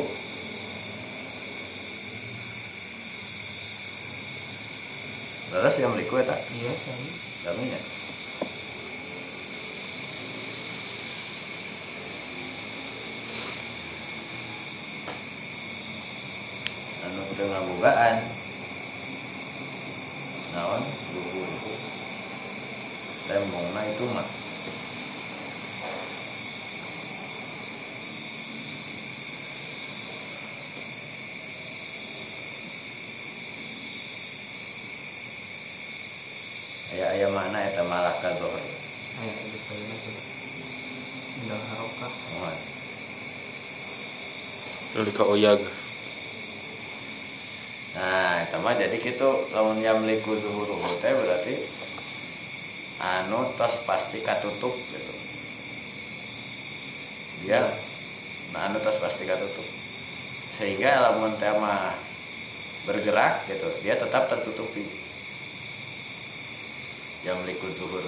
Terus 5.51 5.83
yamliku 5.83 6.15
eta? 6.15 6.31
Iya 6.55 6.71
sami 6.79 7.11
kaminya 7.43 7.75
anu 7.75 7.90
teu 17.81 17.89
ngabogaan 17.89 18.17
naon 20.53 20.83
luhur 21.17 21.49
tembongna 23.25 23.81
itu 23.89 24.05
mah 24.05 24.27
aya 36.93 37.05
aya 37.17 37.27
mana 37.33 37.65
eta 37.65 37.81
malah 37.89 38.13
ka 38.21 38.29
zohri 38.37 38.61
ayo 39.25 39.33
gitu 39.57 39.73
ya 39.73 39.95
coba 40.05 40.21
indah 41.41 41.61
harokah 41.73 42.13
Mohon. 42.29 42.57
Lalu 44.91 45.11
ka 45.15 45.23
oyag. 45.23 45.61
Nah, 47.91 48.47
itu 48.47 48.55
mah 48.63 48.73
jadi 48.79 48.95
gitu 49.03 49.51
lamun 49.51 49.83
yamliku 49.83 50.31
zuhuru 50.39 50.79
teh 51.03 51.11
berarti 51.11 51.55
anu 53.03 53.51
tos 53.59 53.83
pasti 53.83 54.23
katutup 54.23 54.71
gitu 54.71 55.13
dia 57.43 57.67
nah 58.55 58.71
anu 58.71 58.79
tos 58.79 58.95
pasti 59.01 59.27
katutup 59.27 59.67
sehingga 60.55 61.03
lamun 61.03 61.35
tema 61.35 61.99
bergerak 62.87 63.43
gitu 63.51 63.67
dia 63.83 63.99
tertutupi 64.51 64.83
jam 67.23 67.39
likut 67.47 67.71
zuhur. 67.79 68.03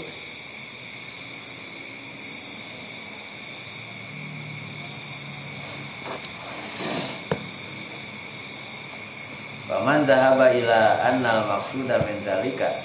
Paman 9.72 10.04
zahaba 10.04 10.52
ila 10.52 10.82
annal 11.08 11.48
maksuda 11.48 12.04
min 12.04 12.20
zalika. 12.28 12.84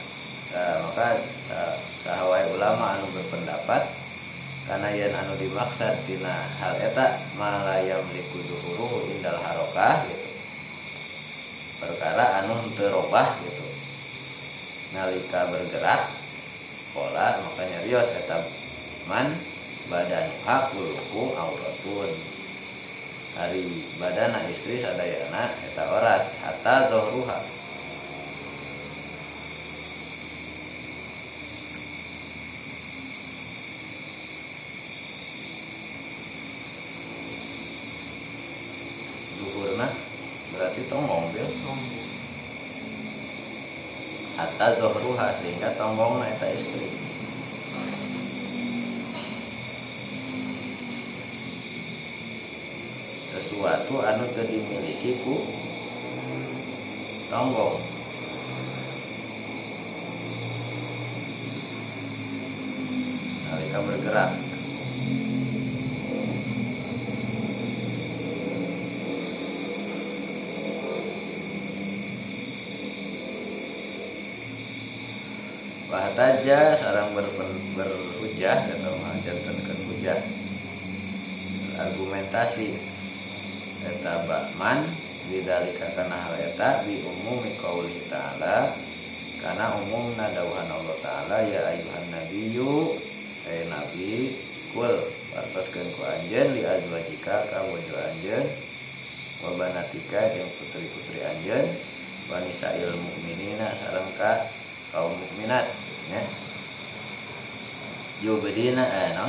Nah, 0.54 0.78
maka 0.86 1.20
sahawai 2.06 2.54
ulama 2.54 2.96
anu 2.96 3.10
berpendapat 3.12 3.82
karena 4.70 4.88
yang 4.94 5.12
anu 5.18 5.34
dimaksud 5.36 5.96
tina 6.06 6.46
hal 6.62 6.78
eta 6.78 7.20
malayam 7.36 8.00
likuduhuru 8.14 9.10
indal 9.12 9.36
harokah 9.42 10.06
gitu 10.08 10.17
perkara 11.78 12.42
anu 12.42 12.68
terobah 12.74 13.38
gitu. 13.42 13.66
Nalika 14.94 15.48
bergerak 15.48 16.10
pola 16.92 17.38
makanya 17.44 17.78
rios 17.86 18.08
eta 18.12 18.42
man 19.06 19.30
badan 19.86 20.26
hakuluku 20.42 21.32
auratun. 21.38 22.10
Hari 23.38 23.62
badana 24.02 24.42
istri 24.50 24.82
sadayana 24.82 25.54
eta 25.62 25.84
orat 25.86 26.26
hatta 26.42 26.90
zohruha 26.90 27.38
zuhurna 39.38 39.86
berarti 40.50 40.82
tong 40.90 41.06
mobil 41.06 41.46
zohruha 45.08 45.32
sehingga 45.40 45.72
tonggong 45.80 46.20
eta 46.20 46.52
istri. 46.52 46.92
Sesuatu 53.32 54.04
anu 54.04 54.28
teu 54.36 54.44
dimiliki 54.44 55.16
ku 55.24 55.48
tonggong 57.32 57.80
nalika 63.48 63.78
bergerak 63.80 64.47
Bahtaja 76.18 76.74
sarang 76.74 77.14
ber, 77.14 77.30
ber, 77.38 77.46
berhujah 77.78 78.58
atau 78.66 78.90
mengajarkan 78.90 79.54
hujah. 79.86 80.18
Argumentasi 81.78 82.74
eta 83.86 84.26
bakman 84.26 84.82
bidalika 85.30 85.94
kana 85.94 86.18
hal 86.18 86.34
eta 86.42 86.82
bi 86.82 87.06
umumi 87.06 87.54
qauli 87.62 88.02
ta'ala. 88.10 88.74
Karena 89.38 89.78
umumna 89.78 90.34
dawuhan 90.34 90.66
Allah 90.66 90.98
taala 91.06 91.38
ya 91.46 91.70
ayuhan 91.70 92.10
nabiyyu 92.10 92.98
eh 93.46 93.70
nabi 93.70 94.34
kul 94.74 94.98
wartoskeun 95.30 95.86
ku 95.94 96.02
anjeun 96.02 96.50
li 96.50 96.66
azwajika 96.66 97.46
ka 97.46 97.62
bojo 97.62 97.94
anjeun 97.94 98.42
wa 99.46 99.54
banatika 99.54 100.34
putri-putri 100.34 101.22
anjeun 101.22 101.78
wa 102.26 102.42
nisa'il 102.42 102.90
mukminina 103.06 103.70
sareng 103.78 104.10
ka 104.18 104.50
kaum 104.90 105.14
mukminat 105.14 105.70
ya 106.08 106.22
yubdina 108.24 108.84
eh 108.84 109.10
no? 109.14 109.26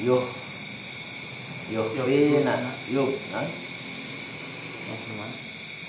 Yuh 0.00 0.24
yukhfina 1.68 2.54
yuk 2.88 3.12
nah 3.34 3.44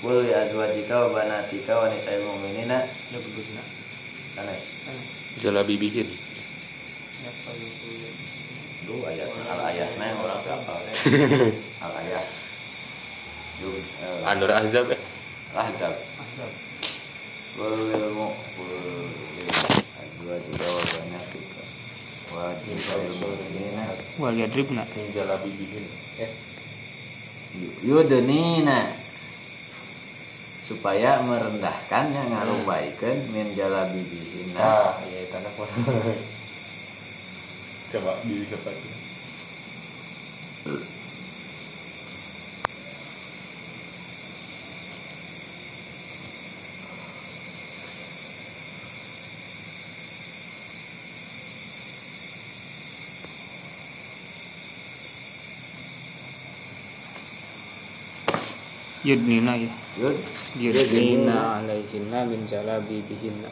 Kul 0.02 0.26
ya 0.26 0.42
azwajika 0.42 1.06
wa 1.06 1.08
banatika 1.14 1.78
wa 1.78 1.86
nisa'il 1.86 2.26
mu'minina 2.26 2.82
Aneh 4.32 4.58
Jalabi 5.38 5.78
bikin. 5.78 6.10
Lu 8.90 8.98
ayat 9.06 9.30
al 9.46 9.60
ayatnya 9.70 10.04
yang 10.10 10.18
orang 10.26 10.42
kapal 10.42 10.82
Al 11.86 11.92
ayat 12.02 12.26
eh, 13.62 14.26
Anur 14.26 14.50
Azab 14.50 14.90
ya. 14.90 14.98
Ahzab 15.54 15.94
Kul 17.52 17.72
lil 17.92 18.06
mu 18.16 18.28
Kul 18.56 18.72
lil 19.36 19.50
azwajika 20.00 20.66
wa 20.66 20.82
banatika 20.88 21.62
Wa 22.32 22.44
nisa'il 22.64 23.14
mu'minina 23.20 23.84
wal 24.16 24.36
yadribna 24.36 24.82
Jalabi 25.12 25.50
bikin. 25.56 25.84
Eh. 26.20 26.32
Yudnina 27.84 28.88
supaya 30.64 31.20
merendahkannya 31.20 32.32
ngarubaikan 32.32 33.28
min 33.34 33.52
jalabi 33.52 34.00
bihina 34.08 34.56
Ah, 34.56 34.96
iya 35.04 35.28
tanah 35.28 35.52
pun. 35.58 35.68
Coba 37.92 38.12
di 38.24 38.46
depan. 38.48 38.72
yudnina 59.02 59.58
ya. 59.58 59.70
Yud, 59.98 60.16
yudnina. 60.58 61.62
Alaihinna 61.62 62.26
min 62.26 62.46
jalabi 62.46 63.02
bihinna 63.06 63.50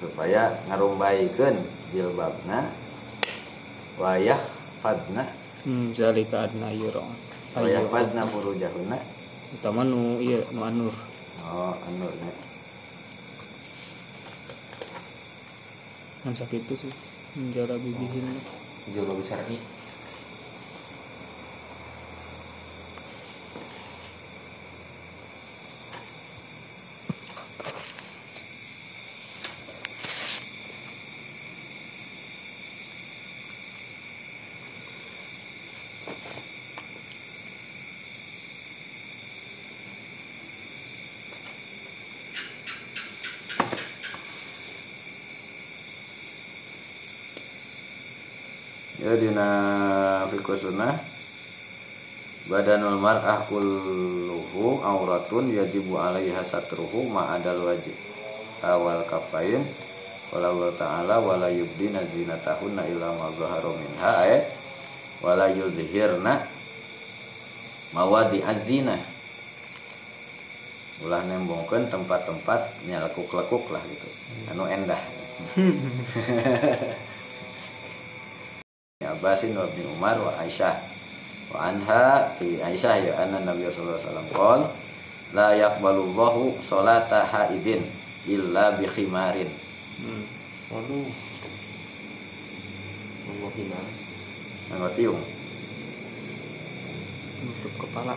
supaya 0.00 0.56
ngarumbaikan 0.68 1.60
jilbabna 1.92 2.68
wayah 4.00 4.40
fadna 4.80 5.28
hmm 5.64 5.92
zalika 5.92 6.48
adna 6.48 6.72
yura. 6.72 7.04
Wayah 7.56 7.84
fadna 7.88 8.24
furujahuna 8.28 8.96
utama 9.58 9.84
nu 9.84 10.20
iya 10.22 10.40
nu 10.54 10.60
anur. 10.64 10.94
Oh 11.50 11.74
anu 11.88 12.06
nya. 12.06 12.32
kan 16.20 16.36
sakitu 16.36 16.76
sih 16.76 16.92
min 17.32 17.48
jalabi 17.48 17.96
bihinna 17.96 18.36
Jalabi 18.92 19.24
besar 19.24 19.40
dina 49.30 50.26
fiqh 50.26 50.58
sunnah 50.58 50.98
badanul 52.50 52.98
mar'ah 52.98 53.46
kulluhu 53.46 54.82
auratun 54.82 55.54
yajibu 55.54 56.02
alaiha 56.02 56.42
satruhu 56.42 57.06
ma'adal 57.06 57.62
wajib. 57.62 57.94
Awal 58.60 59.06
kafain. 59.06 59.62
Wala 60.34 60.50
Allah 60.50 60.70
ta'ala 60.74 61.16
wala 61.22 61.46
yubdina 61.50 62.02
zinatahunna 62.06 62.86
illa 62.90 63.14
ma 63.14 63.30
zahara 63.38 63.70
minha. 63.70 64.12
Ay 64.18 64.42
wala 65.22 65.46
yuzhirna 65.46 66.42
mawadi 67.94 68.42
azina 68.42 68.98
ulah 71.00 71.24
nembongkeun 71.24 71.88
tempat-tempat 71.88 72.84
nya 72.84 73.00
lekuk-lekuk 73.06 73.72
lah 73.72 73.82
gitu. 73.88 74.08
Anu 74.52 74.68
endah 74.68 75.00
Abbasin 79.00 79.56
wa 79.56 79.64
bin 79.72 79.88
Umar 79.96 80.20
wa 80.20 80.28
Aisyah 80.36 80.76
wa 81.48 81.72
anha 81.72 82.36
fi 82.36 82.60
Aisyah 82.60 83.00
ya 83.00 83.12
anna 83.24 83.40
Nabi 83.40 83.64
sallallahu 83.64 83.96
alaihi 83.96 84.04
wasallam 84.04 84.28
qol 84.36 84.60
la 85.32 85.56
yaqbalullahu 85.56 86.60
salata 86.60 87.24
haidin 87.24 87.80
illa 88.28 88.76
bi 88.76 88.84
khimarin 88.84 89.48
Hmm. 90.00 90.24
Waduh. 90.72 91.08
Ngomong 93.24 93.52
gimana? 93.56 94.88
tiung 94.92 95.20
Nutup 97.40 97.72
kepala. 97.80 98.16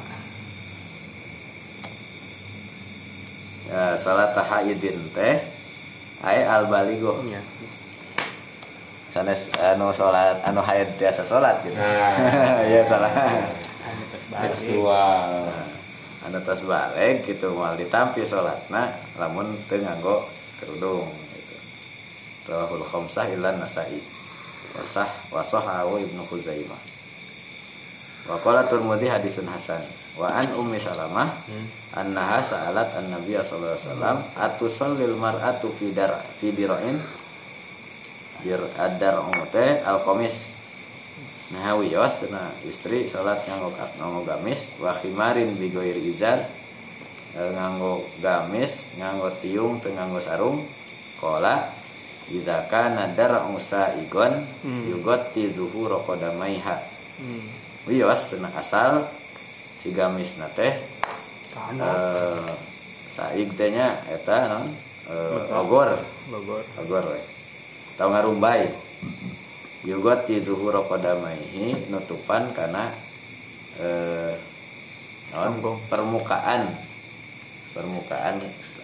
ya 3.72 3.96
salat 3.96 4.36
tahayudin 4.36 5.00
teh 5.16 5.40
ai 6.28 6.44
al 6.44 6.68
baligo 6.68 7.24
Iya. 7.24 7.40
Sanes 9.14 9.46
anu 9.56 9.94
salat 9.94 10.42
anu 10.42 10.60
hayat 10.60 10.90
biasa 10.98 11.22
salat 11.24 11.62
gitu 11.62 11.78
Nah. 11.78 12.66
ya 12.74 12.82
salah 12.84 13.14
Anu. 13.14 14.02
Seksual. 14.58 15.30
anu 16.24 16.38
tos 16.42 16.62
balik 16.64 17.22
gitu 17.24 17.54
mal 17.54 17.78
ditampi 17.78 18.26
salatna 18.26 18.90
lamun 19.22 19.54
teu 19.70 19.78
nganggo 19.78 20.26
kerudung 20.58 21.06
gitu 21.36 21.56
rawahul 22.50 22.82
khamsah 22.82 23.30
illa 23.30 23.54
nasai 23.54 24.02
wasah 24.74 25.06
wasahahu 25.30 26.02
ibnu 26.02 26.26
khuzaimah 26.26 26.80
wa 28.26 28.40
qala 28.40 28.64
turmudi 28.66 29.06
hadisun 29.06 29.46
hasan 29.46 29.84
wa 30.16 30.32
an 30.32 30.48
ummi 30.56 30.80
salamah 30.80 31.28
Hmm. 31.46 31.68
annaha 31.94 32.40
sa'alat 32.40 32.96
an-nabiy 32.98 33.36
sallallahu 33.38 33.76
alaihi 33.76 33.86
wasallam 33.86 34.18
atusallil 34.40 35.16
mar'atu 35.20 35.70
fi 35.76 35.92
dar 35.92 36.24
fi 36.40 36.50
dira'in 36.56 36.98
teh 38.44 39.72
al-qamis 39.84 40.52
nah 41.54 41.78
wios 41.78 42.14
cenah 42.20 42.50
istri 42.66 43.06
salat 43.08 43.46
nganggo 43.46 43.70
nganggo 44.00 44.22
gamis 44.26 44.74
wa 44.82 44.92
khimarin 44.94 45.56
bi 45.58 45.70
ghairi 45.70 46.04
izar 46.12 46.40
Eh, 47.34 47.50
nganggo 47.50 48.06
gamis 48.22 48.94
nganggo 48.94 49.34
tiung 49.42 49.82
teu 49.82 49.90
nganggo 49.90 50.22
sarung 50.22 50.62
qala 51.18 51.66
idza 52.30 52.70
kana 52.70 53.10
dar'u 53.10 53.58
sa'igon 53.58 54.38
Hmm. 54.62 54.86
yugatti 54.86 55.50
zuhura 55.50 55.98
qadamaiha 56.06 56.78
Hmm. 57.18 57.42
wios 57.90 58.30
cenah 58.30 58.54
asal 58.54 59.10
si 59.82 59.90
gamis 59.98 60.38
na 60.38 60.46
teh 60.54 60.78
Kana. 61.58 61.82
eh 61.90 62.54
saig 63.10 63.50
teh 63.58 63.74
nya 63.74 63.98
eta 64.14 64.54
non 64.54 64.70
eh, 65.10 65.34
Betul. 65.34 65.58
ogor 65.58 65.90
Bogor. 66.30 66.62
ogor 66.86 67.18
we 67.18 67.22
tau 68.00 68.10
ngarumbai? 68.12 68.70
Yugot 69.84 70.32
di 70.32 70.40
zuhur 70.40 70.80
qadamaihi 70.88 71.92
nutupan 71.92 72.56
karena 72.56 72.88
eh 73.82 74.34
non, 75.36 75.60
permukaan. 75.92 76.72
Permukaan 77.74 78.40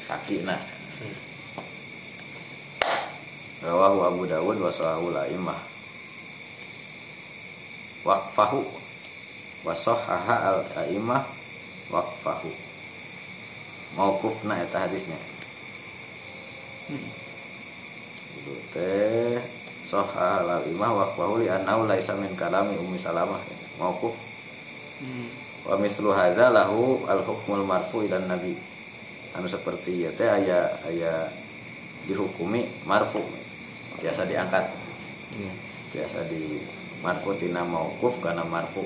kaki 0.09 0.43
nah. 0.43 0.59
Rawahu 3.59 3.99
Abu 4.07 4.23
Dawud 4.27 4.57
wa 4.59 4.71
sahahu 4.71 5.13
laimah 5.13 5.59
waqfahu. 8.03 8.63
Wa 9.63 9.75
sahaha 9.75 10.35
al 10.55 10.61
aimah 10.87 11.23
waqfahu 11.89 12.69
mauqufna 13.97 14.61
eta 14.61 14.85
hadisnya 14.85 15.17
itu 18.39 18.53
teh 18.71 19.35
sahha 19.83 20.39
al 20.47 20.63
imah 20.63 20.91
waqfahu 20.95 21.43
li 21.43 21.51
annahu 21.51 21.83
laisa 21.91 22.15
min 22.15 22.31
kalami 22.39 22.79
ummi 22.79 22.95
salamah 22.95 23.39
mauquf 23.75 24.15
Hmm. 24.99 25.31
wa 25.63 25.79
mislu 25.79 26.11
hadza 26.11 26.51
lahu 26.51 27.07
al 27.07 27.23
hukmul 27.23 27.63
marfu 27.63 28.03
ila 28.03 28.19
nabi 28.19 28.51
anu 29.31 29.47
seperti 29.47 30.03
ya 30.03 30.11
teh 30.11 30.27
aya 30.27 30.75
aya 30.83 31.31
dihukumi 32.03 32.67
marfu 32.83 33.23
biasa 34.03 34.27
diangkat 34.27 34.67
Iya. 35.39 35.53
biasa 35.95 36.27
di 36.27 36.59
marfu 36.99 37.31
tina 37.39 37.63
mauquf 37.63 38.19
marfu 38.19 38.43
Marfu. 38.51 38.83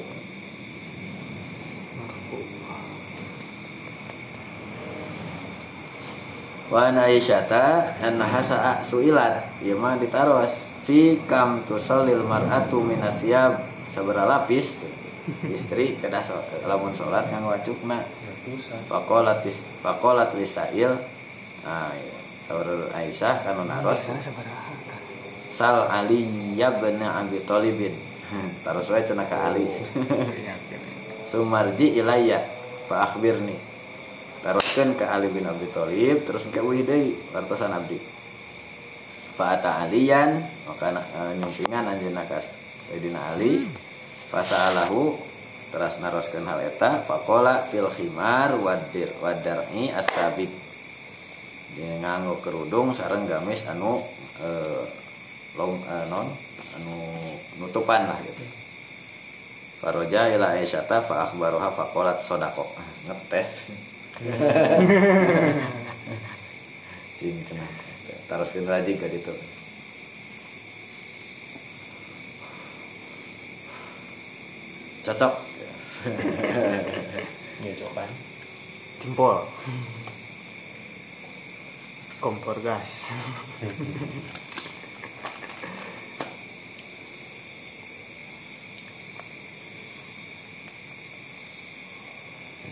Wa 6.69 6.79
an 6.87 6.95
aisyata 6.99 7.97
annaha 7.99 8.39
sa'a 8.39 8.73
suilat. 8.83 9.63
Mah 9.75 9.95
ditaros 9.99 10.69
fi 10.87 11.19
kam 11.27 11.63
tusallil 11.67 12.23
mar'atu 12.23 12.79
minasyab 12.83 13.59
sabara 13.91 14.27
lapis. 14.27 14.83
Istri 15.23 16.03
kedah 16.03 16.19
so, 16.19 16.35
lamun 16.67 16.91
salat 16.91 17.31
nganggo 17.31 17.55
wacukna. 17.55 18.03
Faqalat 18.91 19.47
faqalat 19.79 20.35
lisail. 20.35 20.99
Iya. 21.63 22.19
saudara 22.43 22.91
Aisyah 22.99 23.35
kanu 23.47 23.63
naros. 23.63 24.03
Sal 25.55 25.87
Ali 25.87 26.27
bin 26.59 26.99
Abi 26.99 27.39
Thalibin 27.47 27.95
taros 28.67 28.91
wae 28.91 28.99
cenah 29.05 29.23
ka 29.31 29.47
Ali. 29.47 29.63
Iya, 29.63 30.55
iya. 30.59 30.77
sumarji 31.33 31.97
ilayya 31.97 32.45
fa 32.85 33.09
akhbirni 33.09 33.57
taroskeun 34.43 34.99
ke 34.99 35.07
Ali 35.07 35.31
bin 35.31 35.47
Abi 35.47 35.71
Thalib 35.71 36.27
terus 36.27 36.43
ke 36.51 36.59
uih 36.59 36.83
deui 36.83 37.15
wartosan 37.31 37.71
abdi. 37.71 37.97
Fa 39.33 39.57
ata 39.57 39.87
aliyan 39.87 40.37
maka 40.69 40.93
uh, 40.93 41.33
nyumpingan 41.39 41.89
anjeunna 41.89 42.27
ka 42.27 42.43
Sayyidina 42.91 43.33
Ali 43.33 43.65
fa 44.29 44.43
sa'alahu 44.43 45.15
terus 45.73 45.97
naroskeun 45.97 46.45
hal 46.45 46.61
eta 46.61 47.01
faqala 47.01 47.65
fil 47.71 47.89
khimar 47.89 48.53
wadir 48.61 49.09
wadar'i 49.23 49.89
asabik 49.89 50.51
dia 51.73 51.97
nganggo 51.97 52.37
kerudung 52.45 52.93
sareng 52.93 53.25
gamis 53.25 53.65
anu 53.65 53.97
eh, 54.37 54.85
long 55.57 55.81
eh, 55.81 56.05
non 56.05 56.29
anu 56.77 56.95
nutupan 57.57 58.05
lah 58.05 58.21
gitu. 58.21 58.45
Faroja 59.81 60.29
ila 60.29 60.53
Aisyata 60.53 61.01
fa 61.01 61.25
akhbaruha 61.25 61.73
faqalat 61.73 62.21
sodako. 62.21 62.69
Ngetes 63.09 63.49
cing 67.17 67.37
cenah 67.47 67.69
taroskeun 68.29 68.69
rajin 68.69 68.97
ka 69.01 69.07
ditu 69.09 69.33
cocok 75.07 75.33
Ya 77.63 77.71
coba. 77.79 78.03
Jempol. 78.99 79.39
Kompor 82.19 82.59
gas. 82.59 83.07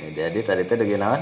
Jadi 0.10 0.42
tadi 0.42 0.66
itu 0.66 0.98
gimana 0.98 1.22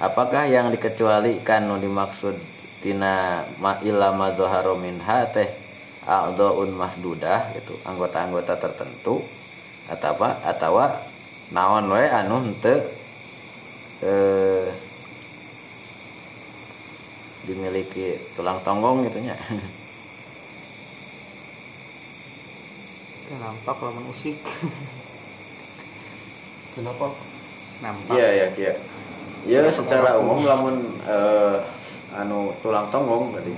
apakah 0.00 0.48
yang 0.48 0.72
dikecualikan 0.72 1.68
nu 1.68 1.76
dimaksud 1.76 2.32
tina 2.80 3.44
ma 3.60 3.76
illa 3.84 4.16
ma 4.16 4.32
dhahara 4.32 4.72
minha 4.80 5.28
teh 5.28 5.44
a'dhaun 6.08 6.72
mahdudah 6.72 7.52
gitu 7.60 7.76
anggota-anggota 7.84 8.56
tertentu 8.56 9.20
atau 9.92 10.16
apa 10.16 10.28
atau 10.48 10.80
naon 11.52 11.92
we 11.92 12.08
anu 12.08 12.40
henteu 12.40 12.80
eh, 14.00 14.72
dimiliki 17.44 18.16
tulang 18.32 18.64
tonggong 18.64 19.04
gitu 19.10 19.20
nya 19.20 19.36
Itu 23.30 23.38
nampak 23.38 23.78
lamun 23.78 24.10
usik. 24.10 24.34
Kenapa? 26.74 27.14
Nampak. 27.80 28.12
Iya 28.16 28.28
iya 28.28 28.46
iya. 28.56 28.72
Iya 29.48 29.72
secara 29.72 30.20
umum 30.20 30.44
lamun 30.44 30.76
eh, 31.08 31.56
anu 32.12 32.52
tulang 32.60 32.92
tonggong 32.92 33.32
tadi 33.32 33.54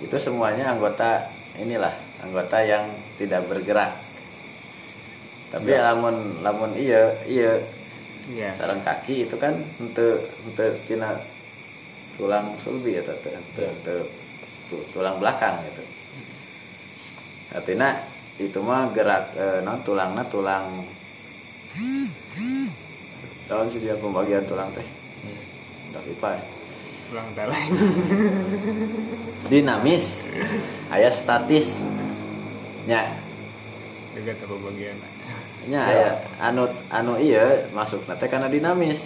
itu 0.00 0.16
semuanya 0.20 0.72
anggota 0.76 1.28
inilah 1.60 1.92
anggota 2.24 2.58
yang 2.64 2.88
tidak 3.20 3.44
bergerak. 3.48 3.92
Tapi 5.52 5.70
lamun 5.76 6.40
lamun 6.40 6.72
iya 6.74 7.12
iya 7.28 7.60
Iya. 8.24 8.56
sarang 8.56 8.80
kaki 8.80 9.28
itu 9.28 9.36
kan 9.36 9.52
untuk 9.76 10.16
untuk 10.48 10.72
tina 10.88 11.12
tulang 12.16 12.56
sulbi 12.56 12.96
ya 12.96 13.04
teh 13.04 13.36
tulang 14.96 15.20
belakang 15.20 15.60
gitu. 15.68 15.84
Artinya 17.52 18.00
itu 18.40 18.58
mah 18.64 18.88
gerak 18.96 19.28
eh, 19.36 19.60
non 19.60 19.84
tulangnya 19.84 20.24
tulang 20.32 20.88
tahun 23.48 23.66
sih 23.68 23.80
dia 23.84 23.94
pembagian 23.98 24.44
tulang 24.48 24.72
teh. 24.72 24.86
Tapi 25.94 26.12
pak 26.18 26.42
Pulang 27.10 27.28
dalai. 27.36 27.64
dinamis. 29.52 30.24
Ayah 30.88 31.12
statis. 31.12 31.76
Nya. 32.88 33.12
Juga 34.16 34.32
tahu 34.40 34.56
bagian. 34.60 34.96
nya 35.64 35.80
aya. 35.80 36.10
Anu 36.40 36.68
anu 36.92 37.16
iya 37.16 37.68
masuk 37.72 38.04
teh 38.04 38.28
karena 38.28 38.48
dinamis. 38.48 39.00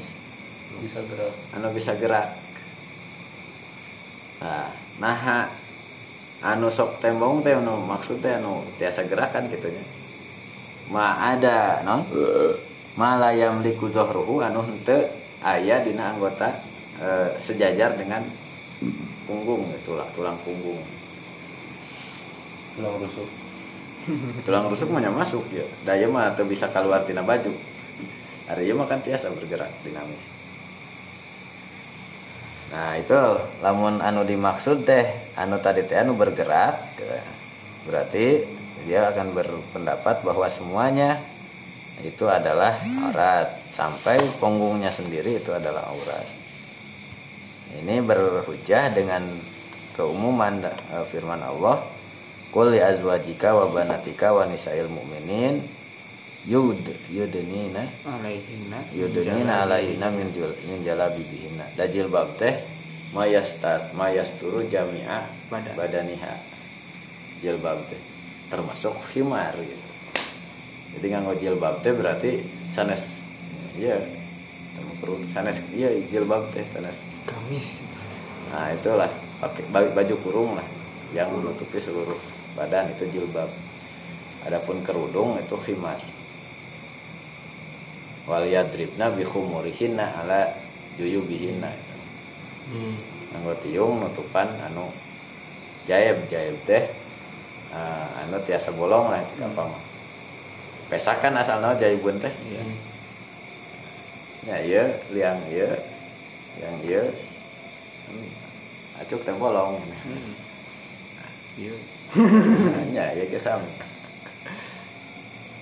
Bisa 0.79 1.03
gerak. 1.07 1.35
anu 1.55 1.69
bisa 1.75 1.93
gerak. 1.99 2.29
Nah 4.39 4.71
nah 4.99 5.51
anu 6.43 6.71
sok 6.71 7.03
tembong 7.03 7.43
teh 7.43 7.55
anu 7.55 7.83
maksud 7.83 8.23
teh 8.23 8.39
anu 8.39 8.63
tiasa 8.79 9.07
gerakan 9.07 9.51
gitu 9.51 9.71
nya. 9.71 9.85
Ma 10.89 11.35
ada 11.35 11.83
non 11.83 12.07
ma 12.99 13.15
la 13.15 13.31
yamliku 13.31 13.87
dhahruhu 13.87 14.43
anu 14.43 14.67
henteu 14.67 15.07
aya 15.47 15.87
dina 15.87 16.11
anggota 16.11 16.51
eh, 16.99 17.31
sejajar 17.39 17.95
dengan 17.95 18.27
punggung 19.31 19.71
tulang 19.87 20.11
tulang 20.19 20.35
punggung. 20.43 20.83
Tulang 22.75 22.95
rusuk. 22.99 23.29
tulang 24.47 24.67
rusuk 24.67 24.91
mah 24.91 24.99
nya 24.99 25.15
masuk 25.15 25.47
ya. 25.55 25.63
Daya 25.87 26.11
mah 26.11 26.35
teu 26.35 26.43
bisa 26.43 26.67
keluar 26.75 27.07
tina 27.07 27.23
baju. 27.23 27.55
Hari 28.51 28.67
ieu 28.67 28.75
mah 28.75 28.91
kan 28.91 28.99
tiasa 28.99 29.31
bergerak 29.31 29.71
dinamis. 29.87 30.25
Nah 32.75 32.99
itu 32.99 33.17
lamun 33.63 34.03
anu 34.03 34.27
dimaksud 34.27 34.83
teh 34.83 35.07
anu 35.39 35.57
tadi 35.63 35.87
teh 35.87 35.97
anu 35.97 36.19
bergerak 36.19 36.77
ya, 37.01 37.25
berarti 37.89 38.45
dia 38.85 39.09
akan 39.09 39.33
berpendapat 39.33 40.21
bahwa 40.21 40.47
semuanya 40.53 41.17
itu 42.05 42.25
adalah 42.29 42.75
aurat. 43.09 43.49
Sampai 43.75 44.19
punggungnya 44.43 44.91
sendiri 44.91 45.39
itu 45.39 45.55
adalah 45.55 45.87
aurat. 45.91 46.27
Ini 47.79 48.03
berhujah 48.03 48.91
dengan 48.91 49.23
keumuman 49.95 50.63
eh, 50.67 51.05
firman 51.11 51.39
Allah. 51.43 51.79
Qul 52.49 52.73
li 52.75 52.81
azwajika 52.81 53.53
wa 53.53 53.69
banatika 53.69 54.33
wa 54.33 54.49
nisa'il 54.49 54.89
mu'minin 54.89 55.61
yud 56.49 56.81
yudnina 57.13 57.85
alaihinna 58.09 58.79
yudnina 58.97 59.69
alaihinna 59.69 60.09
min 60.09 60.33
jul 60.33 60.49
min 60.65 60.81
jalabibihinna 60.81 61.77
da 61.77 61.85
jilbab 61.85 62.41
teh 62.41 62.57
mayastar 63.13 63.93
mayasturu 63.93 64.65
jami'a 64.65 65.29
Badan. 65.53 65.77
badaniha. 65.77 66.35
Jilbab 67.45 67.85
teh 67.93 68.01
termasuk 68.49 68.97
himar 69.13 69.53
gitu 69.61 69.88
jadi 70.97 71.07
nganggo 71.19 71.35
jilbab 71.37 71.85
teh 71.85 71.93
berarti 71.93 72.41
sanes 72.73 73.21
iya 73.77 74.01
perlu 75.03 75.21
sanes 75.35 75.61
iya 75.75 75.93
jilbab 76.09 76.49
teh 76.55 76.65
sanes 76.73 76.97
kamis 77.29 77.85
Nah 78.49 78.73
itulah 78.73 79.11
pakai 79.45 79.93
baju, 79.93 80.15
kurung 80.25 80.51
lah 80.57 80.65
yang 81.13 81.29
menutupi 81.33 81.81
seluruh 81.81 82.17
badan 82.57 82.89
itu 82.97 83.05
jilbab. 83.13 83.49
Adapun 84.49 84.81
kerudung 84.81 85.37
itu 85.37 85.57
khimar. 85.61 86.01
Wal 88.29 88.49
yadribna 88.49 89.13
bi 89.13 89.25
khumurihinna 89.25 90.25
ala 90.25 90.49
juyubihinna. 90.97 91.73
hmm. 92.73 92.97
Anggo 93.37 93.53
tiung 93.61 94.01
nutupan 94.01 94.49
anu 94.73 94.89
jaib 95.85 96.17
jaib 96.33 96.57
teh 96.65 96.89
ah, 97.73 98.25
anu 98.25 98.41
tiasa 98.41 98.73
bolong 98.73 99.13
lah 99.13 99.21
itu 99.21 99.35
gampang. 99.37 99.69
Pesakan 100.89 101.37
asalnya 101.37 101.77
jaibun 101.77 102.17
teh. 102.17 102.33
iya 102.49 102.63
Ya 104.49 104.57
iya 104.65 104.85
liang 105.13 105.41
iya 105.53 105.69
yang 106.57 106.77
iya 106.81 107.05
hmm, 108.09 108.31
acuk 109.05 109.21
teh 109.21 109.37
bolong. 109.37 109.77
hmm. 109.77 110.33
iya 111.61 111.75
ya 112.97 113.05
ya 113.13 113.25
kesam 113.29 113.61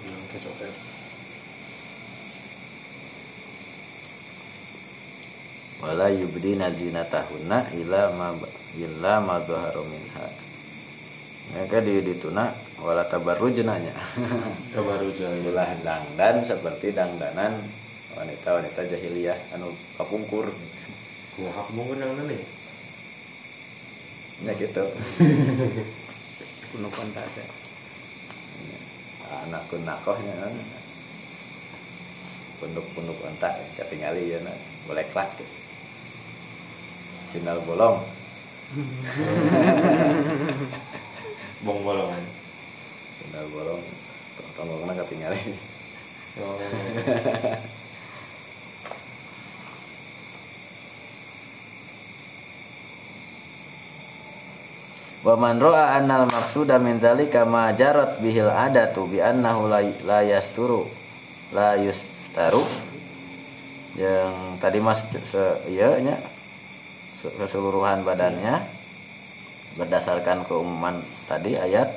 Bilang 0.07 0.25
kecopet. 0.31 0.71
wala 5.83 6.09
yubdina 6.09 6.71
zinatahunna 6.73 7.69
ila 7.83 8.03
ma 8.17 8.29
illa 8.79 9.21
ma 9.21 9.37
dhahara 9.45 9.83
minha 9.85 10.25
mereka 11.55 11.79
di 11.85 12.03
dituna 12.03 12.51
wala 12.83 13.07
tabarrujna 13.07 13.79
nya. 13.79 13.95
Kabaru 14.75 15.15
jaya. 15.15 15.39
ulah 15.47 15.71
dangdan 15.85 16.43
seperti 16.43 16.91
dangdanan 16.91 17.63
wanita-wanita 18.19 18.81
jahiliyah 18.91 19.39
anu 19.55 19.71
kapungkur. 20.01 20.51
Kuhak 21.37 21.69
mau 21.77 21.85
kenal 21.93 22.17
nih. 22.27 22.43
ya 24.45 24.53
gitu. 24.57 24.85
Kuno 26.73 26.89
tak 26.91 27.25
ada 27.25 27.45
anak 29.47 29.63
kunakohnya 29.69 30.35
kan. 30.43 30.55
Punduk-punduk 32.57 33.21
ontak 33.21 33.53
ketingali 33.77 34.33
ya 34.33 34.41
nah. 34.41 34.57
Boleh 34.89 35.05
klak 35.13 35.29
gitu. 35.37 35.45
final 37.37 37.61
bolong 37.69 38.01
Bong 41.65 41.81
bolongan. 41.85 42.25
final 43.17 43.47
bolong 43.49 43.83
tonggongna 44.57 44.93
ketingali 44.93 45.41
Oh. 46.37 46.53
Wa 55.25 55.35
man 55.35 55.59
ra'a 55.59 55.99
annal 55.99 56.29
maqsuda 56.31 56.79
min 56.79 57.01
zalika 57.03 57.43
ma 57.49 57.73
jarat 57.75 58.21
bihil 58.23 58.47
adatu 58.47 59.09
bi 59.11 59.19
annahu 59.19 59.67
la, 59.73 60.21
yasturu 60.23 60.87
la 61.51 61.75
yustaru 61.81 62.63
yang 63.97 64.61
tadi 64.61 64.79
mas 64.79 65.01
se 65.25 65.45
iya 65.73 65.97
nya 66.05 66.21
se- 67.25 67.33
keseluruhan 67.33 68.05
badannya 68.05 68.61
berdasarkan 69.77 70.49
keumuman 70.49 71.01
tadi 71.29 71.57
ayat 71.57 71.89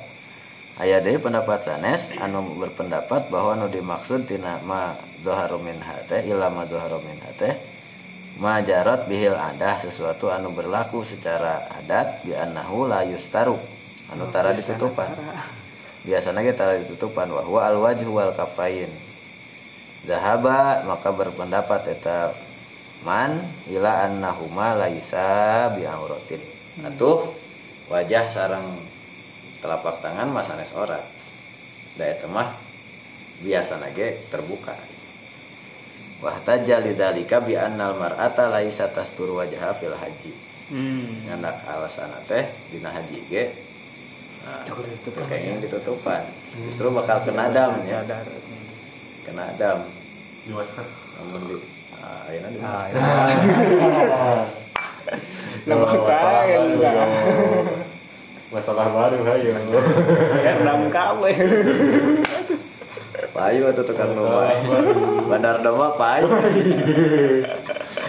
ayat 0.80 1.04
dari 1.04 1.20
pendapat 1.20 1.64
sanes 1.64 2.12
anu 2.20 2.60
berpendapat 2.60 3.32
bahwa 3.32 3.56
anu 3.56 3.68
dimaksud 3.72 4.28
tina 4.28 4.60
ma 4.68 4.96
dhaharu 5.24 5.60
min 5.64 5.80
hate 5.80 6.28
illa 6.28 6.48
ma 6.52 6.68
dhaharu 6.68 7.00
min 7.04 7.20
hate 7.24 7.56
majarat 8.40 9.06
bihil 9.12 9.36
adah 9.36 9.84
sesuatu 9.84 10.32
anu 10.32 10.56
berlaku 10.56 11.04
secara 11.04 11.68
adat 11.84 12.24
bi 12.24 12.32
annahu 12.34 12.88
la 12.88 13.04
yustaru. 13.04 13.60
Anu 14.10 14.26
tara 14.32 14.56
ditutupan. 14.56 15.12
biasanya 16.00 16.42
kita 16.42 16.56
tara 16.56 16.74
ditutupan 16.80 17.28
wa 17.28 17.44
huwa 17.44 17.68
al 17.68 17.78
wajhu 17.84 18.10
wal 18.16 18.32
kafain. 18.34 18.90
Zahaba 20.08 20.88
maka 20.88 21.12
berpendapat 21.12 21.92
eta 21.92 22.32
man 23.04 23.44
ila 23.68 24.08
annahuma 24.08 24.80
laisa 24.80 25.68
bi 25.76 25.84
auratin 25.84 26.40
atuh 26.80 27.28
wajah 27.90 28.26
sarang 28.30 28.78
telapak 29.60 30.00
tangan 30.00 30.30
masanes 30.30 30.72
ora. 30.78 31.02
Da 31.98 32.06
eta 32.06 32.30
mah 32.30 32.54
biasa 33.44 33.82
ge 33.92 34.30
terbuka. 34.30 34.78
Wahtaja 36.20 36.84
lidzalika 36.84 37.42
bi 37.44 37.58
annal 37.58 37.98
mar'ata 37.98 38.48
laisa 38.54 38.88
tastur 38.94 39.36
wajha 39.36 39.74
fil 39.76 39.98
haji. 39.98 40.34
Hmm. 40.70 41.26
nyandak 41.26 41.66
alasan 41.66 42.14
teh 42.30 42.46
dina 42.70 42.94
haji 42.94 43.26
ge 43.26 43.50
nah, 44.46 44.70
kayaknya 45.26 45.66
ditutupan 45.66 46.22
justru 46.62 46.94
bakal 46.94 47.26
kena 47.26 47.50
dam 47.50 47.74
ya. 47.90 48.06
Kena 49.26 49.50
dam. 49.58 49.82
Di 50.46 50.54
masker. 50.54 50.86
namun 51.18 51.42
di 51.50 51.58
ah, 51.98 52.30
di 52.30 52.58
ah, 52.62 52.86
masker. 52.94 54.46
ya. 55.10 55.74
Nama 55.74 55.86
kain 55.90 56.62
enggak. 56.78 56.94
Masalah 58.50 58.88
baru 58.94 59.18
hayo. 59.26 59.52
Ya 60.46 60.52
enam 60.62 60.90
kawe. 60.90 61.34
payu 63.30 63.62
atau 63.70 63.84
tukang 63.86 64.16
domba 64.18 64.52
bandar 65.30 65.62
domba 65.62 65.94
payu 65.94 66.28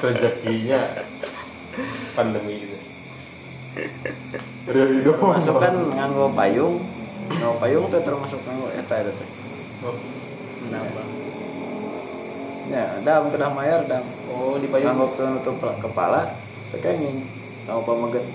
Rezekinya 0.00 0.80
pandemi 2.16 2.64
ini. 2.64 2.78
Masuk 5.04 5.56
kan 5.60 5.74
nganggo 5.76 6.32
payung 6.32 6.80
nganggo 7.30 7.56
payung 7.60 7.84
tuh 7.92 8.00
termasuk 8.02 8.40
nganggo 8.42 8.68
eta 8.74 8.94
eta 9.02 9.12
teh 9.12 9.28
Kenapa? 10.60 11.02
ya 12.70 12.84
dam 13.02 13.22
kena 13.30 13.48
mayar 13.50 13.80
dam 13.86 14.04
Oh, 14.30 14.56
di 14.58 14.66
payung. 14.66 14.94
nganggo 14.94 15.06
penutup 15.14 15.56
kepala 15.78 16.32
tekenging 16.70 17.26
nganggo 17.66 17.82
pameget 17.82 18.26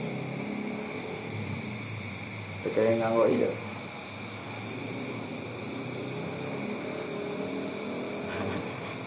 tekenging 2.63 2.99
nganggo 2.99 3.23
iya 3.31 3.49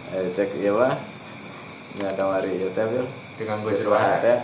Eh, 0.08 0.24
cek 0.32 0.56
iya 0.56 0.72
mah 0.72 0.96
nya 2.00 2.08
kamari 2.16 2.56
ieu 2.56 2.72
teh 2.72 2.86
Bil. 2.88 3.04
Dengan 3.36 3.60
gue 3.60 3.76
cerah. 3.76 4.18
ada 4.18 4.34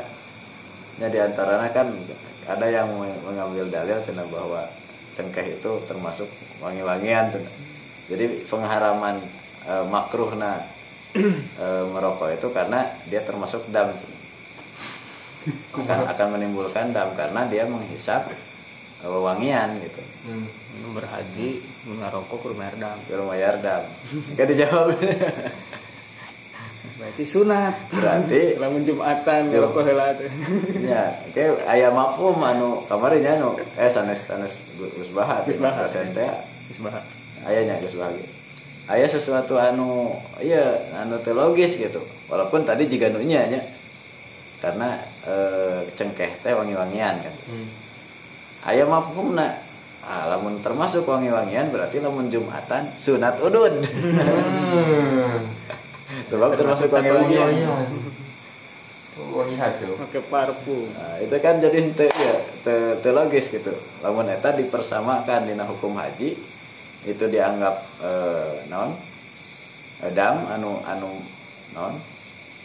nya 1.01 1.09
di 1.11 1.19
antaranya 1.19 1.73
kan 1.73 1.89
ada 2.47 2.67
yang 2.69 2.87
mengambil 3.25 3.67
dalil 3.73 3.99
cina 4.07 4.23
bahwa 4.29 4.69
cengkeh 5.17 5.59
itu 5.59 5.73
termasuk 5.89 6.29
wangi-wangian 6.63 7.35
jadi 8.07 8.45
pengharaman 8.47 9.19
e, 9.65 9.75
makruh 9.91 10.37
nah 10.39 10.63
e, 11.17 11.67
merokok 11.95 12.37
itu 12.37 12.47
karena 12.55 12.95
dia 13.09 13.25
termasuk 13.27 13.65
dam 13.75 13.91
cenah. 13.91 14.14
Akan 15.75 15.99
akan 16.09 16.27
menimbulkan 16.39 16.91
dam 16.91 17.13
karena 17.13 17.45
dia 17.47 17.69
menghisap 17.69 18.31
eh, 18.31 19.09
wewangian 19.09 19.77
gitu. 19.81 20.01
Hmm. 20.25 20.47
Berhaji 20.95 21.63
nu 21.87 22.01
ngarokok 22.01 22.39
ke 22.39 22.47
rumah 22.55 22.67
erdam 22.71 22.97
ke 23.05 23.15
rumah 23.15 23.37
Yardam 23.37 23.83
gak 24.35 24.47
dijawab. 24.49 24.95
Berarti 26.95 27.25
sunat. 27.27 27.75
Berarti 27.91 28.41
lamun 28.63 28.87
jumatan 28.87 29.51
Yo. 29.51 29.67
ngarokok 29.67 29.83
heula 29.85 30.15
teh 30.15 30.31
ya 30.91 31.11
kayak 31.35 31.67
ayam 31.67 31.93
mafhum 31.93 32.39
anu 32.39 32.87
kamarnya 32.87 33.37
anu 33.41 33.59
eh 33.59 33.91
sanes 33.91 34.23
sanes 34.25 34.55
gus 34.79 35.11
bahat 35.11 35.43
Geus 35.45 35.59
bahat. 35.59 35.91
dosen 35.91 36.15
teh 36.15 36.31
geus 36.71 36.81
bahas 36.81 37.05
ayahnya 37.51 37.83
gus 37.83 37.99
bahat 37.99 38.15
ayah 38.95 39.09
sesuatu 39.11 39.59
anu 39.59 40.15
iya 40.39 40.79
anu 40.97 41.19
teologis 41.21 41.75
gitu. 41.75 42.01
Walaupun 42.31 42.63
tadi 42.65 42.87
jika 42.87 43.11
nunya 43.11 43.43
nya 43.51 43.61
karena 44.65 44.97
eh, 45.29 45.85
cengkeh 45.93 46.41
teh 46.41 46.57
wangi-wangian 46.57 47.21
kan. 47.21 47.35
Hmm. 47.53 47.69
ayam 48.65 48.89
mafhumna 48.89 49.61
ah, 50.01 50.25
lamun 50.33 50.57
termasuk 50.65 51.05
wangi-wangian 51.05 51.69
berarti 51.69 52.01
lamun 52.01 52.33
jumatan 52.33 52.89
sunat 52.97 53.37
udun. 53.45 53.85
Sebab 56.33 56.57
termasuk 56.57 56.89
wangi-wangian. 56.89 57.69
Wangi 59.15 59.57
hasil. 59.61 59.95
pakai 59.95 60.27
parfum. 60.27 60.91
Nah, 60.91 61.23
itu 61.23 61.37
kan 61.39 61.63
jadi 61.63 61.87
te, 61.95 62.11
ya, 62.11 62.35
te, 62.67 62.99
te 62.99 63.09
logis 63.13 63.47
gitu. 63.53 63.71
Lamun 64.01 64.33
eta 64.33 64.57
dipersamakan 64.57 65.45
dina 65.45 65.69
hukum 65.69 66.01
haji 66.01 66.41
itu 67.05 67.25
dianggap 67.29 67.85
eh, 68.01 68.65
non 68.73 68.97
dam 70.17 70.49
anu 70.49 70.81
anu 70.89 71.21
non. 71.77 72.01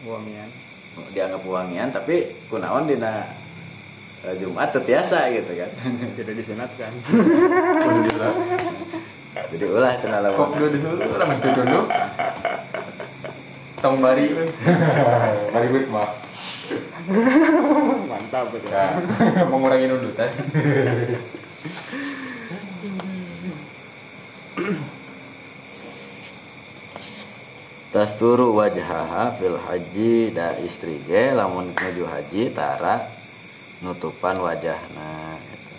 Wangian 0.08 0.69
dianggap 1.14 1.42
wangian 1.46 1.90
tapi 1.92 2.30
kunaon 2.48 2.88
dina 2.88 3.26
eh, 4.26 4.36
Jumat 4.40 4.72
tetiasa 4.72 5.32
gitu 5.32 5.52
kan. 5.56 5.70
tidak 6.18 6.34
disunatkan 6.38 6.92
jadi 9.50 9.66
ulah 9.72 9.94
cenah 9.98 10.20
Kok 10.20 10.36
lamun 10.36 10.58
dulu 10.58 10.78
dulu 10.78 11.06
orang 11.16 11.30
itu 11.40 11.50
dulu. 11.54 11.80
Tong 13.80 14.04
bari. 14.04 14.26
Bari 15.56 15.68
wit 15.72 15.88
mah. 15.88 16.12
mantap 18.06 18.52
gitu 18.54 18.68
Ya, 18.70 19.00
mengurangi 19.48 19.88
nudutan. 19.88 20.30
Tas 27.90 28.14
turu 28.22 28.54
wajhaha 28.54 29.34
fil 29.42 29.58
haji 29.58 30.30
da 30.30 30.54
istri 30.62 31.02
ge 31.10 31.34
lamun 31.34 31.74
menuju 31.74 32.06
haji 32.06 32.54
tara 32.54 33.02
nutupan 33.82 34.38
wajahna 34.38 35.42
gitu. 35.42 35.76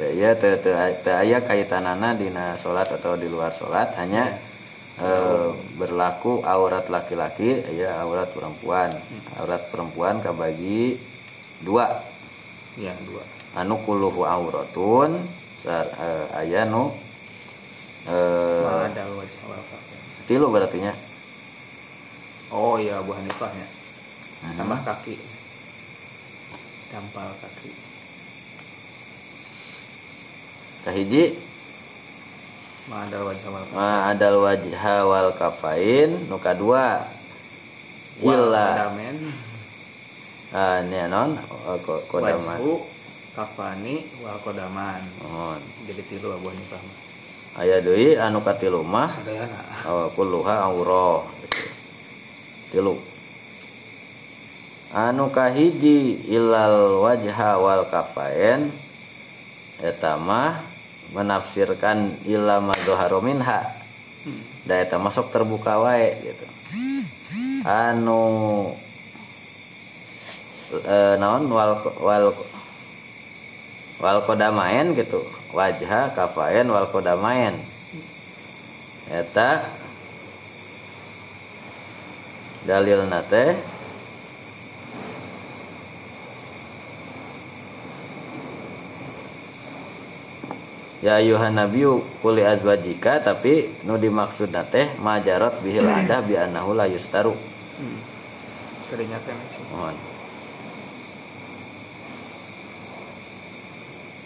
Teu 0.00 0.10
ieu 0.16 0.32
teu 0.40 0.56
teu 0.56 0.72
teu 1.04 1.14
aya 1.20 1.44
kaitanana 1.44 2.16
dina 2.16 2.56
salat 2.56 2.88
atau 2.88 3.12
di 3.20 3.28
luar 3.28 3.52
salat 3.52 3.92
hanya 4.00 4.40
eh, 5.04 5.52
berlaku 5.76 6.40
aurat 6.40 6.88
laki-laki 6.88 7.60
ya 7.76 8.00
aurat 8.00 8.32
perempuan. 8.32 8.88
Aurat 9.44 9.68
perempuan 9.68 10.24
kabagi 10.24 10.96
dua 11.60 11.92
ya 12.80 12.96
dua 13.04 13.22
anu 13.54 13.78
kuluhu 13.84 14.24
auratun 14.24 15.20
sar, 15.60 15.92
eh, 15.92 16.40
aya 16.40 16.64
nu 16.64 16.88
eh, 18.08 18.88
tilu 20.24 20.48
berarti 20.48 20.78
nya 20.80 20.92
oh 22.54 22.78
iya 22.78 23.00
Abu 23.02 23.12
Hanifah 23.12 23.50
ya. 23.50 23.68
Mhm. 24.44 24.56
tambah 24.60 24.80
kaki. 24.84 25.16
Tampal 26.92 27.28
kaki. 27.42 27.70
Kahiji 30.84 31.24
ada 32.92 33.18
wajah 33.24 33.48
wal 33.48 33.64
adal 34.12 34.36
wajha 34.44 34.96
wal 35.08 35.32
kafain 35.32 36.12
nu 36.28 36.36
kadua 36.36 37.08
Wal 38.22 38.30
illa. 38.38 38.68
kodamen. 38.78 39.16
Ah 40.54 40.78
ini 40.84 40.98
non? 41.10 41.34
Eh, 41.40 41.78
ko- 41.82 42.04
kodaman. 42.06 42.60
Wajhu 42.60 42.84
kafani 43.34 44.04
wal 44.22 44.38
kodaman. 44.44 45.02
Mohon. 45.24 45.60
jadi 45.88 46.02
tilu 46.06 46.30
Abu 46.30 46.52
Hanifah 46.52 46.78
mah. 46.78 46.98
Aya 47.54 47.78
deui 47.78 48.18
anu 48.18 48.42
katilu 48.42 48.82
mah 48.82 49.06
sadayana 49.06 49.62
oh, 49.86 50.10
kulluha 50.18 50.66
gitu. 50.74 51.62
tilu. 52.74 52.94
Anu 54.94 55.30
kahiji 55.30 56.22
ilal 56.30 57.02
wajha 57.02 57.58
wal 57.58 57.86
kafain 57.86 58.70
eta 59.82 60.18
mah 60.18 60.62
menafsirkan 61.14 62.18
illa 62.26 62.58
madhharu 62.58 63.22
minha. 63.22 63.62
Hmm. 64.24 64.40
da 64.64 64.80
eta 64.80 64.96
masuk 64.96 65.28
terbuka 65.30 65.78
wae 65.78 66.16
gitu. 66.26 66.46
Anu 67.62 68.22
eh, 70.74 71.14
naon? 71.22 71.46
Wal 71.52 71.70
wal 72.02 72.24
wal 74.02 74.18
kodamain 74.26 74.90
gitu 74.98 75.43
wajah 75.54 76.10
kafain 76.12 76.66
wal 76.66 76.90
kodamain 76.90 77.54
eta 79.06 79.70
dalil 82.66 83.06
nate 83.06 83.54
Ya 91.04 91.20
ayuhan 91.20 91.52
nabiyu 91.52 92.00
kuli 92.24 92.40
azwajika 92.40 93.20
tapi 93.20 93.68
nu 93.84 94.00
dimaksud 94.00 94.48
teh 94.72 94.88
majarot 95.04 95.60
bihil 95.60 95.84
adah 95.84 96.24
bi 96.24 96.32
annahu 96.32 96.72
la 96.72 96.88
yustaru. 96.88 97.36
hmm. 97.36 98.00
Mohon. 99.68 100.13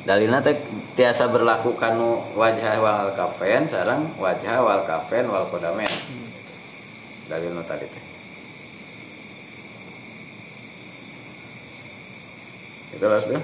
Dalilna 0.08 0.40
teh 0.40 0.56
tiasa 0.96 1.28
berlaku 1.28 1.76
kanu 1.76 2.16
wajah 2.32 2.80
wal 2.80 3.12
kafen 3.12 3.68
sarang 3.68 4.08
wajah 4.16 4.64
wal 4.64 4.80
kafen 4.88 5.28
wal 5.28 5.44
kodamen. 5.52 5.92
Dalil 7.28 7.52
nu 7.52 7.60
tadi 7.60 7.84
teh. 7.84 8.04
Itu 12.96 13.04
Mas 13.04 13.28
Bil. 13.28 13.36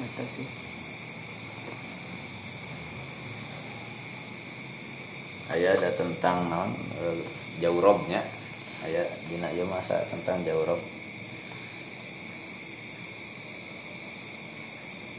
Eta 0.00 0.24
sih 0.32 0.48
Aya 5.52 5.76
ada 5.76 5.92
tentang 5.92 6.48
naon 6.48 6.72
e, 6.72 7.20
jaurobnya. 7.60 8.24
Aya 8.80 9.04
dina 9.28 9.52
ieu 9.52 9.68
masa 9.68 10.08
tentang 10.08 10.40
jaurob. 10.40 10.93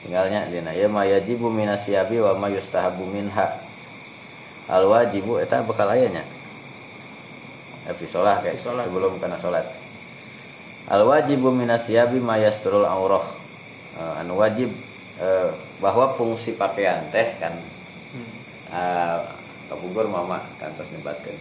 Tinggalnya 0.06 0.46
dina 0.54 0.70
ieu 0.78 0.86
ma 0.86 1.02
yajibu 1.02 1.50
minasyabi 1.50 2.22
wa 2.22 2.38
ma 2.38 2.48
yustahabu 2.54 3.10
minha. 3.10 3.58
Al 4.70 4.86
wajibu 4.86 5.42
eta 5.42 5.66
bakal 5.66 5.90
aya 5.90 6.14
nya. 6.14 6.24
Fi 7.90 8.06
sholah 8.06 8.46
kayak 8.46 8.62
sholat. 8.62 8.86
sebelum 8.86 9.18
kana 9.18 9.38
salat. 9.42 9.66
Al 10.86 11.02
wajibu 11.06 11.50
minasyabi 11.50 12.22
ma 12.22 12.38
yasturul 12.38 12.86
aurah. 12.86 13.26
Eh, 13.96 14.14
anu 14.20 14.36
wajib 14.36 14.68
eh, 15.24 15.50
bahwa 15.80 16.12
fungsi 16.20 16.60
pakaian 16.60 17.00
teh 17.16 17.32
kan 17.40 17.56
hmm. 18.12 18.32
uh, 18.76 19.20
kapugur 19.72 20.04
mama 20.12 20.44
kantos 20.60 20.92
nyebatkan 20.92 21.32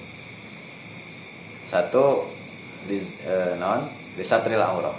satu 1.66 2.30
di 2.86 3.02
eh, 3.26 3.58
non 3.58 3.90
satril 4.22 4.62
aurah 4.62 4.94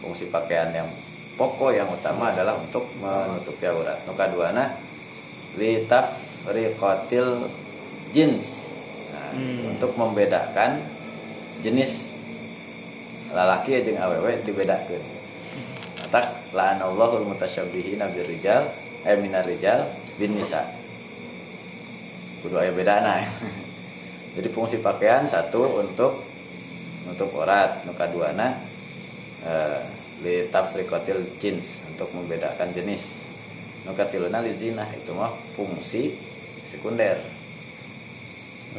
fungsi 0.00 0.32
pakaian 0.32 0.72
yang 0.72 0.88
pokok 1.36 1.76
yang 1.76 1.88
utama 1.92 2.32
adalah 2.32 2.56
untuk 2.56 2.88
menutupi 2.98 3.68
aurat. 3.68 4.00
Nu 4.08 4.16
kaduana 4.16 4.72
li 5.60 5.84
tafriqatil 5.84 7.48
jins. 8.12 8.72
Nah, 9.12 9.30
Hmm. 9.36 9.76
untuk 9.76 9.92
membedakan 9.96 10.80
jenis 11.60 12.16
lalaki 13.32 13.84
jeung 13.84 14.00
awewe 14.00 14.40
dibedakeun 14.44 15.16
tak 16.10 16.54
la'anallahul 16.54 17.26
mutasyabbihin 17.26 18.00
rijal 18.06 18.70
eh 19.02 19.16
minar 19.18 19.46
rijal 19.46 19.86
bin 20.16 20.38
nisa. 20.38 20.62
Kudu 22.42 22.56
aya 22.62 22.70
bedana 22.70 23.26
jadi 24.38 24.48
fungsi 24.52 24.78
pakaian 24.78 25.26
satu 25.26 25.82
untuk 25.82 26.22
nutup 27.06 27.30
aurat. 27.34 27.82
Nu 27.84 27.92
kaduana 27.94 28.54
eh, 29.42 29.80
li 30.24 30.48
tafriqatil 30.48 31.36
jins 31.36 31.84
untuk 31.92 32.08
membedakan 32.16 32.72
jenis. 32.72 33.26
Nu 33.84 33.92
katiluna 33.92 34.40
li 34.40 34.52
zina 34.56 34.88
itu 34.96 35.12
mah 35.12 35.32
fungsi 35.54 36.16
sekunder. 36.72 37.20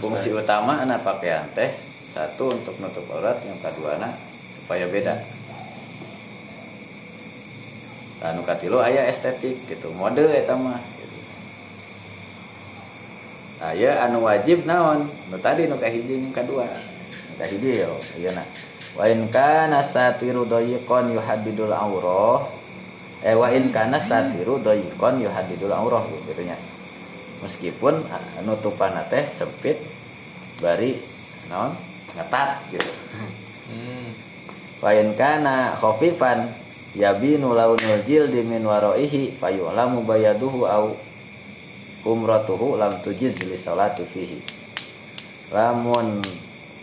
Fungsi 0.01 0.33
utama 0.33 0.81
anak 0.81 1.01
pakaian 1.05 1.45
teh 1.53 1.73
satu 2.13 2.53
untuk 2.53 2.75
nutup 2.81 3.05
aurat 3.13 3.37
yang 3.45 3.57
keduana 3.61 4.13
supaya 4.57 4.85
beda. 4.89 5.15
Anu 8.17 8.41
katilu 8.41 8.81
aya 8.81 9.05
estetik 9.07 9.61
gitu. 9.69 9.93
Mode 9.93 10.25
eta 10.33 10.57
mah 10.57 10.81
gitu. 10.81 11.17
aya 13.61 14.09
anu 14.09 14.25
wajib 14.25 14.65
naon? 14.65 15.05
Nu 15.29 15.37
tadi 15.37 15.69
nu 15.69 15.77
kahiji 15.77 16.17
nu 16.19 16.33
kadua 16.33 16.65
nu 16.65 17.33
kahiji 17.37 17.85
yo 17.85 17.93
ieu 18.17 18.33
na 18.33 18.41
wa 18.97 19.05
in 19.05 19.29
kana 19.29 19.85
satiru 19.85 20.49
dayiqan 20.49 21.13
yuhaddidul 21.13 21.69
aurah 21.69 22.41
eh 23.21 23.37
wa 23.37 23.53
in 23.53 23.69
kana 23.69 24.01
satiru 24.01 24.57
dayiqan 24.57 25.21
yuhaddidul 25.21 25.69
aurah 25.69 26.01
gitu 26.09 26.41
nya 26.41 26.57
meskipun 27.45 28.01
ah, 28.09 28.41
nutupan 28.41 28.97
teh 29.13 29.29
sempit 29.37 29.77
bari 30.57 30.97
naon? 31.45 31.77
Ngetat 32.17 32.49
gitu. 32.73 32.91
Hmm. 33.69 34.09
wa 34.81 34.89
in 34.97 35.13
kana 35.13 35.77
khafifan 35.77 36.49
yabinu 36.97 37.53
launul 37.53 38.01
jildi 38.09 38.41
min 38.41 38.65
waraihi 38.65 39.37
fayulamu 39.37 40.01
bayaduhu 40.01 40.65
au 40.65 40.97
umratuhu 42.01 42.79
lam 42.81 42.97
tujiz 43.05 43.37
li 43.45 43.53
salati 43.53 44.01
fihi. 44.07 44.41
Lamun 45.53 46.25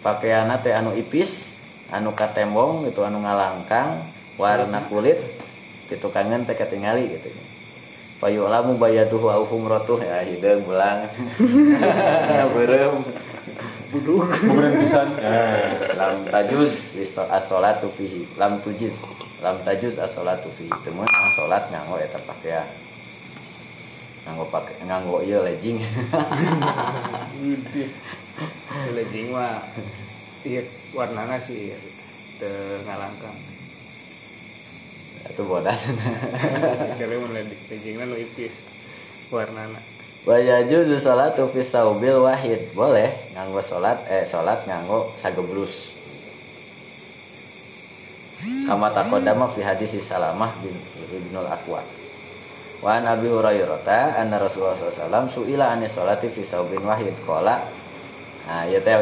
pakaiana 0.06 0.62
teh 0.62 0.70
anu 0.70 0.94
ipis 0.94 1.53
anu 1.94 2.10
katembong 2.12 2.90
gitu 2.90 3.06
anu 3.06 3.22
ngalangkang 3.22 4.02
warna 4.34 4.82
kulit 4.90 5.16
gitu 5.86 6.10
kangen 6.10 6.42
teh 6.42 6.58
ketingali 6.58 7.14
gitu. 7.14 7.30
Fayulamu 8.18 8.74
bayaduhu 8.74 9.30
au 9.30 9.46
umratuh 9.46 10.02
ya 10.02 10.26
hideung 10.26 10.66
belang 10.66 11.06
beureum 12.54 13.06
Kemudian 13.94 14.74
pisan. 14.82 15.06
Lam 16.00 16.26
tajuz 16.26 16.74
so- 17.14 17.30
as-sholatu 17.30 17.86
fihi. 17.94 18.26
Lam 18.34 18.58
tujiz 18.66 18.90
lam 19.38 19.54
tajuz 19.62 19.94
as-sholatu 20.02 20.50
fihi. 20.58 20.74
Temen 20.82 21.06
ang 21.06 21.30
salat 21.38 21.70
nganggo 21.70 22.02
eta 22.02 22.18
pakaian 22.26 22.66
nganggo 24.26 24.50
pakai 24.50 24.82
nganggo 24.88 25.22
ieu 25.22 25.46
legging. 25.46 25.78
Legging 28.98 29.30
mah 29.30 29.62
iya 30.42 30.66
warnana 30.94 31.36
sih? 31.42 31.74
Teu 32.34 32.82
ngalangkang 32.82 33.38
itu 35.24 35.42
bodas 35.46 35.80
karena 37.00 37.16
mun 37.16 37.32
leggingna 37.70 38.04
nu 38.10 38.18
ipis. 38.18 38.52
Warnana 39.30 39.78
wa 40.26 40.36
yajuzu 40.36 40.98
sholatu 40.98 41.48
fi 41.54 41.62
saubil 41.62 42.20
wahid. 42.26 42.74
Boleh 42.74 43.14
nganggo 43.32 43.62
salat 43.62 44.02
eh 44.10 44.26
salat 44.26 44.66
nganggo 44.66 45.14
sageblus 45.22 45.94
kama 48.66 48.92
taqaddama 48.92 49.48
fi 49.54 49.62
hadis 49.62 49.94
salamah 50.04 50.52
bin 50.60 50.76
ibnul 51.14 51.48
aqwa. 51.48 51.80
Wa 52.84 53.00
an 53.00 53.08
abi 53.08 53.32
hurairah 53.32 54.20
anna 54.20 54.36
rasulullah 54.36 54.76
SAW 54.76 55.30
suila 55.32 55.72
anis 55.72 55.96
sholati 55.96 56.28
fi 56.28 56.44
saubin 56.44 56.84
wahid. 56.84 57.16
Qala. 57.24 57.64
Nah 58.44 58.68
ieu 58.68 58.82
teh? 58.84 58.92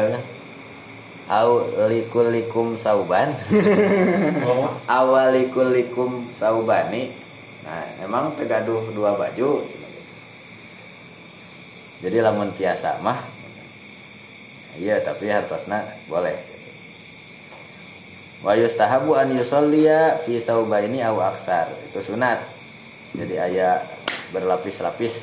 Au 1.29 1.63
likulikum 1.87 2.75
sauban. 2.83 3.31
Awalikulikum 4.89 6.27
saubani. 6.35 7.11
Nah 7.63 7.83
emang 8.03 8.35
tegaduh 8.35 8.91
dua 8.91 9.15
baju. 9.15 9.63
Jadi 12.03 12.17
lamun 12.19 12.51
tiasa 12.59 12.99
mah 12.99 13.23
iya 14.75 14.99
tapi 14.99 15.31
hartosna 15.31 15.87
boleh. 16.11 16.35
Wa 18.43 18.59
yustahabu 18.59 19.15
an 19.15 19.31
yusolliya 19.31 20.19
fi 20.27 20.43
saubaini 20.43 20.99
aw 20.99 21.15
aksar. 21.31 21.71
Itu 21.87 22.03
sunat. 22.03 22.43
Jadi 23.15 23.39
ayah 23.39 23.79
berlapis-lapis. 24.35 25.15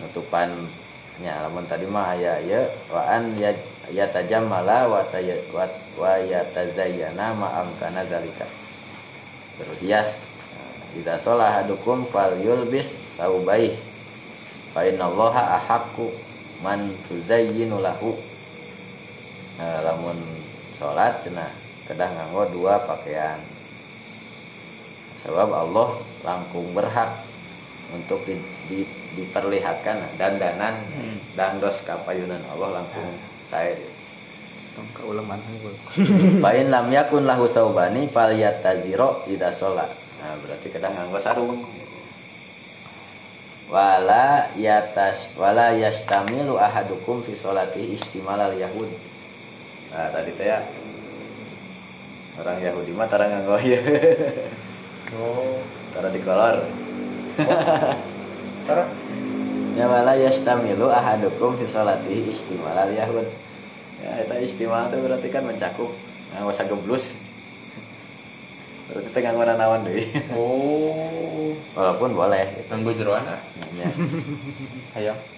Nutupannya. 0.00 1.34
Lamun 1.44 1.68
tadi 1.68 1.84
mah 1.84 2.16
aya 2.16 2.40
ya 2.40 2.64
wa 2.88 3.04
an 3.04 3.36
ya 3.92 4.06
yatajammala 4.08 4.88
wa 4.88 5.00
tay- 5.12 5.44
wa- 5.52 6.22
yatazayyana 6.24 7.34
ma 7.36 7.64
amkana 7.64 8.04
zalika. 8.08 8.46
Berhias 9.60 10.08
idza 10.96 11.18
sholah 11.20 11.50
ahadukum 11.60 12.06
fal 12.08 12.34
yulbis 12.38 12.88
saubaih 13.18 13.74
fa 14.72 14.86
innallaha 14.86 15.58
ahaqqu 15.62 16.10
man 16.62 16.90
tuzayyinu 17.10 17.82
lahu. 17.82 18.16
Nah, 19.60 19.86
lamun 19.86 20.18
sholat 20.78 21.22
cenah 21.22 21.50
kedah 21.86 22.10
nganggo 22.10 22.50
dua 22.50 22.82
pakaian. 22.88 23.38
Sebab 25.24 25.48
Allah 25.52 25.88
langkung 26.26 26.74
berhak 26.76 27.08
untuk 27.94 28.20
di, 28.26 28.36
di- 28.68 28.90
diperlihatkan 29.14 30.18
dandanan 30.18 30.74
Hmm. 30.90 31.16
dangdos 31.38 31.86
kapayunan. 31.86 32.42
Allah 32.50 32.82
langkung 32.82 33.14
saya 33.50 33.76
tong 34.74 34.88
kauleman 34.96 35.38
unggul 35.38 35.74
Pain 36.44 36.66
lam 36.68 36.90
yakun 36.90 37.28
lahu 37.28 37.46
saubani 37.48 38.10
fal 38.10 38.34
yataziro 38.34 39.22
ida 39.30 39.54
sholat. 39.54 39.90
Nah 40.20 40.34
berarti 40.42 40.66
kadang 40.72 40.94
nganggo 40.96 41.20
sarung. 41.20 41.60
Wala 43.70 44.50
yatas 44.60 45.32
wala 45.40 45.72
yastamilu 45.72 46.60
ahadukum 46.60 47.24
fi 47.24 47.32
sholati 47.36 47.96
istimal 47.96 48.40
al 48.40 48.54
yahud. 48.56 48.90
Nah 49.94 50.10
tadi 50.10 50.32
teh 50.34 50.48
ya 50.48 50.58
orang 52.34 52.58
Yahudi 52.58 52.92
mah 52.92 53.06
tara 53.06 53.30
nganggo 53.30 53.56
ieu. 53.62 53.78
Oh. 55.14 55.62
tara 55.94 56.10
dikolor. 56.10 56.66
Tara. 58.66 59.03
Ya 59.74 59.90
wala 59.90 60.14
yastamilu 60.14 60.86
ahadukum 60.86 61.58
fi 61.58 61.66
sholati 61.66 62.30
istimal 62.30 62.78
al 62.78 62.94
yahud. 62.94 63.26
Ya 63.98 64.22
eta 64.22 64.38
istimal 64.38 64.86
itu 64.86 65.02
berarti 65.02 65.28
kan 65.34 65.42
mencakup 65.42 65.90
nganggo 66.30 66.52
sageblus. 66.54 67.18
Berarti 68.86 69.08
teh 69.10 69.20
nganggo 69.26 69.42
nanaon 69.42 69.82
deui. 69.82 70.06
Oh. 70.38 71.58
Walaupun 71.74 72.14
boleh 72.14 72.46
gitu. 72.54 72.70
Nganggo 72.70 72.92
jeroana. 72.94 73.36
Ya. 73.74 73.90
Hayang. 74.94 75.18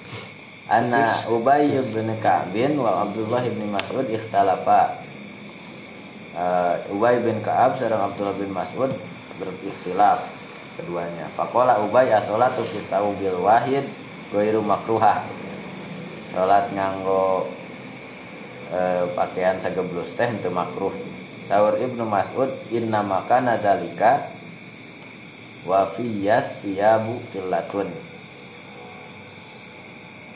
Anna 0.67 1.07
Ubay 1.31 1.71
bin 1.95 2.11
Ka'bin 2.19 2.75
wa 2.75 3.07
Abdullah 3.07 3.47
bin 3.47 3.71
Mas'ud 3.71 4.03
ikhtalafa. 4.11 4.99
Uh, 6.37 6.93
Ubay 6.93 7.23
bin 7.23 7.39
Ka'ab 7.39 7.79
sareng 7.79 8.03
Abdullah 8.03 8.35
bin 8.35 8.51
Mas'ud 8.51 8.91
berikhtilaf 9.39 10.27
keduanya. 10.75 11.31
Faqala 11.39 11.81
Ubay 11.87 12.11
as-salatu 12.11 12.67
fi 12.67 12.83
taubil 12.91 13.39
wahid 13.41 13.87
ghairu 14.33 14.63
makruhah. 14.63 15.23
Salat 16.35 16.73
nganggo 16.73 17.51
eh, 18.73 19.05
pakaian 19.15 19.59
sageblus 19.63 20.15
teh 20.15 20.27
henteu 20.27 20.55
makruh. 20.55 20.95
Saur 21.47 21.79
Ibnu 21.79 22.03
Mas'ud 22.03 22.51
inna 22.75 23.07
makana 23.07 23.59
dalika 23.59 24.27
wa 25.63 25.87
fiyas 25.95 26.59
siyabu 26.63 27.23
killatun 27.31 27.87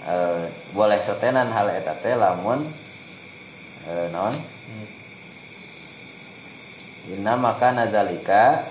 Eh, 0.00 0.44
boleh 0.72 0.96
sotenan 1.04 1.52
hal 1.52 1.68
eta 1.76 1.92
teh 2.00 2.16
lamun 2.16 2.64
eh, 3.84 4.08
naon 4.08 4.32
inna 7.12 7.36
makana 7.36 7.84
zalika 7.84 8.64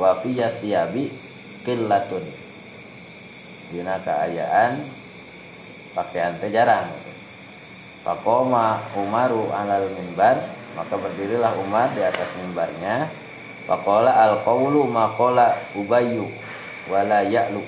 wa 0.00 0.16
fiyas 0.24 0.56
siyabi 0.64 1.12
killatun 1.66 2.24
dina 3.70 4.00
keayaan 4.02 4.82
pakaian 5.94 6.34
teh 6.38 6.50
jarang. 6.50 6.88
Fakoma 8.00 8.80
Umaru 8.96 9.52
alal 9.52 9.92
mimbar 9.92 10.40
maka 10.72 10.94
berdirilah 10.96 11.52
Umar 11.60 11.92
di 11.92 12.02
atas 12.02 12.28
mimbarnya. 12.40 13.10
Fakola 13.68 14.16
al 14.16 14.40
qawlu 14.42 14.88
makola 14.88 15.54
ubayu 15.76 16.26
wala 16.88 17.22
ya'lu. 17.22 17.62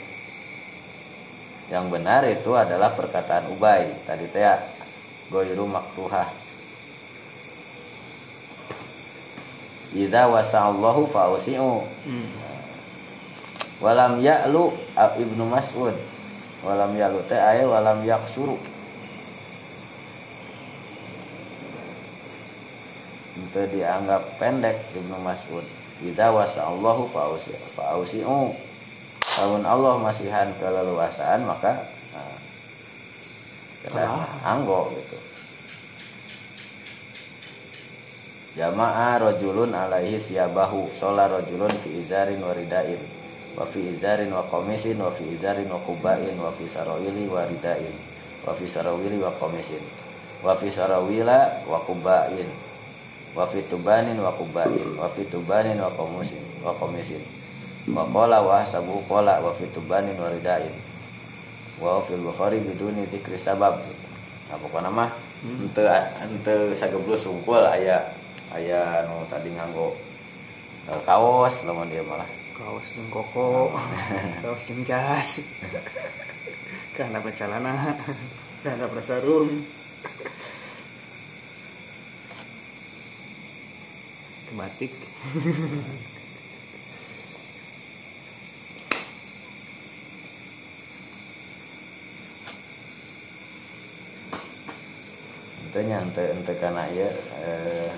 Yang 1.70 1.86
benar 1.88 2.26
itu 2.26 2.50
adalah 2.56 2.92
perkataan 2.96 3.48
Ubay. 3.54 3.92
Tadi 4.08 4.26
teh 4.28 4.44
goiru 5.30 5.64
makruhah 5.64 6.42
Idza 9.92 10.24
wasa'allahu 10.24 11.04
fa'usi'u. 11.12 11.84
Hmm. 11.84 12.28
Walam 13.82 14.22
ya'lu 14.22 14.70
Ibnu 14.94 15.44
Mas'ud. 15.50 15.92
Walam 16.62 16.94
ya'lu 16.94 17.18
teh 17.26 17.36
aya 17.36 17.66
walam 17.66 18.06
yaksuru. 18.06 18.54
Itu 23.34 23.62
dianggap 23.74 24.38
pendek 24.38 24.78
Ibnu 24.94 25.18
Mas'ud. 25.18 25.66
Idza 26.02 26.30
wasa'allahu 26.30 27.10
fa'usi 27.10 27.54
fa'usi'u 27.78 28.54
Tahun 29.22 29.62
Allah 29.64 29.94
masihan 30.02 30.50
keleluasaan 30.58 31.46
maka 31.46 31.88
nah, 33.94 34.26
anggo 34.44 34.92
gitu. 34.92 35.18
Jama'a 38.60 39.16
rajulun 39.16 39.72
alaihi 39.72 40.20
siyabahu. 40.20 40.84
Sholat 41.00 41.32
rajulun 41.32 41.72
fi 41.80 42.04
izarin 42.04 42.44
wa 42.44 42.52
ridain 42.52 43.21
wa 43.58 43.64
fi 43.68 43.80
izarin 43.92 44.32
wa 44.32 44.42
komisin 44.48 44.96
wa 45.00 45.10
fi 45.12 45.24
izarin 45.32 45.68
wa 45.68 45.78
kubain 45.84 46.36
wa 46.40 46.52
fi 46.56 46.64
sarawili 46.72 47.28
wa 47.28 47.44
ridain 47.46 47.94
wa 48.46 48.52
fi 48.56 48.64
sarawili 48.68 49.18
wa 49.20 49.30
komisin 49.36 49.82
wa 50.42 50.56
fi 50.56 50.68
sarawila 50.72 51.62
wa 51.68 51.78
kubain 51.84 52.48
wa 53.36 53.44
fi 53.48 53.62
tubanin 53.68 54.16
wa 54.20 54.32
kubain 54.32 54.96
wa 54.96 55.08
fi 55.12 55.22
tubanin 55.28 55.80
wa 55.80 55.90
komisin 55.92 56.42
wa 56.64 56.72
komisin 56.76 57.22
wa 57.92 58.06
qala 58.06 58.38
wa 58.40 58.62
hasabu 58.62 59.02
qala 59.10 59.42
wa 59.42 59.50
fi 59.58 59.66
tubanin 59.74 60.14
wa 60.14 60.30
ridain. 60.30 60.70
Wa 61.82 61.98
fil 62.06 62.22
bukhari 62.22 62.62
biduni 62.62 63.10
dzikri 63.10 63.34
sabab. 63.42 63.74
Nah 64.46 64.56
pokoknya 64.62 64.86
mah 64.92 65.10
ente 65.42 65.82
ente 66.22 66.54
sageblus 66.78 67.26
sungkul 67.26 67.58
aya 67.66 67.98
aya 68.54 69.02
nu 69.10 69.26
tadi 69.26 69.50
nganggo 69.50 69.90
eh, 70.86 71.00
kaos 71.02 71.66
lamun 71.66 71.90
dia 71.90 72.04
malah 72.06 72.28
kaos 72.62 72.86
jeung 72.94 73.10
koko. 73.10 73.74
Kaos 74.42 74.62
jeung 74.70 74.86
jas. 74.86 75.42
Karena 76.94 77.18
bacalana 77.18 77.98
karena 78.62 78.86
batik 84.62 84.92
ente 95.64 95.80
nya 95.88 95.98
ente 96.04 96.24
ente 96.36 96.52
kana 96.60 96.84
ieu 96.92 97.10
eh. 97.42 97.90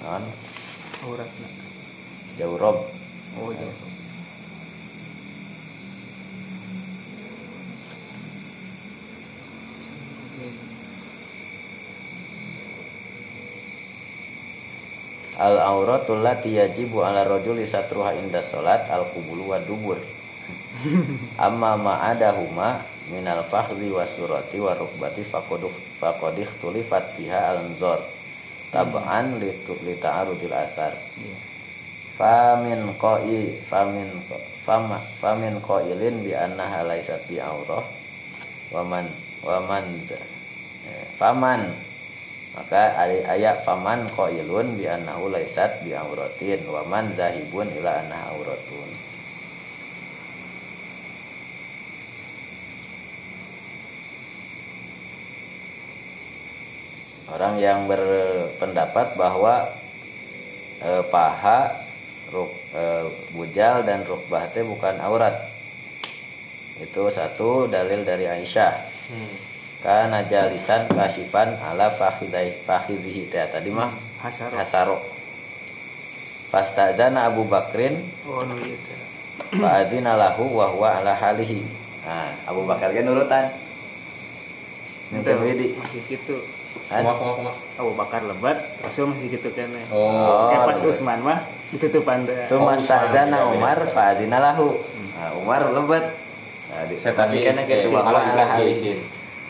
Naon 0.00 0.53
auratna 1.04 1.48
jauh 2.40 2.56
rob. 2.56 2.78
Oh 3.36 3.52
jauh. 3.52 3.76
Al 15.34 15.58
auratul 15.58 16.22
lati 16.22 16.56
yajibu 16.56 17.02
ala 17.02 17.26
rajuli 17.26 17.66
satruha 17.66 18.14
inda 18.16 18.40
salat 18.40 18.86
al 18.88 19.04
qubulu 19.12 19.50
wa 19.50 19.58
dubur. 19.60 19.98
Amma 21.46 21.74
ma 21.76 21.94
adahuma 22.06 22.80
minal 23.10 23.44
fakhdhi 23.44 23.92
wa 23.92 24.06
surati 24.08 24.62
wa 24.62 24.72
rukbati 24.72 25.26
faqad 25.26 25.68
faqad 26.00 26.38
ikhtulifat 26.38 27.18
fiha 27.18 27.50
al 27.52 27.66
anzar 27.66 28.13
tab'an 28.74 29.38
li 29.38 29.54
li 29.86 29.94
ta'arudil 30.02 30.50
asar. 30.50 30.90
Iya. 31.22 31.38
Famin 32.18 32.90
qai 32.98 33.62
famin 33.70 34.10
fama 34.66 34.98
famin 35.22 35.62
qailin 35.62 36.26
bi 36.26 36.34
annaha 36.34 36.82
laysat 36.82 37.22
bi 37.30 37.38
aurah 37.38 37.86
waman 38.74 39.06
waman 39.46 39.86
eh, 40.10 41.06
faman. 41.14 41.70
Maka 42.54 42.94
ayat 43.34 43.66
faman 43.66 44.06
qailun 44.14 44.78
bi 44.78 44.86
annahu 44.86 45.26
laysat 45.30 45.82
bi 45.82 45.90
auratin 45.90 46.62
waman 46.70 47.10
zahibun 47.18 47.66
ila 47.78 47.98
annaha 47.98 48.30
auratun 48.30 49.13
orang 57.32 57.56
yang 57.56 57.88
berpendapat 57.88 59.16
bahwa 59.16 59.68
eh, 60.84 61.02
paha 61.08 61.72
ruk, 62.34 62.50
eh, 62.76 63.04
bujal 63.32 63.86
dan 63.86 64.04
rukbah 64.04 64.44
teh 64.52 64.64
bukan 64.64 65.00
aurat. 65.00 65.32
Itu 66.82 67.08
satu 67.08 67.70
dalil 67.70 68.02
dari 68.02 68.26
Aisyah. 68.26 68.74
Hmm. 69.04 69.36
karena 69.84 70.24
jalisan 70.24 70.88
kasifan 70.88 71.60
ala 71.60 71.92
fakhidhihi 71.92 73.28
teh 73.28 73.44
tadi 73.52 73.68
mah 73.68 73.92
hasaro. 74.24 74.56
hasaro. 74.56 74.98
Fastazana 76.48 77.28
Abu 77.28 77.44
Bakrin. 77.44 78.00
Oh 78.24 78.40
nu 78.48 78.56
ieu 78.64 78.80
teh. 78.80 79.00
Fa'adzina 79.60 80.16
lahu 80.16 80.48
wa 80.56 80.72
huwa 80.72 80.88
ala 80.96 81.12
halihi. 81.12 81.60
Nah 82.08 82.32
Abu 82.48 82.64
Bakar 82.64 82.96
ge 82.96 83.04
nurutan. 83.04 83.52
Widi 85.12 85.76
masih 85.76 86.00
gitu 86.08 86.40
Kan? 86.84 87.00
Kumaha 87.00 87.14
kumaha 87.16 87.34
kumaha. 87.34 87.56
Abu 87.76 87.90
Bakar 87.94 88.22
lebat 88.22 88.58
Rasul 88.80 89.04
masih 89.10 89.28
gitu 89.30 89.48
kene 89.50 89.82
Oh. 89.88 89.98
Oh, 89.98 90.48
Kayak 90.48 90.62
pas 90.64 90.78
lebat. 90.78 90.90
Usman 90.90 91.18
mah 91.20 91.38
ditutupan 91.70 92.18
teh 92.22 92.46
Suma 92.46 92.72
Oh, 92.72 92.78
stazana 92.78 93.38
Usman, 93.42 93.56
Umar 93.58 93.78
fa'adzina 93.88 94.38
lahu 94.38 94.68
nah, 95.14 95.30
Umar 95.38 95.62
lebat 95.66 96.04
nah, 96.68 96.82
di, 96.86 96.94
Saya 96.98 97.14
tadi 97.16 97.38
kena 97.42 97.62
gitu 97.64 97.88
izin, 97.88 97.94
wa 97.94 98.00
huwa 98.02 98.20
ala 98.20 98.32
ala 98.32 98.44
izin. 98.44 98.48
halihi 98.52 98.92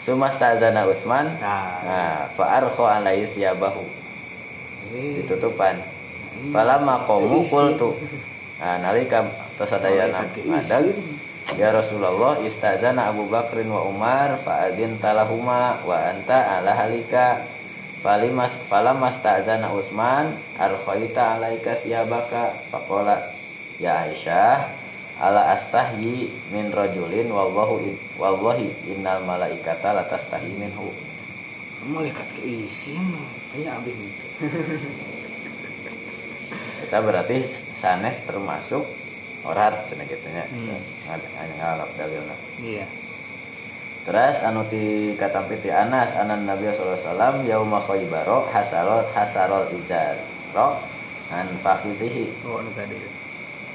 Suma 0.00 0.28
stazana 0.28 0.80
Utsman 0.84 1.26
nah 1.38 1.80
nah 1.82 2.14
fa'arkha 2.32 2.84
alaihi 2.98 3.28
siyabahu 3.28 3.84
eh, 4.92 5.20
ditutupan 5.20 5.76
Falamma 6.52 7.06
qamu 7.06 7.40
qultu. 7.46 7.96
Nah, 8.54 8.76
nalika 8.78 9.24
Malaikat 9.56 10.28
keisi. 10.34 10.50
adag 10.50 10.84
Ya 11.52 11.68
Rasulullah 11.68 12.40
istazana 12.40 13.12
Abu 13.12 13.28
Bakrin 13.28 13.68
wa 13.68 13.84
Umar 13.84 14.40
fa'adzin 14.40 14.96
talahuma 14.96 15.84
wa 15.84 15.96
anta 16.00 16.56
ala 16.56 16.72
halika. 16.72 17.44
Falimas 18.00 18.56
falamas 18.72 19.20
ta'zana 19.20 19.68
Utsman 19.76 20.32
arkhaita 20.56 21.36
alaika 21.36 21.76
siyabaka. 21.84 22.56
Faqala 22.72 23.20
ya 23.76 24.08
Aisyah 24.08 24.72
ala 25.20 25.52
astahyi 25.52 26.32
min 26.48 26.72
rajulin 26.72 27.28
wallahu 27.28 27.84
in- 27.84 28.00
wallahi 28.16 28.72
innal 28.88 29.20
malaikata 29.22 29.92
latastahi 29.92 30.48
minhu. 30.56 30.88
Malaikat 31.84 32.24
keisin 32.40 33.12
tanya 33.52 33.76
abis 33.76 33.92
itu 33.92 34.26
kita 36.80 36.96
berarti 37.04 37.44
sanes 37.76 38.16
termasuk 38.24 38.88
orat 39.44 39.86
cenah 39.88 40.06
kitu 40.08 40.28
nya 40.32 40.44
Hmm. 40.48 40.80
Ngalap 41.60 41.90
dalilna 42.00 42.36
iya. 42.60 42.84
Terus 44.04 44.36
anu 44.44 44.68
ti 44.68 45.16
katampi 45.16 45.56
ti 45.64 45.72
Anas 45.72 46.12
anan 46.12 46.44
Nabi 46.44 46.68
sallallahu 46.68 46.92
alaihi 46.92 47.08
wasallam 47.08 47.34
yauma 47.48 47.78
Khaibar 47.88 48.28
hasarol 48.52 49.04
hasarol 49.16 49.68
izar. 49.80 50.20
Ro 50.52 50.76
an 51.32 51.48
fakhidhihi. 51.64 52.44
Oh 52.44 52.60
nu 52.60 52.68
tadi. 52.76 53.00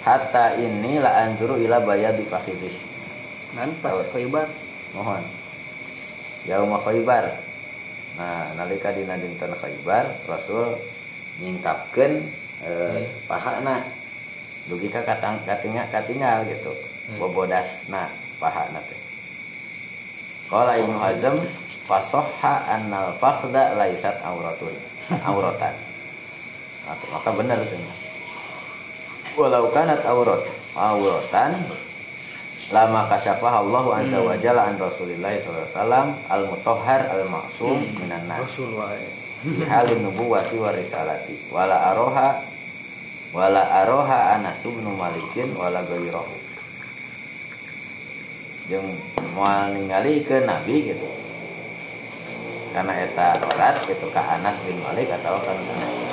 Hatta 0.06 0.54
ini 0.62 1.02
la 1.02 1.26
anzuru 1.26 1.58
ila 1.58 1.82
bayadi 1.82 2.26
fakhidhihi. 2.30 2.80
Nan 3.58 3.74
pas 3.82 3.98
Tahu. 3.98 4.14
khaybar? 4.14 4.46
Mohon. 4.94 5.26
Yauma 6.46 6.78
Khaibar 6.82 7.26
nah 8.20 8.52
nalika 8.60 8.92
dina 8.92 9.16
dinten 9.16 9.54
Khaibar 9.56 10.04
Rasul 10.28 10.76
nyingkapkeun 11.40 12.20
eh, 12.68 13.08
pahana 13.32 13.80
dugi 14.70 14.94
ka 14.94 15.02
katang 15.02 15.42
katingal 15.44 15.90
katingal 15.90 16.46
gitu 16.46 16.70
bobodasna 17.18 18.06
pahana 18.38 18.80
teh. 18.86 19.02
Qala 20.46 20.78
ibnu 20.78 20.98
hazm 21.02 21.42
fasohha 21.90 22.70
annal 22.70 23.18
fakhda 23.18 23.74
laisat 23.74 24.22
auratun 24.22 24.74
auratan 25.26 25.74
maka, 27.14 27.30
benar 27.34 27.62
tuh 27.66 27.82
walau 29.38 29.70
kanat 29.74 30.02
aurat 30.06 30.42
auratan 30.78 31.54
lama 32.70 33.10
kasyafah 33.10 33.66
Allah 33.66 33.86
azza 34.06 34.20
wa 34.22 34.36
jalla 34.38 34.70
an 34.70 34.78
Rasulillah 34.78 35.34
sallallahu 35.42 35.66
alaihi 35.66 35.74
wasallam 35.74 36.08
al 36.30 36.44
mutahhar 36.46 37.02
al 37.10 37.24
maksum 37.26 37.78
minan 37.98 38.26
nas. 38.30 38.46
Rasul 38.46 38.78
fi 39.42 39.66
halin 39.66 40.06
nubuwati 40.06 40.54
wa 40.62 40.70
risalati. 40.70 41.50
Wala 41.50 41.94
aroha 41.94 42.38
wala 43.30 43.62
aroha 43.86 44.38
Anas 44.38 44.62
bin 44.66 44.86
Malikin 44.86 45.54
wala 45.54 45.86
gairahu 45.86 46.34
jeung 48.70 48.86
moal 49.34 49.74
ningali 49.74 50.22
ke 50.22 50.46
Nabi 50.46 50.94
gitu. 50.94 51.10
Karena 52.70 53.02
eta 53.02 53.42
orat 53.42 53.82
gitu 53.90 54.14
ka 54.14 54.22
Anas 54.38 54.54
bin 54.62 54.78
Malik 54.86 55.10
atau 55.10 55.42
kan 55.42 55.58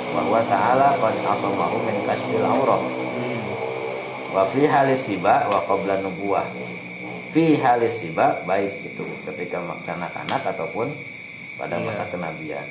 bahwa 0.09 0.41
ta'ala 0.49 0.97
qad 0.97 1.15
asamahu 1.21 1.77
min 1.85 2.01
kasbil 2.01 2.41
aurah 2.41 2.81
wa 4.33 4.43
fi 4.49 4.65
halis 4.65 5.05
siba 5.05 5.45
wa 5.45 5.61
qabla 5.69 6.01
nubuwah. 6.01 6.49
Fi 7.29 7.61
halis 7.61 8.01
siba 8.01 8.41
baik 8.49 8.73
itu 8.81 9.05
ketika 9.29 9.61
kanak-kanak 9.85 10.41
ataupun 10.41 10.89
pada 11.61 11.77
masa 11.77 12.05
Iya. 12.05 12.11
kenabian 12.13 12.67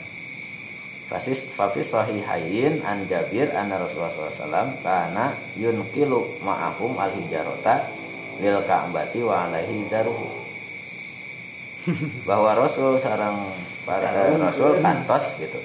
Fasis 1.06 1.38
fafis 1.54 1.86
sahihain 1.86 2.82
an 2.82 3.06
Jabir 3.06 3.46
anna 3.54 3.78
Rasulullah 3.78 4.10
SAW 4.10 4.74
kana 4.82 5.38
yunqilu 5.54 6.42
ma'ahum 6.42 6.98
al 6.98 7.14
hijarota 7.14 7.86
lil 8.42 8.58
ka'bati 8.66 9.22
wa 9.22 9.46
alaihi 9.46 9.86
zaruhu 9.86 10.26
bahwa 12.28 12.58
Rasul 12.58 12.98
sarang 12.98 13.46
para 13.86 14.10
Rasul 14.34 14.82
kantos 14.82 15.38
gitu. 15.38 15.62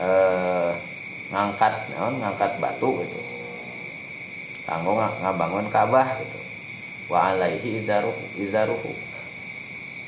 Eh, 0.00 0.72
ngangkat 1.28 1.92
naon 1.92 2.16
ngangkat 2.16 2.56
batu 2.56 3.04
gitu. 3.04 3.20
Kanggo 4.64 4.96
nga- 4.96 5.12
ngabangun 5.20 5.68
Ka'bah 5.68 6.16
gitu. 6.16 6.40
Wa 7.12 7.36
alaihi 7.36 7.84
izaruhu 7.84 8.16
izaruhu 8.40 8.90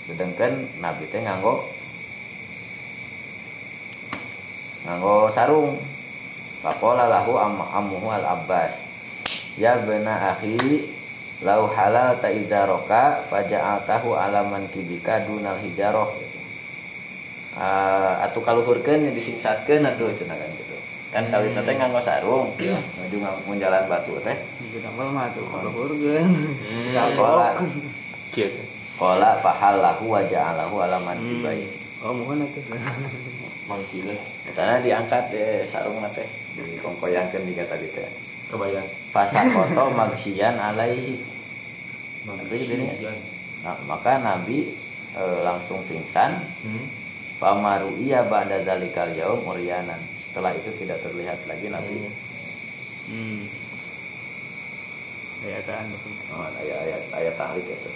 sedangkan 0.08 0.64
Nabi 0.80 1.04
teh 1.12 1.20
nganggo 1.20 1.68
nganggo 4.86 5.30
sarung 5.30 5.78
Faqala 6.58 7.06
lahu 7.06 7.38
am 7.38 7.62
ammuhu 7.62 8.10
al 8.10 8.26
Abbas 8.34 8.74
ya 9.54 9.78
bena 9.78 10.34
akhi 10.34 10.58
lau 11.46 11.70
halal 11.70 12.18
ta 12.18 12.34
izaraka 12.34 13.22
faja'altahu 13.30 14.18
alaman 14.18 14.66
kibika 14.74 15.22
dunal 15.22 15.54
hijaroh 15.62 16.10
uh, 17.54 18.26
atuh 18.26 18.42
kaluhurkeun 18.42 19.06
nya 19.06 19.10
disingsatkeun 19.14 19.86
atuh 19.86 20.10
cenah 20.18 20.34
kan 20.34 20.50
gitu 20.58 20.74
kan 21.14 21.24
kawin 21.30 21.54
teh 21.54 21.74
nganggo 21.78 22.02
sarung 22.02 22.50
menuju 22.58 23.16
mun 23.46 23.56
jalan 23.62 23.86
batu 23.86 24.18
teh 24.26 24.34
Jadi 24.34 24.82
damel 24.82 25.08
mah 25.14 25.30
tuh 25.32 25.46
kalau 25.48 25.70
hurgen. 25.72 26.28
Qala 26.92 27.54
Kieu. 28.34 28.50
qala 28.98 29.38
fahallahu 29.40 30.04
wa 30.10 30.20
ja'alahu 30.26 30.74
alaman 30.82 31.16
Hmm. 31.22 31.38
kibai 31.38 31.62
Oh 32.02 32.10
mohon 32.12 32.42
atuh. 32.42 32.62
Mangkile. 33.68 34.16
Etana 34.48 34.80
diangkat 34.80 35.28
deh 35.28 35.68
sarung 35.68 36.00
teh 36.16 36.24
dikongkoyangkeun 36.56 37.44
di 37.44 37.54
tadi 37.54 37.86
teh 37.92 38.08
Kebayang. 38.48 38.88
fasakoto 39.12 39.92
magsian 39.92 40.56
alaihi 40.56 41.20
Nah, 43.58 43.76
maka 43.84 44.20
Nabi 44.20 44.72
e, 45.16 45.22
langsung 45.44 45.84
pingsan 45.88 46.40
Hmm. 46.64 46.86
Pamaru 47.38 47.94
iya 48.02 48.26
ba'da 48.26 48.66
zalikal 48.66 49.14
yaum 49.14 49.46
muryanan. 49.46 50.02
Setelah 50.18 50.50
itu 50.58 50.74
tidak 50.74 50.98
terlihat 51.06 51.38
lagi 51.46 51.70
Nabi. 51.70 51.94
Hmm. 53.06 53.46
Kan. 55.62 55.86
Oh, 56.34 56.42
ayat 56.42 56.78
ayat 56.82 57.02
ayat 57.14 57.34
tahlik 57.38 57.62
itu. 57.62 57.90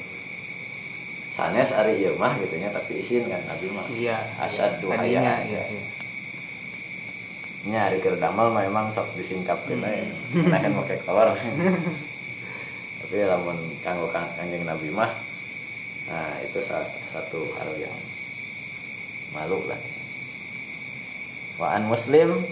Sanes 1.33 1.73
ari 1.73 2.05
gitu 2.05 2.55
nya 2.61 2.69
tapi 2.69 3.01
isin 3.01 3.25
kan 3.25 3.41
Nabi 3.49 3.67
mah. 3.73 3.87
Iya. 3.89 4.17
Asad 4.37 4.85
dua 4.85 5.01
hayat. 5.01 5.09
iya 5.09 5.35
iya. 5.49 5.63
Nya 7.63 7.81
ari 7.89 8.05
keur 8.05 8.21
damel 8.21 8.53
mah 8.53 8.69
memang 8.69 8.93
sok 8.93 9.17
disingkapkeun 9.17 9.81
Hmm. 9.81 9.89
we. 9.89 10.45
Karena 10.45 10.59
kan 10.61 10.73
make 10.77 10.97
kolor. 11.09 11.33
tapi 13.01 13.17
lamun 13.25 13.59
kanggo 13.81 14.09
kang- 14.09 14.33
kanjeng 14.37 14.65
Nabi 14.65 14.89
mah 14.89 15.13
nah 16.03 16.35
itu 16.43 16.59
salah 16.67 16.85
satu 17.15 17.47
hal 17.57 17.71
yang 17.79 17.95
malu 19.33 19.63
lah. 19.65 19.79
Wa 21.57 21.77
an 21.79 21.89
Muslim 21.89 22.43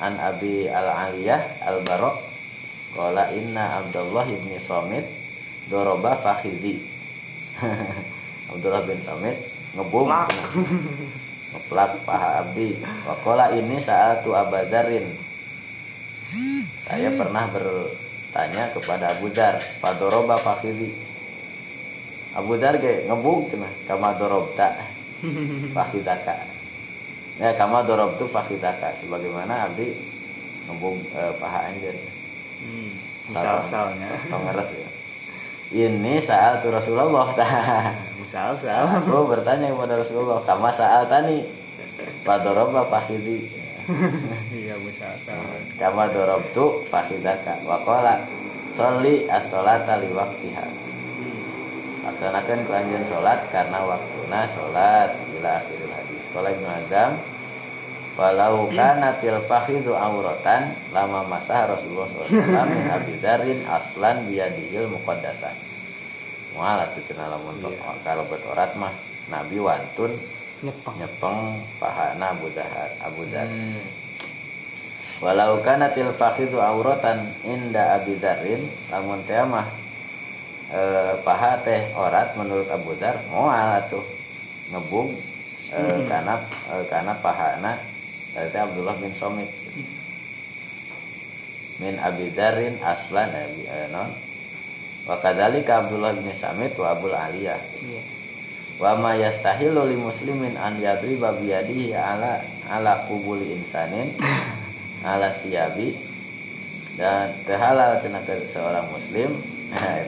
an 0.00 0.18
Abi 0.18 0.66
Al 0.66 0.88
Aliyah 1.10 1.42
Al 1.62 1.82
Barok 1.86 2.18
Qala 2.94 3.30
inna 3.34 3.82
Abdullah 3.82 4.26
ibni 4.26 4.58
Samit 4.58 5.04
doroba 5.66 6.14
fakhidhi 6.16 6.78
Abdullah 8.52 8.82
bin 8.84 9.00
Samit 9.04 9.36
ngebum 9.76 10.06
Plak. 10.08 10.28
ngeplak 11.54 11.92
paha 12.02 12.42
abdi. 12.42 12.74
Wakola 13.06 13.54
ini 13.54 13.78
saat 13.78 14.26
tu 14.26 14.34
Abazarin. 14.34 15.06
Saya 16.82 17.14
pernah 17.14 17.46
bertanya 17.46 18.74
kepada 18.74 19.14
Abu 19.14 19.30
Dar 19.30 19.62
Fadoroba 19.78 20.34
fakhidhi? 20.42 20.90
Abu 22.34 22.58
Dar 22.58 22.74
ge 22.82 23.06
ngebum 23.06 23.46
cenah 23.46 23.70
kama 23.86 24.18
dorobta 24.18 24.74
fakhidaka 25.78 26.34
ya 27.38 27.54
kama 27.54 27.86
dorob 27.86 28.18
tu 28.18 28.26
fakhidaka 28.26 28.98
sebagaimana 28.98 29.70
abdi 29.70 29.94
ngebum 30.66 30.98
eh, 31.14 31.32
paha 31.38 31.70
anjir 31.70 31.94
Hmm. 32.64 32.96
Atau 34.24 34.40
ngeres 34.40 34.70
ya 34.72 34.88
ini 35.70 36.20
saat 36.20 36.60
tu 36.60 36.68
Rasulullah 36.68 37.30
Misal-misal. 38.18 38.82
aku 39.00 39.30
bertanya 39.30 39.70
kepada 39.70 39.94
Rasulullah 39.96 40.42
kama 40.42 40.68
saat 40.68 41.06
tani 41.06 41.46
Fadoroba 42.26 42.84
fakhidhi 42.90 43.48
Iya 44.50 44.74
misal-misal. 44.80 45.38
kama 45.76 46.08
dorobtu 46.08 46.88
fakhidaka. 46.88 47.60
Wakola 47.64 48.24
soli 48.74 49.28
as-sholata 49.28 50.00
li 50.00 50.08
waktiha 50.10 50.64
laksanakan 52.04 52.68
kelanjutan 52.68 53.04
sholat 53.08 53.40
karena 53.48 53.80
waktuna 53.80 54.44
sholat 54.52 55.08
bila 55.32 55.56
akhiril 55.56 55.88
hadis. 55.88 56.20
Qala 56.32 56.48
Ibnu 56.52 56.68
Azam 56.68 57.10
Walau 58.14 58.70
kana 58.70 59.18
til 59.18 59.34
fakhidu 59.50 59.90
auratan 59.90 60.70
lama 60.94 61.26
masa 61.26 61.66
Rasulullah 61.66 62.06
SAW 62.06 62.70
min 62.70 62.86
Abi 62.86 63.18
Dzarin 63.18 63.66
aslan 63.66 64.30
biyadihil 64.30 64.86
muqaddasah. 64.86 65.50
Mual 66.54 66.86
atuh 66.86 67.02
cenah 67.10 67.26
lamun 67.26 67.58
kalau 68.06 68.22
orat 68.54 68.70
mah 68.78 68.94
Nabi 69.26 69.58
wantun 69.58 70.14
Nyepeng. 70.62 70.96
nyepeng 71.02 71.58
pahana 71.82 72.38
Abu 72.38 72.46
Dzar 72.54 72.94
Abu 73.02 73.26
Dzar. 73.26 73.50
Hmm. 73.50 73.82
Walau 75.18 75.58
kana 75.66 75.90
til 75.90 76.14
fakhidu 76.14 76.62
auratan 76.62 77.18
inda 77.42 77.98
Abi 77.98 78.14
Dzarin 78.14 78.62
lamun 78.94 79.26
teh 79.26 79.42
mah 79.42 79.66
paha 81.26 81.58
teh 81.66 81.90
orat 81.98 82.38
menurut 82.38 82.70
Abu 82.70 82.94
Dzar 82.94 83.18
moal 83.34 83.82
atuh 83.82 84.06
ngebung 84.70 85.10
eh, 85.74 85.98
karena 86.06 86.40
eh, 86.70 86.84
karena 86.88 87.12
pahana 87.18 87.72
berarti 88.34 88.58
Abdullah 88.58 88.96
bin 88.98 89.12
Somit. 89.14 89.50
Min 91.78 91.98
Abi 91.98 92.30
Dzarin 92.30 92.78
aslan 92.78 93.30
eh, 93.30 93.46
bi- 93.54 93.66
eh, 93.66 93.86
non. 93.90 94.10
Wa 95.06 95.18
kadzalika 95.18 95.86
Abdullah 95.86 96.14
bin 96.14 96.30
Samit 96.34 96.74
wa 96.78 96.94
Abul 96.94 97.14
Aliyah. 97.14 97.58
Iya. 97.80 98.02
wa 98.74 98.98
ma 98.98 99.14
yastahilu 99.14 99.86
li 99.86 99.94
muslimin 99.94 100.58
an 100.58 100.82
yadriba 100.82 101.30
bi 101.38 101.54
yadihi 101.54 101.94
ala 101.94 102.42
ala 102.66 103.06
qubuli 103.06 103.54
insanin 103.54 104.10
ala 105.06 105.30
siyabi. 105.42 105.94
Dan 106.94 107.34
terhalal 107.42 107.98
cenah 108.02 108.22
ke 108.22 108.34
seorang 108.50 108.86
muslim 108.90 109.34
nah 109.74 109.98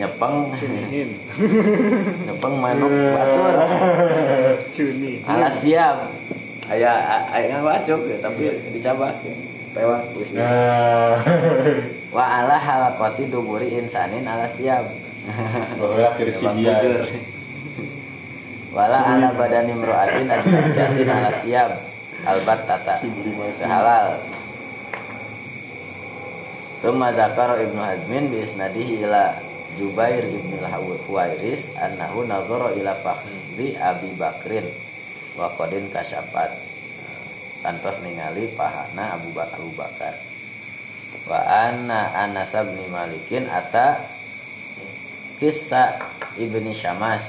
nyepeng. 0.00 0.36
Cunihin. 0.56 1.10
nyepeng 2.28 2.54
manuk 2.56 2.92
batur 2.92 3.56
Cuni. 4.72 5.20
ala 5.28 5.48
siap 5.60 5.96
aya 6.70 6.90
aya 7.34 7.46
ngabacuk 7.58 8.00
ya, 8.06 8.16
tapi 8.22 8.46
dicabak 8.70 9.18
ya. 9.26 9.34
tewak 9.74 10.02
geus 10.14 10.30
gitu. 10.30 10.42
wa 12.14 12.24
ala 12.26 12.56
halaqati 12.58 13.26
duburi 13.30 13.74
insanin 13.74 14.26
ala 14.26 14.46
siap 14.54 14.86
Baheula 15.20 16.16
keur 16.16 16.32
si 16.32 16.46
dia. 16.56 16.80
Wala 18.72 18.98
ala 19.04 19.28
badani 19.36 19.76
mro'atin 19.76 20.32
asyatin 20.32 21.08
ala 21.12 21.30
siap 21.44 21.70
albat 22.24 22.60
tata. 22.64 22.94
Halal. 23.68 24.16
Summa 26.80 27.12
zakara 27.12 27.60
Ibnu 27.60 27.76
Hazmin 27.76 28.32
bi 28.32 28.40
isnadihi 28.40 29.04
ila 29.04 29.36
Jubair 29.76 30.24
ibn 30.24 30.56
al-Huwairis 30.56 31.76
annahu 31.76 32.24
nazara 32.24 32.72
ila 32.72 32.96
fakhri 33.04 33.76
Abi 33.76 34.16
Bakrin 34.16 34.64
wa 35.40 35.48
qadin 35.56 35.88
kasyafat 35.88 36.52
kantos 37.64 37.96
ningali 38.04 38.52
pahana 38.52 39.16
Abu 39.16 39.32
Bakar 39.32 39.56
Abu 39.56 39.72
Bakar. 39.72 40.14
Wa 41.24 41.40
anna 41.40 42.12
Anas 42.12 42.52
bin 42.52 42.84
Malikin 42.92 43.48
ata 43.48 44.04
kisah 45.40 45.96
ibni 46.36 46.76
Syamas. 46.76 47.24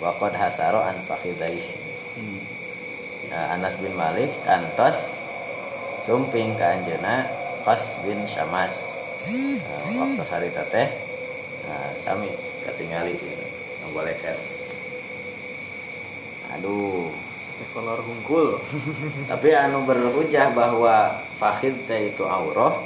Wa 0.00 0.16
qad 0.16 0.32
hasaro 0.32 0.80
an 0.80 0.96
fakhidaihi 1.04 1.92
Hmm. 2.10 2.42
Nah, 3.30 3.54
Anas 3.54 3.78
bin 3.78 3.94
Malik 3.94 4.34
kantos 4.42 4.98
sumping 6.02 6.58
ke 6.58 6.66
anjeuna 6.66 7.22
Qas 7.62 8.02
bin 8.02 8.26
Syamas. 8.26 8.74
Nah, 9.30 9.94
waktu 9.94 10.22
hari 10.26 10.50
teh 10.50 10.88
nah, 11.70 11.86
sami 12.02 12.34
ketingali 12.66 13.14
membolehkan 13.86 14.34
aduh 16.58 17.14
Kolor 17.70 18.00
hungkul. 18.02 18.56
tapi 19.30 19.52
anu 19.52 19.84
berhujah 19.84 20.50
bahwa 20.56 21.20
fakhid 21.36 21.76
teh 21.84 22.10
itu 22.10 22.24
aurah 22.24 22.80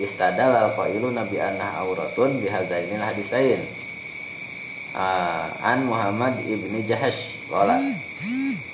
istadal 0.00 0.50
al 0.50 0.70
qailu 0.74 1.12
nabi 1.14 1.38
anah 1.38 1.84
auratun 1.84 2.42
bihazainil 2.42 3.04
hadisain 3.04 3.62
Ah, 4.94 5.50
an 5.58 5.90
Muhammad 5.90 6.38
ibni 6.46 6.86
Jahash 6.86 7.34
qala 7.50 7.82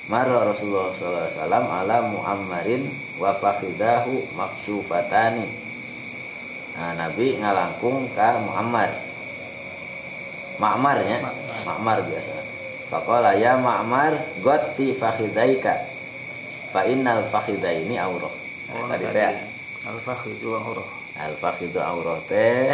marra 0.05 0.53
Rasulullah 0.53 0.93
sallallahu 0.93 1.17
alaihi 1.25 1.33
wasallam 1.33 1.65
ala 1.65 1.97
Muammarin 2.13 2.83
wa 3.17 3.33
fakhidahu 3.41 4.29
maksufatani. 4.37 5.49
Nah, 6.77 6.93
Nabi 6.93 7.41
ngalangkung 7.41 8.05
ka 8.13 8.37
Muammar. 8.37 9.01
Ma'mar 10.61 11.01
nya 11.01 11.25
Ma'mar. 11.25 11.57
Ma'mar 11.65 11.97
biasa 12.05 12.40
Faqala 12.91 13.39
ya 13.39 13.55
Ma'mar 13.55 14.19
gotti 14.43 14.91
fakhidaika 14.91 15.79
fa 16.75 16.83
innal 16.83 17.23
fakhidaini 17.31 17.95
aurah. 17.95 18.35
Nah, 18.67 18.91
tadi 18.91 19.07
teh 19.15 19.31
Al-fakhi 19.87 20.35
itu 20.35 20.51
aurah. 20.51 20.87
al 21.15 21.33
fakhidu 21.39 21.79
aurah 21.79 22.19
teh 22.27 22.71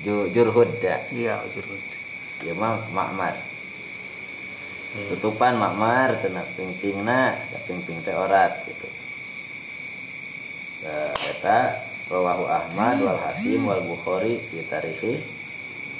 ju- 0.00 0.28
jurhud 0.32 0.68
da. 0.80 1.04
Iya, 1.12 1.44
jurud. 1.52 1.84
Ya 2.48 2.56
mah 2.56 2.80
Ma'mar. 2.96 3.36
Tutupan 5.12 5.58
Ma'mar 5.60 6.16
cenah 6.24 6.46
pingpingna, 6.56 7.36
da 7.36 7.58
pingping 7.68 8.00
teh 8.00 8.14
orat 8.16 8.56
gitu. 8.64 8.88
Nah, 10.84 11.12
eta 11.28 11.80
rawahu 12.12 12.44
Ahmad 12.44 13.00
wal 13.00 13.16
Hakim 13.20 13.64
wal 13.64 13.80
Bukhari 13.84 14.36
fi 14.52 14.60
tarihi 14.68 15.16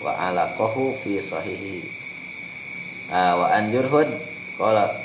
wa 0.05 0.13
alaqahu 0.29 0.97
fi 1.01 1.19
sahihi. 1.25 2.04
Ah, 3.13 3.37
wa 3.37 3.53
an 3.53 3.69
Jurhud 3.69 4.09
qala 4.57 4.97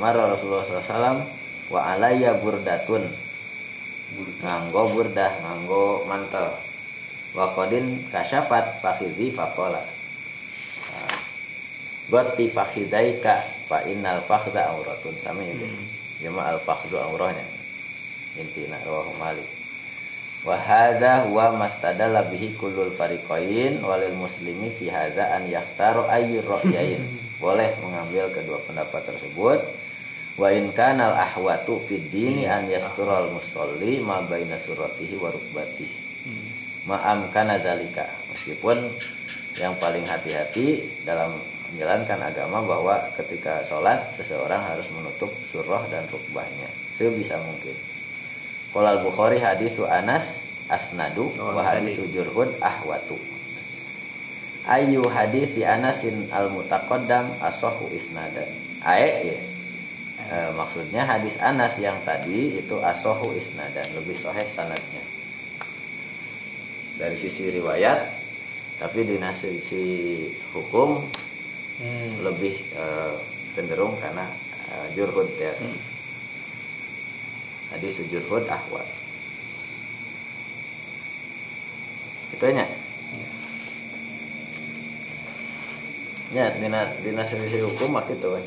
marra 0.00 0.32
Rasulullah 0.32 0.64
SAW 0.64 1.20
wa 1.68 1.80
alayya 1.82 2.38
burdatun 2.40 3.04
nganggo 4.40 4.82
burdah 4.94 5.32
nganggo 5.42 6.06
mantel 6.06 6.54
wa 7.34 7.52
qadin 7.52 8.06
kasyafat 8.08 8.80
fakhidhi 8.80 9.34
faqala 9.34 9.82
Ah, 10.86 11.18
Gotti 12.06 12.46
fakhidaika 12.46 13.42
fa 13.66 13.82
innal 13.90 14.22
fakhda 14.22 14.70
auratun 14.70 15.18
sami 15.18 15.50
itu. 15.50 15.66
Jama 16.22 16.46
al 16.46 16.62
fakhdu 16.62 16.94
aurahnya. 16.94 17.42
Intina 18.38 18.78
rawahu 18.86 19.18
Malik. 19.18 19.55
Wa 20.46 20.54
hadza 20.54 21.26
huwa 21.26 21.58
mastadalla 21.58 22.22
bihi 22.30 22.54
kullul 22.54 22.94
fariqain 22.94 23.82
walil 23.82 24.14
muslimi 24.14 24.70
fi 24.70 24.86
hadza 24.86 25.34
an 25.34 25.50
yahtaru 25.50 26.06
ayyur 26.06 26.46
ra'yain. 26.46 27.02
Boleh 27.42 27.74
mengambil 27.82 28.30
kedua 28.30 28.62
pendapat 28.62 29.10
tersebut. 29.10 29.58
Wa 30.38 30.54
in 30.54 30.70
kana 30.70 31.10
al 31.10 31.14
ahwatu 31.18 31.82
fid 31.90 32.14
dini 32.14 32.46
an 32.46 32.70
yastural 32.70 33.26
musalli 33.34 33.98
ma 33.98 34.22
baina 34.22 34.54
suratihi 34.54 35.18
wa 35.18 35.34
rukbatihi. 35.34 35.98
Ma'am 36.86 37.26
kana 37.34 37.58
zalika. 37.58 38.06
Meskipun 38.30 38.78
yang 39.58 39.74
paling 39.82 40.06
hati-hati 40.06 40.86
dalam 41.02 41.34
menjalankan 41.74 42.22
agama 42.22 42.62
bahwa 42.62 43.02
ketika 43.18 43.66
sholat 43.66 43.98
seseorang 44.14 44.62
harus 44.62 44.86
menutup 44.94 45.34
surah 45.50 45.82
dan 45.90 46.06
rukbahnya 46.06 46.70
sebisa 46.94 47.34
mungkin. 47.42 47.95
Qala 48.76 49.00
al-Bukhari 49.00 49.40
hadithu 49.40 49.88
Anas 49.88 50.28
asnadu 50.68 51.32
Oh, 51.40 51.56
wa 51.56 51.64
tadi. 51.64 51.96
hadithu 51.96 52.12
Jurhud 52.12 52.60
ahwatu. 52.60 53.16
Ayu 54.68 55.00
hadisi 55.08 55.64
Anasin 55.64 56.28
al-mutaqaddam 56.28 57.40
asahu 57.40 57.88
isnadan. 57.88 58.44
Ae 58.84 59.32
ya. 59.32 59.38
E, 60.26 60.36
maksudnya 60.52 61.08
hadis 61.08 61.40
Anas 61.40 61.80
yang 61.80 61.96
tadi 62.04 62.60
itu 62.60 62.76
asohu 62.84 63.32
isnadan 63.32 63.86
lebih 63.96 64.18
sahih 64.20 64.44
sanadnya 64.52 65.00
dari 66.98 67.14
sisi 67.14 67.46
riwayat 67.52 68.10
tapi 68.76 69.04
di 69.06 69.16
sisi 69.32 69.84
hukum 70.52 71.04
Hmm. 71.76 72.24
lebih 72.24 72.56
eh, 72.72 73.14
cenderung 73.52 74.00
karena 74.00 74.24
eh, 74.72 74.86
jurhud 74.96 75.28
ya 75.36 75.52
hadis 77.76 78.00
jurhud 78.08 78.48
ahwat 78.48 78.88
itu 82.32 82.46
nya 82.56 82.66
ya 86.32 86.50
dina 86.56 86.90
dina 87.04 87.22
sisi 87.22 87.60
hukum 87.62 87.96
mah 87.96 88.04
gitu 88.08 88.34
we. 88.34 88.42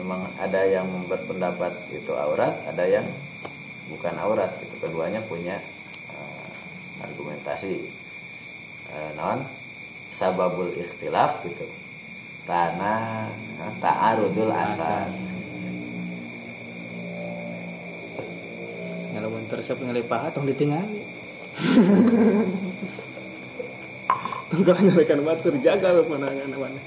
memang 0.00 0.24
ada 0.40 0.62
yang 0.64 0.86
berpendapat 1.10 1.74
itu 1.92 2.12
aurat 2.14 2.54
ada 2.70 2.84
yang 2.86 3.04
bukan 3.90 4.14
aurat. 4.22 4.50
Itu 4.62 4.78
keduanya 4.78 5.20
punya 5.26 5.58
eh, 6.14 6.46
argumentasi. 7.02 7.74
Eh, 8.90 9.10
non 9.18 9.42
sababul 10.14 10.70
ikhtilaf 10.78 11.42
gitu. 11.46 11.66
Tanah 12.46 13.30
ta'arudul 13.78 14.50
asal 14.50 15.06
Siapa 19.10 19.86
ngalih 19.86 20.06
paha 20.06 20.30
tong 20.34 20.46
ditinggal. 20.46 20.82
Tong 24.50 24.66
kalau 24.66 24.82
nyalakan 24.82 25.22
batur 25.22 25.54
jaga 25.62 25.94
lo 25.94 26.02
pandangan 26.10 26.50
mana. 26.58 26.80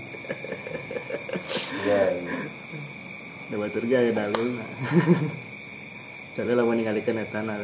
ya 1.88 2.12
Da 3.48 3.56
batur 3.56 3.88
gaya 3.88 4.12
dalil. 4.12 4.60
Cara 6.36 6.52
lawan 6.60 6.76
ningalikeun 6.76 7.24
eta 7.24 7.40
na. 7.40 7.56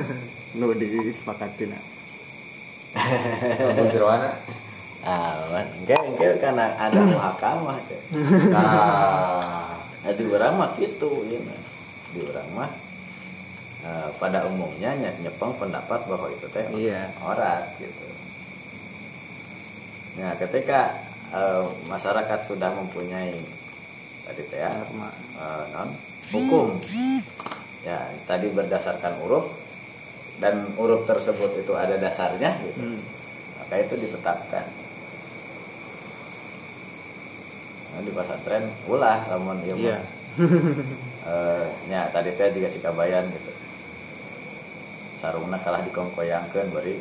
Nu 0.60 0.68
disepakatin. 0.76 1.72
Ampun 2.92 3.88
Jerwana. 3.88 4.36
aman 5.08 5.64
enggak 5.80 6.02
enggak 6.04 6.44
karena 6.44 6.76
ada 6.76 7.00
muhakamah 7.08 7.80
teh. 7.88 8.00
Nah, 8.52 9.78
Nah, 10.04 10.12
di 10.16 10.24
orang 10.28 10.54
mah 10.56 10.70
gitu 10.76 11.24
ya 11.28 11.40
mah. 11.40 11.60
di 12.12 12.20
orang 12.24 12.48
mah 12.56 12.70
eh, 13.80 14.08
pada 14.14 14.44
umumnya 14.44 14.90
ny- 14.94 15.18
nyepeng 15.20 15.54
pendapat 15.54 16.00
bahwa 16.04 16.26
itu 16.28 16.46
teh 16.48 16.66
Iya. 16.70 17.10
orat 17.20 17.76
gitu 17.76 18.06
nah 20.18 20.34
ketika 20.34 20.98
eh, 21.30 21.62
masyarakat 21.86 22.40
sudah 22.44 22.70
mempunyai 22.72 23.38
tadi 24.24 24.42
teh 24.44 24.58
ya, 24.58 24.72
eh, 24.72 25.64
non 25.72 25.90
hukum 26.28 26.76
ya 27.80 27.98
tadi 28.24 28.50
berdasarkan 28.50 29.16
huruf 29.22 29.46
dan 30.38 30.54
huruf 30.74 31.02
tersebut 31.04 31.50
itu 31.56 31.72
ada 31.72 31.96
dasarnya 31.96 32.50
gitu 32.62 32.78
Hmm. 32.78 33.00
maka 33.58 33.74
itu 33.78 33.94
ditetapkan 33.96 34.66
nah, 37.88 38.00
di 38.00 38.10
pesantren 38.10 38.64
ulah 38.86 39.18
lamun 39.28 39.58
ieu 39.62 39.76
Iya. 39.76 39.98
mah. 39.98 40.02
Eh, 41.28 41.66
nya 41.86 42.08
tadi 42.08 42.32
teh 42.32 42.48
juga 42.48 42.66
si 42.66 42.80
kabayan 42.80 43.20
gitu 43.28 43.52
sarungna 45.18 45.58
kalah 45.60 45.82
dikongkoyangkeun 45.82 46.70
bari 46.70 46.94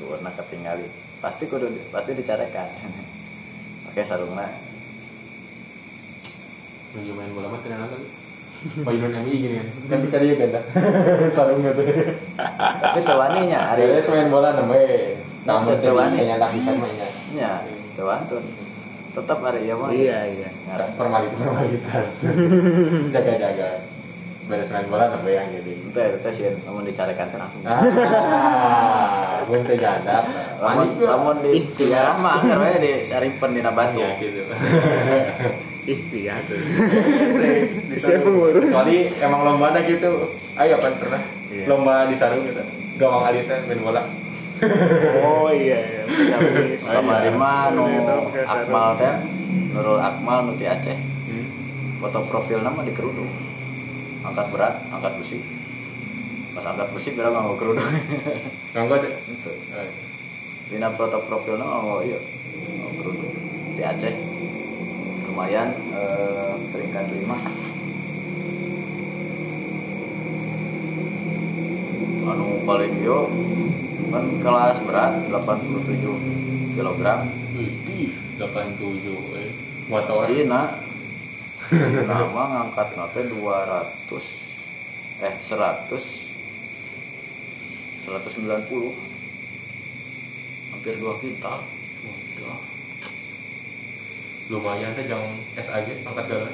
tuurna 0.00 0.30
ketinggali 0.32 0.86
pasti 1.20 1.46
kudu 1.46 1.68
pasti 1.92 2.16
dicarekan 2.16 2.68
pakai 3.88 4.04
sarungna 4.08 4.48
lagi 6.92 7.10
main 7.16 7.32
bola 7.32 7.48
mah 7.48 7.60
tenang 7.64 7.88
kan. 7.88 8.02
Pak 8.62 8.92
Inon 8.94 9.16
MI 9.26 9.32
gini 9.32 9.54
kan. 9.58 9.68
Kan 9.90 9.98
kita 10.06 10.16
dia 10.22 10.34
ganda. 10.38 10.60
Sarungnya 11.36 11.72
tuh. 11.74 11.88
tapi 12.78 13.00
tewaninya 13.02 13.60
hari 13.74 13.90
Ada 13.90 14.06
main 14.12 14.28
bola 14.30 14.48
namanya. 14.54 15.18
Namun 15.42 15.74
Betul, 15.74 15.98
Wani. 15.98 16.14
kayaknya 16.14 16.36
tak 16.38 16.50
bisa 16.54 16.70
mainnya. 16.78 17.08
nya 17.34 17.50
tewantun 17.98 18.44
tetap 19.12 19.38
hari 19.42 19.66
ieu 19.66 19.76
mah 19.76 19.90
Iya, 19.90 20.18
iya. 20.30 20.48
Formalitas 20.94 21.36
formalitas. 21.42 22.12
Jaga-jaga. 23.10 23.68
Beres 24.52 24.68
main 24.68 24.84
bola 24.86 25.08
namanya 25.08 25.32
yang 25.38 25.48
jadi. 25.50 25.72
itu 25.72 25.96
ya 25.96 26.08
itu 26.12 26.28
sih 26.30 26.44
namun 26.62 26.84
dicarekan 26.84 27.26
kan 27.26 27.38
langsung 27.40 27.62
Ah, 27.64 29.40
gue 29.42 29.58
teh 29.64 29.76
janda. 29.76 30.20
Mandi 30.60 31.00
lamun 31.00 31.36
di 31.40 31.64
tiga 31.72 32.16
mah 32.16 32.36
angker 32.36 32.60
we 32.60 32.70
di 32.78 32.92
sarimpen 33.00 33.50
dina 33.50 33.72
batu 33.72 33.96
Ya 33.96 34.12
gitu. 34.16 34.44
Ikhtiar 35.82 36.44
tuh. 36.46 36.60
Siapa 37.98 38.22
ngurus? 38.24 38.70
Kecuali 38.70 39.10
emang 39.18 39.40
lomba 39.42 39.72
ada 39.72 39.80
gitu. 39.82 40.30
Ayo 40.54 40.78
apa 40.78 40.94
pernah? 40.94 41.22
Iya. 41.48 41.64
Lomba 41.66 42.06
di 42.06 42.14
sarung 42.14 42.44
gitu. 42.44 42.62
Gawang 42.96 43.24
alita 43.26 43.56
main 43.66 43.80
bola. 43.80 44.02
Oh 45.18 45.50
iya, 45.50 45.74
iya. 45.80 46.02
Pegamis. 46.06 46.78
sama 46.86 47.18
Rima 47.18 47.72
nu 47.72 47.82
pakai 48.04 48.44
sarung. 48.46 48.68
Akmal 48.68 48.88
teh 48.94 49.14
Nurul 49.72 49.98
Akmal 49.98 50.38
nu 50.44 50.52
ti 50.54 50.68
Aceh 50.68 50.98
Hmm. 51.22 51.46
foto 51.98 52.26
profil 52.26 52.60
nama 52.60 52.82
di 52.82 52.90
kerudung 52.90 53.30
angkat 54.22 54.46
berat 54.54 54.74
angkat 54.94 55.12
besi. 55.18 55.38
Pas 56.54 56.64
angkat 56.66 56.88
besi 56.94 57.08
kira 57.14 57.28
nggak 57.30 57.58
kerudung. 57.58 57.84
Nganggo 58.74 58.96
deh. 59.02 59.12
itu 59.28 59.52
Eh, 59.74 59.90
dina 60.70 60.88
foto 60.94 61.20
profil 61.26 61.58
nama 61.58 61.82
oh 61.82 62.00
iya. 62.00 62.18
Mau 62.80 62.92
kerudung. 62.96 63.34
Di 63.76 63.82
Aceh. 63.82 64.14
Lumayan 65.28 65.74
eh, 65.74 66.54
peringkat 66.70 67.06
lima. 67.18 67.38
Anu 72.22 72.62
paling 72.62 72.94
yo 73.02 73.26
kan 74.12 74.24
kelas 74.44 74.78
berat 74.86 75.12
87 75.28 76.76
kilogram. 76.78 77.26
Wih, 77.58 78.12
87 78.38 79.40
eh. 79.40 79.50
Cina 79.92 80.81
Mah 81.72 82.46
ngangkat 82.52 82.88
nate 83.00 83.32
200 83.32 85.24
eh 85.24 85.34
100 85.40 85.88
190 88.04 88.92
hampir 90.72 90.94
2 91.00 91.22
kintal. 91.24 91.64
Waduh. 92.02 92.60
lumayan 94.50 94.92
teh 94.92 95.06
jam 95.08 95.22
SAG 95.56 96.04
angkat 96.04 96.28
galan 96.28 96.52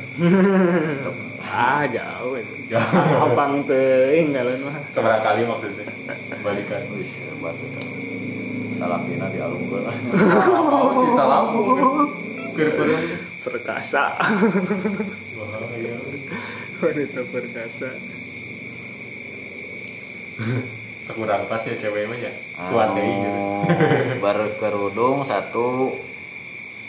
ah 1.43 1.83
jauh 1.89 2.39
itu. 2.39 2.55
Jauh. 2.71 3.25
abang 3.27 3.65
teuing 3.67 4.31
galon 4.31 4.71
mah. 4.71 4.79
Seberapa 4.95 5.19
kali 5.25 5.43
maksudnya 5.43 5.89
balikan 6.45 6.85
Wih, 6.95 7.11
hebat 7.11 7.59
itu. 7.59 7.81
Salah 8.79 9.03
kina 9.03 9.27
di 9.35 9.43
alungkeun. 9.43 9.83
oh 9.83 10.95
cerita 10.95 11.25
lampung 11.27 12.07
kira-kira 12.55 13.28
perkasa. 13.49 14.05
Bahaya 15.35 15.95
wanita 16.85 17.21
perkasa. 17.29 17.91
Sekurang 21.03 21.49
pas 21.49 21.65
ya 21.65 21.75
cewek 21.75 22.05
mah 22.07 22.19
ya. 22.21 22.33
Kuat 22.69 22.89
deh 22.95 23.03
gitu. 23.03 23.31
baru 24.25 24.47
kerudung 24.61 25.25
satu. 25.25 25.97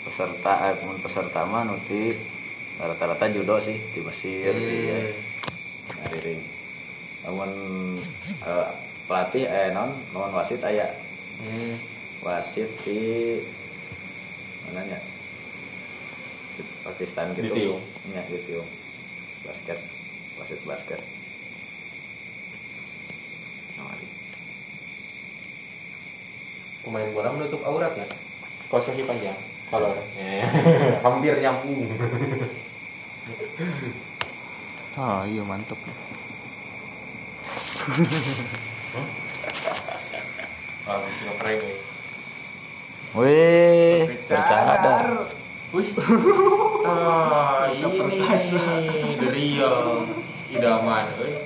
Peserta 0.00 0.72
eh, 0.72 0.74
peserta 0.96 1.44
mah 1.44 1.64
nuti 1.64 2.16
rata-rata 2.80 3.28
judo 3.28 3.60
sih 3.60 3.76
di 3.92 4.00
Mesir 4.00 4.52
di 4.56 4.80
Hmm. 4.88 5.12
ngariring 6.00 6.40
namun 7.20 7.50
eh, 8.40 8.68
pelatih 9.04 9.44
eh 9.44 9.68
non 9.76 9.92
non 10.16 10.32
wasit 10.32 10.64
aya. 10.64 10.88
Hmm. 11.44 11.76
wasit 12.24 12.68
di 12.80 13.36
mana 14.64 14.88
ya 14.88 14.98
di 16.60 16.62
Pakistan 16.84 17.32
Di 17.32 17.40
gitu 17.40 17.54
Tiung. 17.56 17.82
ya 18.12 18.20
di 18.28 18.38
Tiung 18.44 18.68
basket. 19.40 19.78
Wasit 20.36 20.60
basket. 20.68 21.00
Pemain 26.80 27.08
bola 27.12 27.28
menutup 27.36 27.60
aurat 27.64 27.92
ya? 27.92 28.06
Kaos 28.72 28.88
kaki 28.88 29.04
panjang. 29.04 29.36
Kalau 29.68 29.92
hampir 31.04 31.36
nyambung. 31.38 31.86
Oh 34.98 35.20
iya 35.28 35.42
mantep. 35.44 35.78
Ah 40.88 40.96
bisa 41.04 41.22
ngeprank 41.28 41.60
nih. 41.62 41.76
Wih 43.10 44.00
bercadar 44.26 45.06
Wih, 45.70 45.86
ah 46.82 47.70
ini 47.70 48.02
nih 48.10 48.26
the 49.22 49.28
real 49.30 50.02
idaman, 50.50 51.06
euy. 51.22 51.38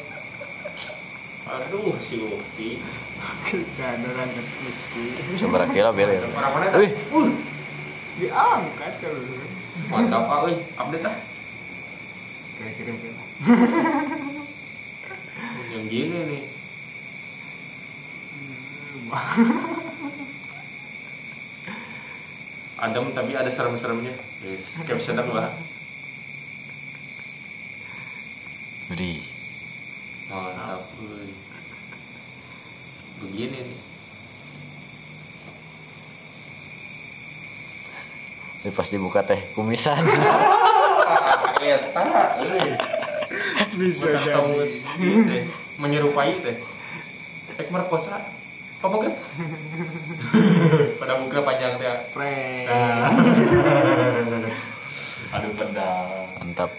Aduh 1.45 1.93
si 2.01 2.25
Ukti. 2.25 2.81
cadaran 3.77 4.29
kepisi 4.33 5.37
seberapa 5.37 5.69
kilo 5.73 5.93
beli 5.93 6.17
Orang 6.21 6.53
mana? 6.57 6.73
wih 6.81 6.93
diangkat 8.17 8.93
kalau 9.05 9.21
Mantap 9.93 10.25
ah, 10.25 10.49
euy. 10.49 10.57
Update 10.73 11.05
ah. 11.05 11.17
kayak 12.57 12.73
kirim 12.81 12.97
kirim 12.97 13.17
Yang 15.69 15.85
gini 15.93 16.19
nih. 16.33 16.43
Adem 22.85 23.17
tapi 23.17 23.33
ada 23.33 23.49
serem-seremnya. 23.49 24.13
Yes, 24.45 24.85
caption 24.85 25.17
aku 25.17 25.33
lah. 25.33 25.49
Widih. 28.93 29.25
Mantap, 30.29 30.85
euy. 31.01 31.33
Begini 33.25 33.59
nih. 33.65 33.81
Ini 38.65 38.71
pas 38.77 38.89
dibuka 38.93 39.25
teh 39.25 39.41
kumisan. 39.57 40.05
Eta, 41.65 42.05
euy. 42.45 42.71
bisa 43.81 44.13
Bukan 44.13 44.45
jadi 44.61 45.49
menyerupai 45.81 46.37
teh. 46.45 46.57
Ek 47.57 47.73
merkosa. 47.73 48.21
Apa 48.85 48.97
kan? 49.01 49.13
Pada 51.01 51.17
buka 51.25 51.41
panjang 51.41 51.73
teh. 51.81 51.89
prank 52.13 52.69
Aduh 55.33 55.53
pedang. 55.57 56.29
Mantap. 56.45 56.71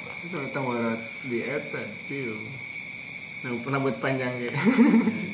Kita 0.55 0.63
mau 0.63 0.95
di 1.27 1.43
eta 1.43 1.83
tiu 2.07 2.31
nah 3.43 3.51
pernah 3.59 3.75
buat 3.75 3.99
panjang 3.99 4.31
kayak 4.39 4.55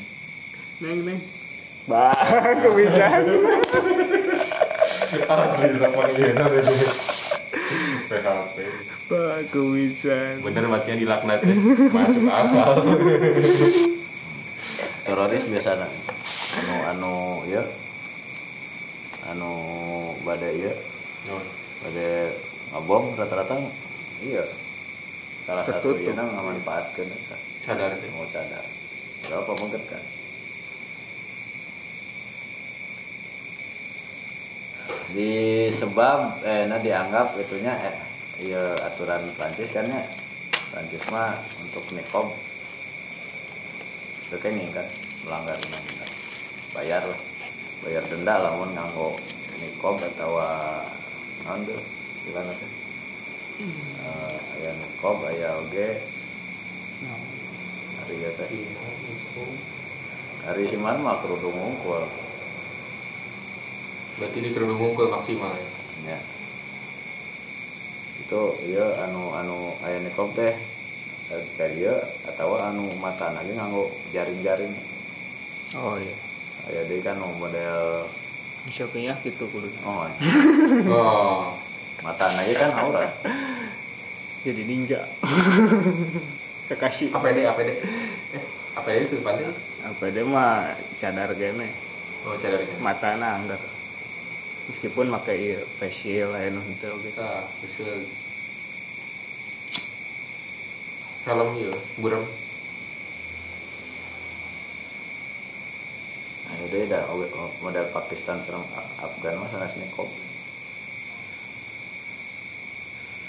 neng 0.82 1.06
neng 1.06 1.18
bah 1.86 2.10
kebiasaan 2.58 3.22
Asli 5.22 5.78
sama 5.78 6.10
iya 6.18 6.34
PHP. 8.10 8.56
bah 9.06 9.46
kebiasaan 9.46 10.42
Bener 10.42 10.66
matinya 10.66 10.98
dilaknat 10.98 11.38
ya. 11.46 11.54
Masuk 11.94 12.26
akal. 12.26 12.82
Teroris 15.06 15.46
biasa 15.46 15.86
anu 16.58 16.76
anu 16.90 17.14
ya. 17.46 17.62
Anu 19.30 19.52
badai 20.26 20.66
ya. 20.66 20.74
Badai 21.86 22.34
ngabom 22.74 23.14
rata-rata 23.14 23.54
iya. 24.18 24.61
Salah 25.42 25.64
satu 25.66 25.98
ya 25.98 26.14
ngamanfaatkeun 26.14 27.08
eta. 27.10 27.36
Sadar 27.66 27.98
teh. 27.98 28.10
Mau 28.14 28.26
cadar. 28.30 28.64
Gak 29.26 29.38
apa 29.42 29.52
mungkin 29.58 29.82
kan. 29.90 30.02
Di 35.12 35.32
sebab 35.68 36.40
eh 36.46 36.64
nah 36.70 36.80
dianggap 36.80 37.36
itunya 37.36 37.74
eh 37.76 37.96
iya 38.48 38.74
aturan 38.86 39.26
Prancis 39.34 39.70
kan 39.74 39.90
ya. 39.90 40.02
Prancis 40.72 41.04
mah 41.12 41.36
untuk 41.60 41.84
nikob 41.92 42.32
kekenging 44.32 44.72
kan 44.72 44.88
melanggar 45.28 45.60
undang-undang 45.60 46.12
bayar 46.72 47.04
lah 47.04 47.20
bayar 47.84 48.00
denda 48.08 48.40
lamun 48.40 48.72
nganggo 48.72 49.20
nikob 49.60 50.00
atau 50.00 50.40
naon 51.44 51.68
tuh 51.68 51.76
gimana 52.24 52.56
teh 52.56 52.81
Eh, 52.81 52.81
aya 54.58 54.70
nikob 54.74 55.22
aya 55.26 55.48
oge. 55.62 55.88
Hari 58.02 58.14
ya 58.18 58.30
teh? 58.34 58.50
Hari 60.42 60.62
himan 60.74 60.98
mah 61.06 61.22
kerudung 61.22 61.54
ngungkul 61.54 62.02
Berarti 64.18 64.38
di 64.42 64.50
kerudung 64.50 64.78
ngungkul 64.78 65.06
maksimal 65.10 65.54
ya. 65.54 65.66
ya 66.14 66.18
itu 68.22 68.42
iya 68.64 68.86
anu 69.06 69.34
anu 69.34 69.76
aya 69.84 69.98
nikob 70.02 70.34
teh. 70.34 70.54
Eh, 71.32 71.42
kayak 71.56 71.72
dia 71.78 71.94
atau 72.28 72.58
anu 72.58 72.90
mata 72.98 73.30
lagi 73.32 73.54
nganggo 73.54 73.92
jaring-jaring. 74.10 74.74
Oh 75.78 75.96
iya. 75.96 76.14
Aya 76.70 76.80
deui 76.90 77.02
kan 77.02 77.18
model 77.18 78.06
bisa 78.62 78.86
kayaknya 78.94 79.18
gitu 79.26 79.44
kudu. 79.50 79.66
Oh 79.82 80.06
Oh. 80.94 81.61
Mata 82.02 82.26
lagi 82.28 82.52
kan 82.52 82.70
aurat 82.74 83.10
jadi 84.44 84.62
ninja. 84.62 85.00
Kekasih 86.68 87.10
APD 87.10 87.38
APD. 87.44 87.70
Eh, 88.32 88.44
APD 88.74 88.96
itu 89.04 89.16
pantai. 89.20 89.46
apa 89.82 90.04
dia 90.08 90.22
mah 90.24 90.70
cadar 90.94 91.30
gini 91.34 91.66
Oh, 92.22 92.38
cadar 92.38 92.58
kan. 92.60 92.78
mata 92.78 93.08
anggar 93.14 93.58
meskipun 94.64 95.10
pakai 95.10 95.36
iya 95.42 95.58
facial 95.76 96.30
nu 96.48 96.62
henteu 96.62 96.94
oge 96.94 97.10
Kita 97.10 97.30
bisa 97.60 97.86
helm 101.22 101.50
ya, 101.56 101.74
buram. 101.98 102.22
nah 106.44 106.54
itu 106.62 106.86
dah 106.86 107.02
oge- 107.10 107.30
oh, 107.32 107.50
model 107.58 107.90
Pakistan 107.90 108.38
serang 108.40 108.62
Afgan 108.98 109.34
mah 109.36 109.50
sanes 109.50 109.74
nikob 109.76 110.06
Amin 110.06 110.30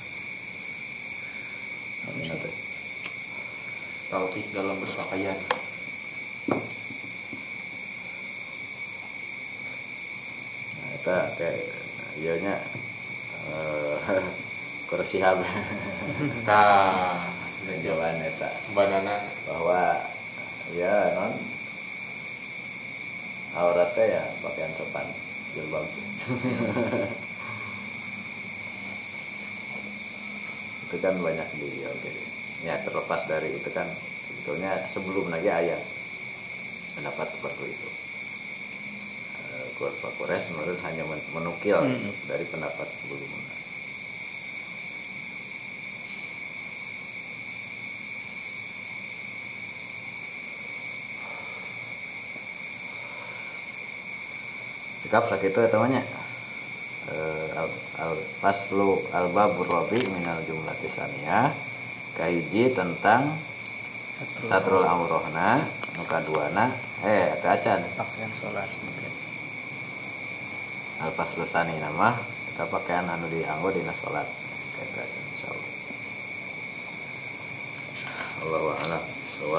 atuh. 0.06 1.93
Taufik 4.14 4.46
dalam 4.54 4.78
berpakaian. 4.78 5.34
Nah, 10.78 10.90
eta 11.02 11.34
kayak 11.34 11.66
ieu 12.22 12.38
nya. 12.38 12.62
Eh 13.50 13.98
kursihab 14.94 15.42
Kah, 16.48 17.26
jawaban 17.82 18.22
eta. 18.22 18.54
Banana. 18.78 19.26
Bahwa 19.50 20.06
ya 20.78 21.18
non. 21.18 21.34
Auratnya 23.58 24.04
ya 24.06 24.24
pakaian 24.46 24.78
sopan. 24.78 25.10
Jilbab 25.58 25.86
itu 30.94 31.02
kan 31.02 31.18
banyak 31.18 31.50
di 31.58 31.82
oke 31.90 32.06
okay. 32.06 32.14
ya 32.62 32.78
terlepas 32.86 33.26
dari 33.26 33.58
itu 33.58 33.66
kan 33.74 33.90
sebetulnya 34.30 34.86
sebelum 34.86 35.34
lagi 35.34 35.50
ayat 35.50 35.82
pendapat 36.94 37.34
seperti 37.34 37.74
itu 37.74 37.90
eh, 39.42 39.66
Kurva 39.74 40.14
kores 40.22 40.46
menurut 40.54 40.78
hanya 40.86 41.02
menukil 41.34 41.82
hmm. 41.82 41.98
Gitu, 41.98 42.30
dari 42.30 42.46
pendapat 42.46 42.86
sebelumnya 43.02 43.58
sikap 55.02 55.26
sakit 55.26 55.50
itu 55.50 55.58
ya 55.58 55.70
namanya 55.74 56.23
al, 57.58 57.70
al 58.00 58.16
faslu 58.42 59.02
al 59.14 59.30
babur 59.30 59.68
rabi 59.70 60.02
minal 60.10 60.42
jumlati 60.46 60.90
saniyah 60.90 61.54
kahiji 62.18 62.74
tentang 62.74 63.38
satrul 64.46 64.86
aurahna 64.86 65.66
nu 65.98 66.04
kaduana 66.06 66.74
eh 67.02 67.34
eta 67.38 67.58
acan 67.58 67.82
pakaian 67.98 68.32
sholat 68.38 68.70
al 71.02 71.12
faslu 71.14 71.46
sani 71.50 71.78
nama 71.82 72.18
kita 72.54 72.70
pakaian 72.70 73.10
anu 73.10 73.28
dianggo 73.30 73.70
dina 73.74 73.94
salat 73.94 74.28
eta 74.78 75.02
acan 75.02 75.24
insyaallah 75.34 75.72
Allahu 78.44 78.68
a'lam 78.76 79.23